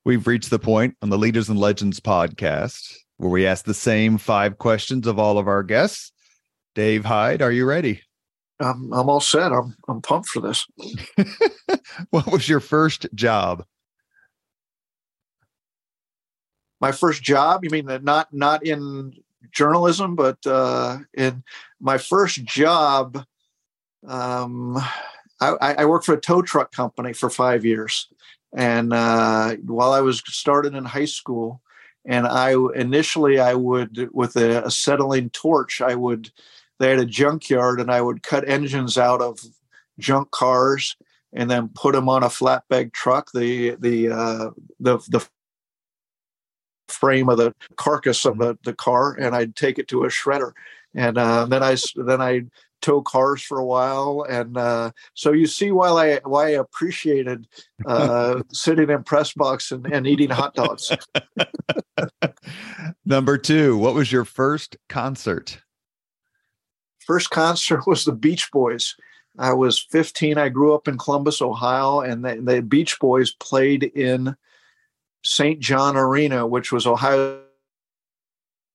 We've 0.07 0.29
reached 0.29 0.51
the 0.51 0.61
point 0.61 0.97
on 1.03 1.11
the 1.11 1.19
Leaders 1.19 1.49
and 1.49 1.59
Legends 1.59 1.99
podcast 1.99 2.95
where 3.17 3.29
we 3.29 3.45
ask 3.45 3.65
the 3.65 3.75
same 3.75 4.19
five 4.19 4.57
questions 4.57 5.05
of 5.09 5.19
all 5.19 5.37
of 5.37 5.49
our 5.49 5.65
guests. 5.65 6.13
Dave 6.77 7.05
Hyde, 7.05 7.43
are 7.43 7.51
you 7.51 7.65
ready? 7.65 8.03
I'm, 8.61 8.93
I'm 8.93 9.09
all 9.09 9.19
set. 9.19 9.51
I'm, 9.51 9.75
I'm 9.89 10.01
pumped 10.01 10.29
for 10.29 10.39
this. 10.39 10.65
what 12.11 12.31
was 12.31 12.49
your 12.49 12.61
first 12.61 13.09
job? 13.17 13.65
My 16.81 16.93
first 16.93 17.25
job? 17.25 17.65
You 17.65 17.71
mean 17.71 17.87
that 17.87 18.05
not 18.05 18.29
not 18.33 18.65
in 18.65 19.13
journalism, 19.51 20.15
but 20.15 20.39
uh, 20.47 20.99
in 21.15 21.43
my 21.81 21.99
first 21.99 22.45
job? 22.45 23.25
Um, 24.07 24.77
I, 25.41 25.75
I 25.79 25.85
worked 25.85 26.07
for 26.07 26.15
a 26.15 26.21
tow 26.21 26.43
truck 26.43 26.71
company 26.71 27.13
for 27.13 27.29
five 27.29 27.65
years. 27.65 28.07
And 28.55 28.93
uh, 28.93 29.57
while 29.57 29.93
I 29.93 30.01
was 30.01 30.23
starting 30.27 30.75
in 30.75 30.85
high 30.85 31.07
school, 31.07 31.63
and 32.05 32.27
I 32.27 32.55
initially 32.75 33.41
I 33.41 33.55
would 33.55 34.11
with 34.13 34.37
a 34.37 34.65
acetylene 34.65 35.31
torch, 35.31 35.81
I 35.81 35.95
would 35.95 36.31
they 36.79 36.91
had 36.91 36.99
a 36.99 37.07
junkyard, 37.07 37.81
and 37.81 37.91
I 37.91 38.01
would 38.01 38.23
cut 38.23 38.49
engines 38.49 38.99
out 38.99 39.21
of 39.23 39.41
junk 39.99 40.31
cars 40.31 40.97
and 41.33 41.51
then 41.51 41.71
put 41.75 41.95
them 41.95 42.09
on 42.09 42.23
a 42.23 42.29
flatbed 42.29 42.93
truck. 42.93 43.31
The 43.33 43.77
the 43.79 44.11
uh, 44.11 44.51
the 44.79 44.99
the 45.09 45.27
frame 46.89 47.29
of 47.29 47.39
the 47.39 47.55
carcass 47.77 48.25
of 48.25 48.39
the, 48.39 48.57
the 48.65 48.73
car, 48.75 49.15
and 49.15 49.35
I'd 49.35 49.57
take 49.57 49.79
it 49.79 49.89
to 49.89 50.05
a 50.05 50.09
shredder, 50.09 50.53
and 50.95 51.19
uh, 51.19 51.47
then 51.47 51.63
I 51.63 51.77
then 51.97 52.21
I 52.21 52.43
tow 52.83 53.03
cars 53.03 53.43
for 53.43 53.59
a 53.59 53.65
while, 53.65 54.27
and 54.29 54.57
uh, 54.57 54.91
so 55.15 55.33
you 55.33 55.47
see 55.47 55.71
why 55.73 55.89
I 55.89 56.21
why 56.25 56.47
I 56.47 56.51
appreciated 56.51 57.47
uh, 57.87 58.43
sitting 58.53 58.91
in 58.91 59.03
press 59.03 59.33
box 59.33 59.73
and, 59.73 59.87
and 59.87 60.07
eating 60.07 60.31
hot 60.31 60.55
dogs. 60.55 60.91
Number 63.05 63.39
two, 63.39 63.77
what 63.77 63.95
was 63.95 64.13
your 64.13 64.25
first 64.25 64.77
concert? 64.89 65.59
First 67.01 67.31
concert 67.31 67.87
was 67.87 68.05
the 68.05 68.13
Beach 68.13 68.51
Boys. 68.51 68.97
I 69.39 69.53
was 69.53 69.79
15. 69.79 70.39
I 70.39 70.49
grew 70.49 70.75
up 70.75 70.89
in 70.89 70.99
Columbus, 70.99 71.43
Ohio, 71.43 72.01
and 72.01 72.25
the, 72.25 72.41
the 72.41 72.63
Beach 72.63 72.99
Boys 72.99 73.33
played 73.35 73.85
in 73.85 74.35
St. 75.25 75.61
John 75.61 75.97
Arena, 75.97 76.47
which 76.47 76.73
was 76.73 76.87
Ohio 76.87 77.41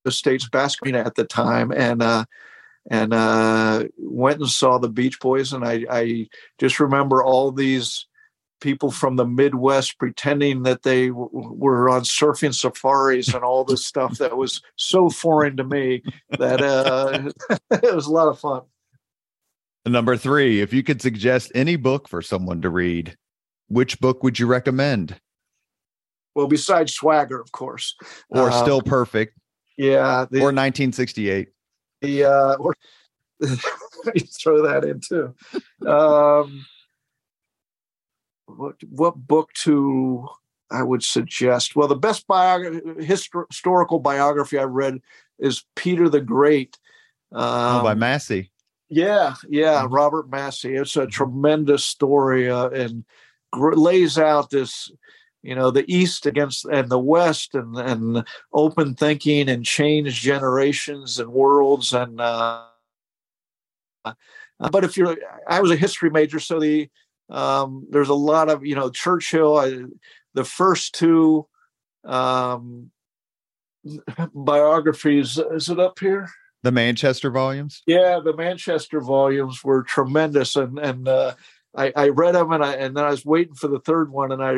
State's 0.08 0.48
basketball 0.50 0.94
arena 0.94 1.06
at 1.06 1.16
the 1.16 1.24
time. 1.24 1.72
And 1.72 2.02
uh, 2.02 2.26
and 2.90 3.14
uh, 3.14 3.86
went 3.98 4.40
and 4.40 4.50
saw 4.50 4.78
the 4.78 4.90
Beach 4.90 5.20
Boys. 5.20 5.54
And 5.54 5.64
I, 5.64 5.86
I 5.90 6.28
just 6.60 6.80
remember 6.80 7.24
all 7.24 7.52
these 7.52 8.08
people 8.62 8.92
from 8.92 9.16
the 9.18 9.26
Midwest 9.26 9.98
pretending 9.98 10.64
that 10.64 10.84
they 10.84 11.10
w- 11.10 11.30
were 11.32 11.90
on 11.90 12.02
surfing 12.02 12.54
safaris 12.54 13.34
and 13.34 13.44
all 13.44 13.64
this 13.64 13.86
stuff 13.86 14.18
that 14.20 14.38
was 14.38 14.62
so 14.78 15.10
foreign 15.10 15.58
to 15.58 15.64
me 15.64 16.04
that 16.38 16.62
uh, 16.62 17.32
it 17.72 17.96
was 17.96 18.06
a 18.06 18.12
lot 18.12 18.28
of 18.28 18.40
fun. 18.40 18.62
Number 19.86 20.16
three, 20.16 20.62
if 20.62 20.74
you 20.74 20.84
could 20.84 21.02
suggest 21.02 21.52
any 21.56 21.76
book 21.76 22.08
for 22.08 22.22
someone 22.22 22.62
to 22.62 22.70
read, 22.70 23.18
which 23.68 24.00
book 24.00 24.24
would 24.24 24.38
you 24.38 24.46
recommend? 24.46 25.20
Well, 26.36 26.48
besides 26.48 26.94
Swagger, 26.94 27.42
of 27.42 27.52
course, 27.52 27.96
or 28.30 28.52
um, 28.52 28.64
Still 28.64 28.82
Perfect, 28.82 29.38
yeah, 29.78 30.26
the, 30.30 30.38
or 30.38 30.54
1968. 30.54 31.50
The 32.02 32.26
uh, 32.26 32.56
or 32.60 32.76
throw 34.42 34.68
that 34.68 34.84
in 34.84 35.00
too. 35.00 35.36
Um, 35.88 36.66
what 38.46 38.76
what 38.90 39.16
book 39.16 39.54
to 39.54 40.28
I 40.70 40.84
would 40.84 41.04
suggest? 41.04 41.76
Well, 41.76 41.88
the 41.88 41.96
best 41.96 42.28
biography, 42.28 43.06
historical 43.06 44.00
biography 44.00 44.58
I've 44.58 44.72
read 44.72 45.00
is 45.40 45.66
Peter 45.76 46.10
the 46.10 46.22
Great. 46.22 46.78
Um, 47.34 47.80
oh, 47.80 47.84
by 47.84 47.94
Massie. 47.94 48.52
Yeah, 48.90 49.36
yeah, 49.48 49.84
mm-hmm. 49.84 49.94
Robert 49.94 50.30
Massie. 50.30 50.76
It's 50.76 50.98
a 50.98 51.08
tremendous 51.08 51.86
story 51.86 52.50
uh, 52.50 52.70
and 52.70 53.06
gr- 53.52 53.74
lays 53.74 54.18
out 54.18 54.50
this, 54.50 54.92
you 55.44 55.56
know, 55.56 55.72
the 55.72 55.86
East 55.92 56.26
against 56.26 56.66
and 56.66 56.90
the 56.90 57.00
West 57.00 57.56
and 57.56 57.76
and 57.78 58.26
open 58.54 58.94
thinking 58.96 59.50
and 59.50 59.66
change 59.66 60.22
generations 60.22 61.20
and 61.20 61.32
worlds 61.32 61.94
and. 61.94 62.20
Uh, 62.20 62.64
but 64.72 64.84
if 64.84 64.98
you're, 64.98 65.18
I 65.48 65.60
was 65.62 65.72
a 65.72 65.76
history 65.76 66.10
major, 66.10 66.40
so 66.40 66.60
the 66.60 66.90
um, 67.30 67.88
there's 67.90 68.10
a 68.10 68.14
lot 68.14 68.50
of 68.50 68.66
you 68.66 68.76
know 68.76 68.90
Churchill. 68.90 69.58
I, 69.58 69.84
the 70.34 70.44
first 70.44 70.94
two 70.94 71.48
um, 72.04 72.92
biographies 74.34 75.38
is 75.38 75.70
it 75.70 75.80
up 75.80 76.00
here? 76.00 76.30
The 76.64 76.72
Manchester 76.72 77.32
volumes. 77.32 77.82
Yeah, 77.88 78.20
the 78.24 78.36
Manchester 78.36 79.02
volumes 79.02 79.64
were 79.64 79.84
tremendous, 79.84 80.56
and 80.56 80.78
and 80.78 81.08
uh, 81.08 81.34
I, 81.76 81.94
I 81.96 82.10
read 82.10 82.36
them, 82.36 82.52
and 82.52 82.64
I 82.64 82.74
and 82.74 82.96
then 82.96 83.06
I 83.06 83.10
was 83.10 83.26
waiting 83.26 83.56
for 83.56 83.68
the 83.68 83.80
third 83.80 84.12
one, 84.12 84.32
and 84.32 84.44
I 84.44 84.56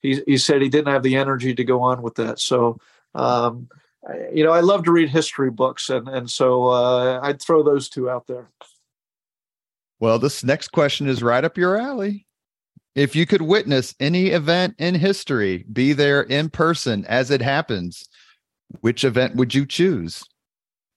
he 0.00 0.22
he 0.26 0.38
said 0.38 0.62
he 0.62 0.68
didn't 0.68 0.92
have 0.92 1.02
the 1.02 1.16
energy 1.16 1.54
to 1.54 1.64
go 1.64 1.82
on 1.82 2.02
with 2.02 2.14
that, 2.16 2.38
so. 2.40 2.78
Um, 3.14 3.68
I, 4.06 4.28
you 4.34 4.44
know, 4.44 4.52
I 4.52 4.60
love 4.60 4.84
to 4.84 4.92
read 4.92 5.08
history 5.08 5.50
books, 5.50 5.88
and 5.88 6.08
and 6.08 6.30
so 6.30 6.66
uh, 6.66 7.20
I'd 7.22 7.40
throw 7.40 7.62
those 7.62 7.88
two 7.88 8.10
out 8.10 8.26
there. 8.26 8.50
Well, 10.00 10.18
this 10.18 10.44
next 10.44 10.68
question 10.68 11.06
is 11.08 11.22
right 11.22 11.44
up 11.44 11.56
your 11.56 11.78
alley. 11.78 12.26
If 12.94 13.16
you 13.16 13.26
could 13.26 13.42
witness 13.42 13.94
any 13.98 14.28
event 14.28 14.74
in 14.78 14.94
history, 14.94 15.64
be 15.72 15.92
there 15.92 16.22
in 16.22 16.50
person 16.50 17.04
as 17.06 17.30
it 17.30 17.40
happens, 17.40 18.08
which 18.80 19.04
event 19.04 19.36
would 19.36 19.54
you 19.54 19.66
choose? 19.66 20.22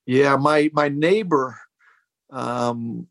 Yeah, 0.05 0.35
my 0.35 0.69
my 0.73 0.89
neighbor, 0.89 1.59
um, 2.29 3.07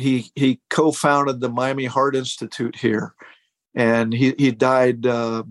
he 0.00 0.30
he 0.34 0.60
co-founded 0.70 1.40
the 1.40 1.48
Miami 1.48 1.86
Heart 1.86 2.16
Institute 2.16 2.76
here, 2.76 3.14
and 3.74 4.12
he 4.12 4.34
he 4.38 4.50
died. 4.50 5.06
Uh, 5.06 5.44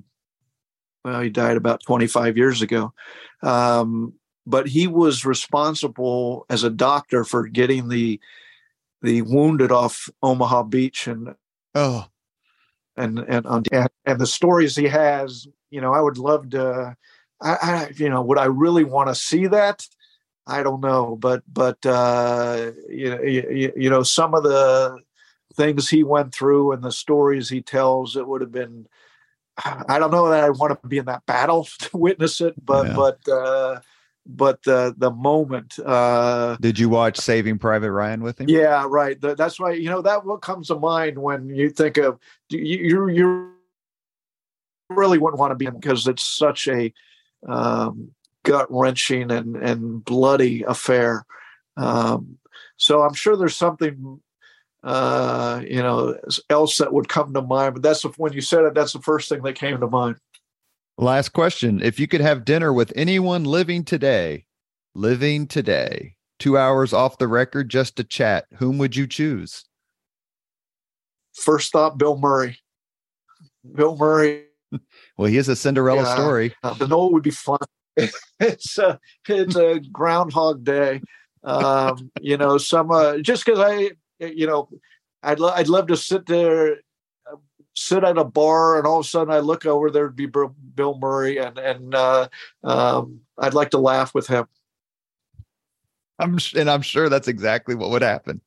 well, 1.05 1.21
he 1.21 1.29
died 1.29 1.55
about 1.55 1.81
25 1.83 2.35
years 2.35 2.61
ago. 2.61 2.93
Um, 3.41 4.13
but 4.45 4.67
he 4.67 4.87
was 4.87 5.25
responsible 5.25 6.45
as 6.49 6.63
a 6.63 6.69
doctor 6.69 7.23
for 7.23 7.47
getting 7.47 7.87
the 7.89 8.19
the 9.01 9.21
wounded 9.21 9.71
off 9.71 10.09
Omaha 10.21 10.63
Beach 10.63 11.07
and 11.07 11.35
oh 11.75 12.07
and 12.97 13.19
and 13.19 13.45
and, 13.45 13.89
and 14.05 14.19
the 14.19 14.27
stories 14.27 14.75
he 14.75 14.87
has 14.87 15.47
you 15.69 15.79
know 15.79 15.93
I 15.93 16.01
would 16.01 16.17
love 16.17 16.49
to 16.49 16.97
I, 17.41 17.57
I 17.61 17.91
you 17.95 18.09
know 18.09 18.21
would 18.23 18.39
I 18.39 18.45
really 18.45 18.83
want 18.83 19.09
to 19.09 19.15
see 19.15 19.47
that 19.47 19.87
I 20.49 20.63
don't 20.63 20.81
know 20.81 21.15
but 21.15 21.43
but 21.51 21.83
uh 21.85 22.71
you 22.89 23.09
know 23.09 23.21
you, 23.21 23.71
you 23.75 23.89
know 23.89 24.03
some 24.03 24.33
of 24.33 24.43
the 24.43 24.97
things 25.55 25.89
he 25.89 26.03
went 26.03 26.33
through 26.33 26.71
and 26.71 26.83
the 26.83 26.91
stories 26.91 27.49
he 27.49 27.61
tells 27.61 28.15
it 28.15 28.27
would 28.27 28.41
have 28.41 28.51
been 28.51 28.87
I 29.57 29.99
don't 29.99 30.11
know 30.11 30.29
that 30.29 30.43
I 30.43 30.49
want 30.49 30.81
to 30.81 30.87
be 30.87 30.99
in 30.99 31.05
that 31.05 31.25
battle 31.25 31.67
to 31.79 31.97
witness 31.97 32.41
it 32.41 32.53
but 32.63 32.87
yeah. 32.87 32.93
but 32.95 33.29
uh 33.29 33.79
but 34.29 34.61
the 34.63 34.93
the 34.97 35.11
moment. 35.11 35.79
Uh, 35.83 36.55
Did 36.61 36.77
you 36.77 36.87
watch 36.87 37.17
Saving 37.17 37.57
Private 37.57 37.91
Ryan 37.91 38.21
with 38.21 38.39
him? 38.39 38.47
Yeah, 38.47 38.85
right. 38.87 39.19
that's 39.19 39.59
why 39.59 39.71
you 39.71 39.89
know 39.89 40.01
that 40.03 40.23
what 40.25 40.41
comes 40.41 40.67
to 40.67 40.75
mind 40.75 41.17
when 41.17 41.49
you 41.49 41.69
think 41.69 41.97
of 41.97 42.19
you 42.49 42.59
you, 42.59 43.09
you 43.09 43.51
really 44.89 45.17
wouldn't 45.17 45.39
want 45.39 45.51
to 45.51 45.55
be 45.55 45.65
in 45.65 45.73
because 45.73 46.07
it's 46.07 46.23
such 46.23 46.67
a 46.67 46.93
um, 47.47 48.11
gut 48.43 48.67
wrenching 48.69 49.31
and 49.31 49.55
and 49.55 50.03
bloody 50.03 50.63
affair. 50.63 51.25
Um, 51.77 52.37
so 52.77 53.01
I'm 53.01 53.13
sure 53.13 53.35
there's 53.35 53.55
something 53.55 54.21
uh, 54.83 55.61
you 55.67 55.81
know 55.81 56.17
else 56.49 56.77
that 56.77 56.93
would 56.93 57.09
come 57.09 57.33
to 57.33 57.41
mind. 57.41 57.75
But 57.75 57.83
that's 57.83 58.03
when 58.17 58.33
you 58.33 58.41
said 58.41 58.65
it. 58.65 58.73
That's 58.73 58.93
the 58.93 59.01
first 59.01 59.29
thing 59.29 59.41
that 59.43 59.55
came 59.55 59.79
to 59.79 59.87
mind. 59.87 60.17
Last 60.97 61.29
question. 61.29 61.81
If 61.81 61.99
you 61.99 62.07
could 62.07 62.21
have 62.21 62.43
dinner 62.43 62.73
with 62.73 62.91
anyone 62.95 63.45
living 63.45 63.85
today, 63.85 64.45
living 64.95 65.47
today, 65.47 66.15
two 66.39 66.57
hours 66.57 66.91
off 66.91 67.17
the 67.17 67.27
record 67.27 67.69
just 67.69 67.95
to 67.97 68.03
chat, 68.03 68.45
whom 68.55 68.77
would 68.79 68.95
you 68.95 69.07
choose? 69.07 69.63
First 71.33 71.71
thought, 71.71 71.97
Bill 71.97 72.17
Murray. 72.17 72.57
Bill 73.73 73.95
Murray. 73.95 74.43
well, 75.17 75.29
he 75.29 75.37
is 75.37 75.47
a 75.47 75.55
Cinderella 75.55 76.03
yeah, 76.03 76.15
story. 76.15 76.53
Uh, 76.63 76.73
the 76.73 76.87
Noel 76.87 77.13
would 77.13 77.23
be 77.23 77.31
fun. 77.31 77.59
it's 78.39 78.77
a 78.77 78.99
it's 79.27 79.55
a 79.55 79.79
Groundhog 79.91 80.63
Day. 80.63 81.01
Um, 81.43 82.11
you 82.21 82.37
know, 82.37 82.57
some 82.57 82.91
uh, 82.91 83.19
just 83.19 83.45
because 83.45 83.59
I, 83.59 83.91
you 84.25 84.47
know, 84.47 84.69
I'd 85.23 85.39
lo- 85.39 85.53
I'd 85.53 85.69
love 85.69 85.87
to 85.87 85.97
sit 85.97 86.25
there 86.25 86.77
sit 87.79 88.03
at 88.03 88.17
a 88.17 88.25
bar 88.25 88.77
and 88.77 88.85
all 88.85 88.99
of 88.99 89.05
a 89.05 89.07
sudden 89.07 89.33
I 89.33 89.39
look 89.39 89.65
over 89.65 89.89
there'd 89.89 90.15
be 90.15 90.25
Bill 90.25 90.97
Murray 90.99 91.37
and 91.37 91.57
and 91.57 91.95
uh, 91.95 92.27
um, 92.63 93.21
I'd 93.37 93.53
like 93.53 93.69
to 93.71 93.77
laugh 93.77 94.13
with 94.13 94.27
him. 94.27 94.47
I'm 96.19 96.37
and 96.55 96.69
I'm 96.69 96.81
sure 96.81 97.07
that's 97.07 97.29
exactly 97.29 97.75
what 97.75 97.89
would 97.91 98.01
happen. 98.01 98.41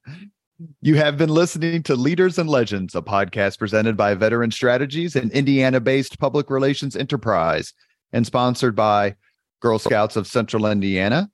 You 0.80 0.96
have 0.96 1.16
been 1.16 1.30
listening 1.30 1.82
to 1.84 1.96
Leaders 1.96 2.38
and 2.38 2.48
Legends, 2.48 2.94
a 2.94 3.02
podcast 3.02 3.58
presented 3.58 3.96
by 3.96 4.14
Veteran 4.14 4.52
Strategies, 4.52 5.16
an 5.16 5.30
Indiana-based 5.32 6.20
public 6.20 6.50
relations 6.50 6.94
enterprise, 6.94 7.72
and 8.12 8.24
sponsored 8.24 8.76
by 8.76 9.16
Girl 9.62 9.78
Scouts 9.78 10.16
of 10.16 10.26
Central 10.26 10.66
Indiana, 10.66 11.30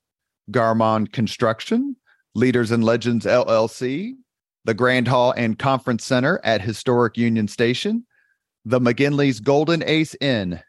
Garmong 0.51 1.11
Construction, 1.11 1.97
Leaders 2.35 2.71
and 2.71 2.85
Legends 2.85 3.25
LLC, 3.25 4.13
the 4.67 4.75
Grand 4.75 5.09
Hall 5.09 5.33
and 5.35 5.59
Conference 5.59 6.05
Center 6.05 6.39
at 6.45 6.61
Historic 6.61 7.17
Union 7.17 7.49
Station, 7.49 8.07
the 8.67 8.81
McGinley's 8.81 9.41
Golden 9.41 9.83
Ace 9.83 10.15
Inn, 10.21 10.61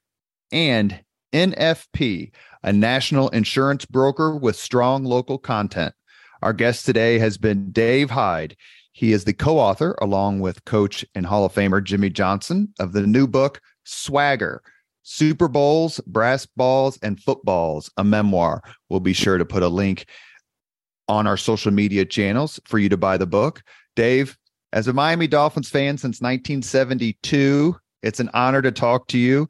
and 0.53 1.03
NFP, 1.33 2.31
a 2.63 2.71
national 2.71 3.27
insurance 3.29 3.85
broker 3.85 4.37
with 4.37 4.55
strong 4.55 5.03
local 5.03 5.37
content. 5.37 5.93
Our 6.41 6.53
guest 6.53 6.85
today 6.85 7.19
has 7.19 7.37
been 7.37 7.73
Dave 7.73 8.09
Hyde. 8.09 8.55
He 8.93 9.11
is 9.11 9.25
the 9.25 9.33
co 9.33 9.59
author, 9.59 9.97
along 10.01 10.39
with 10.39 10.63
coach 10.63 11.03
and 11.13 11.25
Hall 11.25 11.43
of 11.43 11.53
Famer 11.53 11.83
Jimmy 11.83 12.09
Johnson, 12.09 12.73
of 12.79 12.93
the 12.93 13.05
new 13.05 13.27
book, 13.27 13.59
Swagger 13.83 14.61
Super 15.03 15.47
Bowls, 15.47 15.99
Brass 16.07 16.45
Balls, 16.45 16.99
and 17.01 17.19
Footballs, 17.19 17.89
a 17.97 18.03
memoir. 18.03 18.61
We'll 18.89 18.99
be 18.99 19.13
sure 19.13 19.37
to 19.37 19.45
put 19.45 19.63
a 19.63 19.67
link 19.67 20.05
on 21.07 21.25
our 21.25 21.37
social 21.37 21.71
media 21.71 22.05
channels 22.05 22.59
for 22.65 22.77
you 22.77 22.89
to 22.89 22.97
buy 22.97 23.17
the 23.17 23.25
book. 23.25 23.63
Dave, 23.95 24.37
as 24.71 24.87
a 24.87 24.93
Miami 24.93 25.27
Dolphins 25.27 25.69
fan 25.69 25.97
since 25.97 26.21
1972, 26.21 27.75
it's 28.03 28.19
an 28.19 28.29
honor 28.33 28.61
to 28.61 28.71
talk 28.71 29.07
to 29.07 29.17
you. 29.17 29.47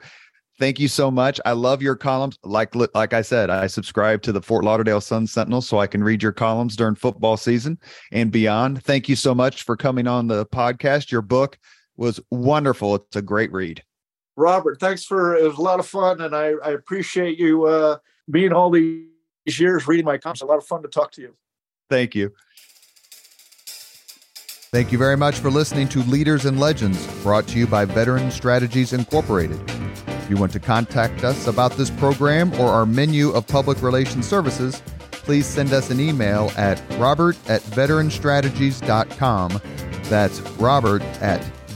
Thank 0.58 0.80
you 0.80 0.90
so 0.90 1.10
much. 1.10 1.40
I 1.46 1.54
love 1.54 1.82
your 1.82 1.96
columns. 1.96 2.38
Like 2.44 2.76
like 2.76 3.14
I 3.14 3.22
said, 3.22 3.50
I 3.50 3.68
subscribe 3.68 4.22
to 4.24 4.34
the 4.34 4.42
Fort 4.42 4.66
Lauderdale 4.66 5.00
Sun 5.00 5.28
Sentinel 5.28 5.62
so 5.62 5.80
I 5.80 5.88
can 5.88 6.04
read 6.04 6.22
your 6.22 6.34
columns 6.34 6.76
during 6.76 6.96
football 6.96 7.38
season 7.38 7.80
and 8.12 8.30
beyond. 8.30 8.84
Thank 8.84 9.08
you 9.08 9.16
so 9.16 9.34
much 9.34 9.64
for 9.64 9.78
coming 9.78 10.06
on 10.06 10.28
the 10.28 10.46
podcast. 10.48 11.12
Your 11.12 11.22
book 11.22 11.58
was 11.96 12.20
wonderful. 12.30 12.96
It's 12.96 13.16
a 13.16 13.22
great 13.22 13.52
read. 13.54 13.84
Robert, 14.40 14.80
thanks 14.80 15.04
for 15.04 15.36
it 15.36 15.44
was 15.44 15.58
a 15.58 15.62
lot 15.62 15.80
of 15.80 15.86
fun, 15.86 16.22
and 16.22 16.34
I, 16.34 16.54
I 16.64 16.72
appreciate 16.72 17.38
you 17.38 17.66
uh, 17.66 17.98
being 18.32 18.54
all 18.54 18.70
these 18.70 19.04
years 19.46 19.86
reading 19.86 20.06
my 20.06 20.18
comments. 20.18 20.42
A 20.42 20.46
lot 20.46 20.58
of 20.58 20.66
fun 20.66 20.82
to 20.84 20.88
talk 20.88 21.12
to 21.14 21.22
you. 21.22 21.36
Thank 21.90 22.16
you. 22.16 22.32
Thank 24.72 24.94
you 24.94 24.98
very 24.98 25.18
much 25.18 25.40
for 25.40 25.52
listening 25.52 25.90
to 25.90 26.00
Leaders 26.04 26.46
and 26.46 26.58
Legends, 26.58 27.06
brought 27.22 27.48
to 27.50 27.60
you 27.60 27.68
by 27.68 27.84
Veteran 27.84 28.32
Strategies 28.32 28.94
Incorporated. 28.94 29.60
If 30.08 30.30
you 30.30 30.38
want 30.38 30.54
to 30.54 30.60
contact 30.60 31.26
us 31.26 31.48
about 31.48 31.74
this 31.74 31.90
program 31.90 32.54
or 32.54 32.70
our 32.70 32.86
menu 32.86 33.32
of 33.32 33.46
public 33.46 33.82
relations 33.82 34.26
services, 34.26 34.82
please 35.12 35.48
send 35.48 35.74
us 35.74 35.90
an 35.90 36.00
email 36.00 36.50
at 36.56 36.82
robert 36.98 37.36
at 37.50 37.62
veteranstrategies.com. 37.64 39.62
That's 40.04 40.40
robert 40.52 41.02
at 41.22 41.42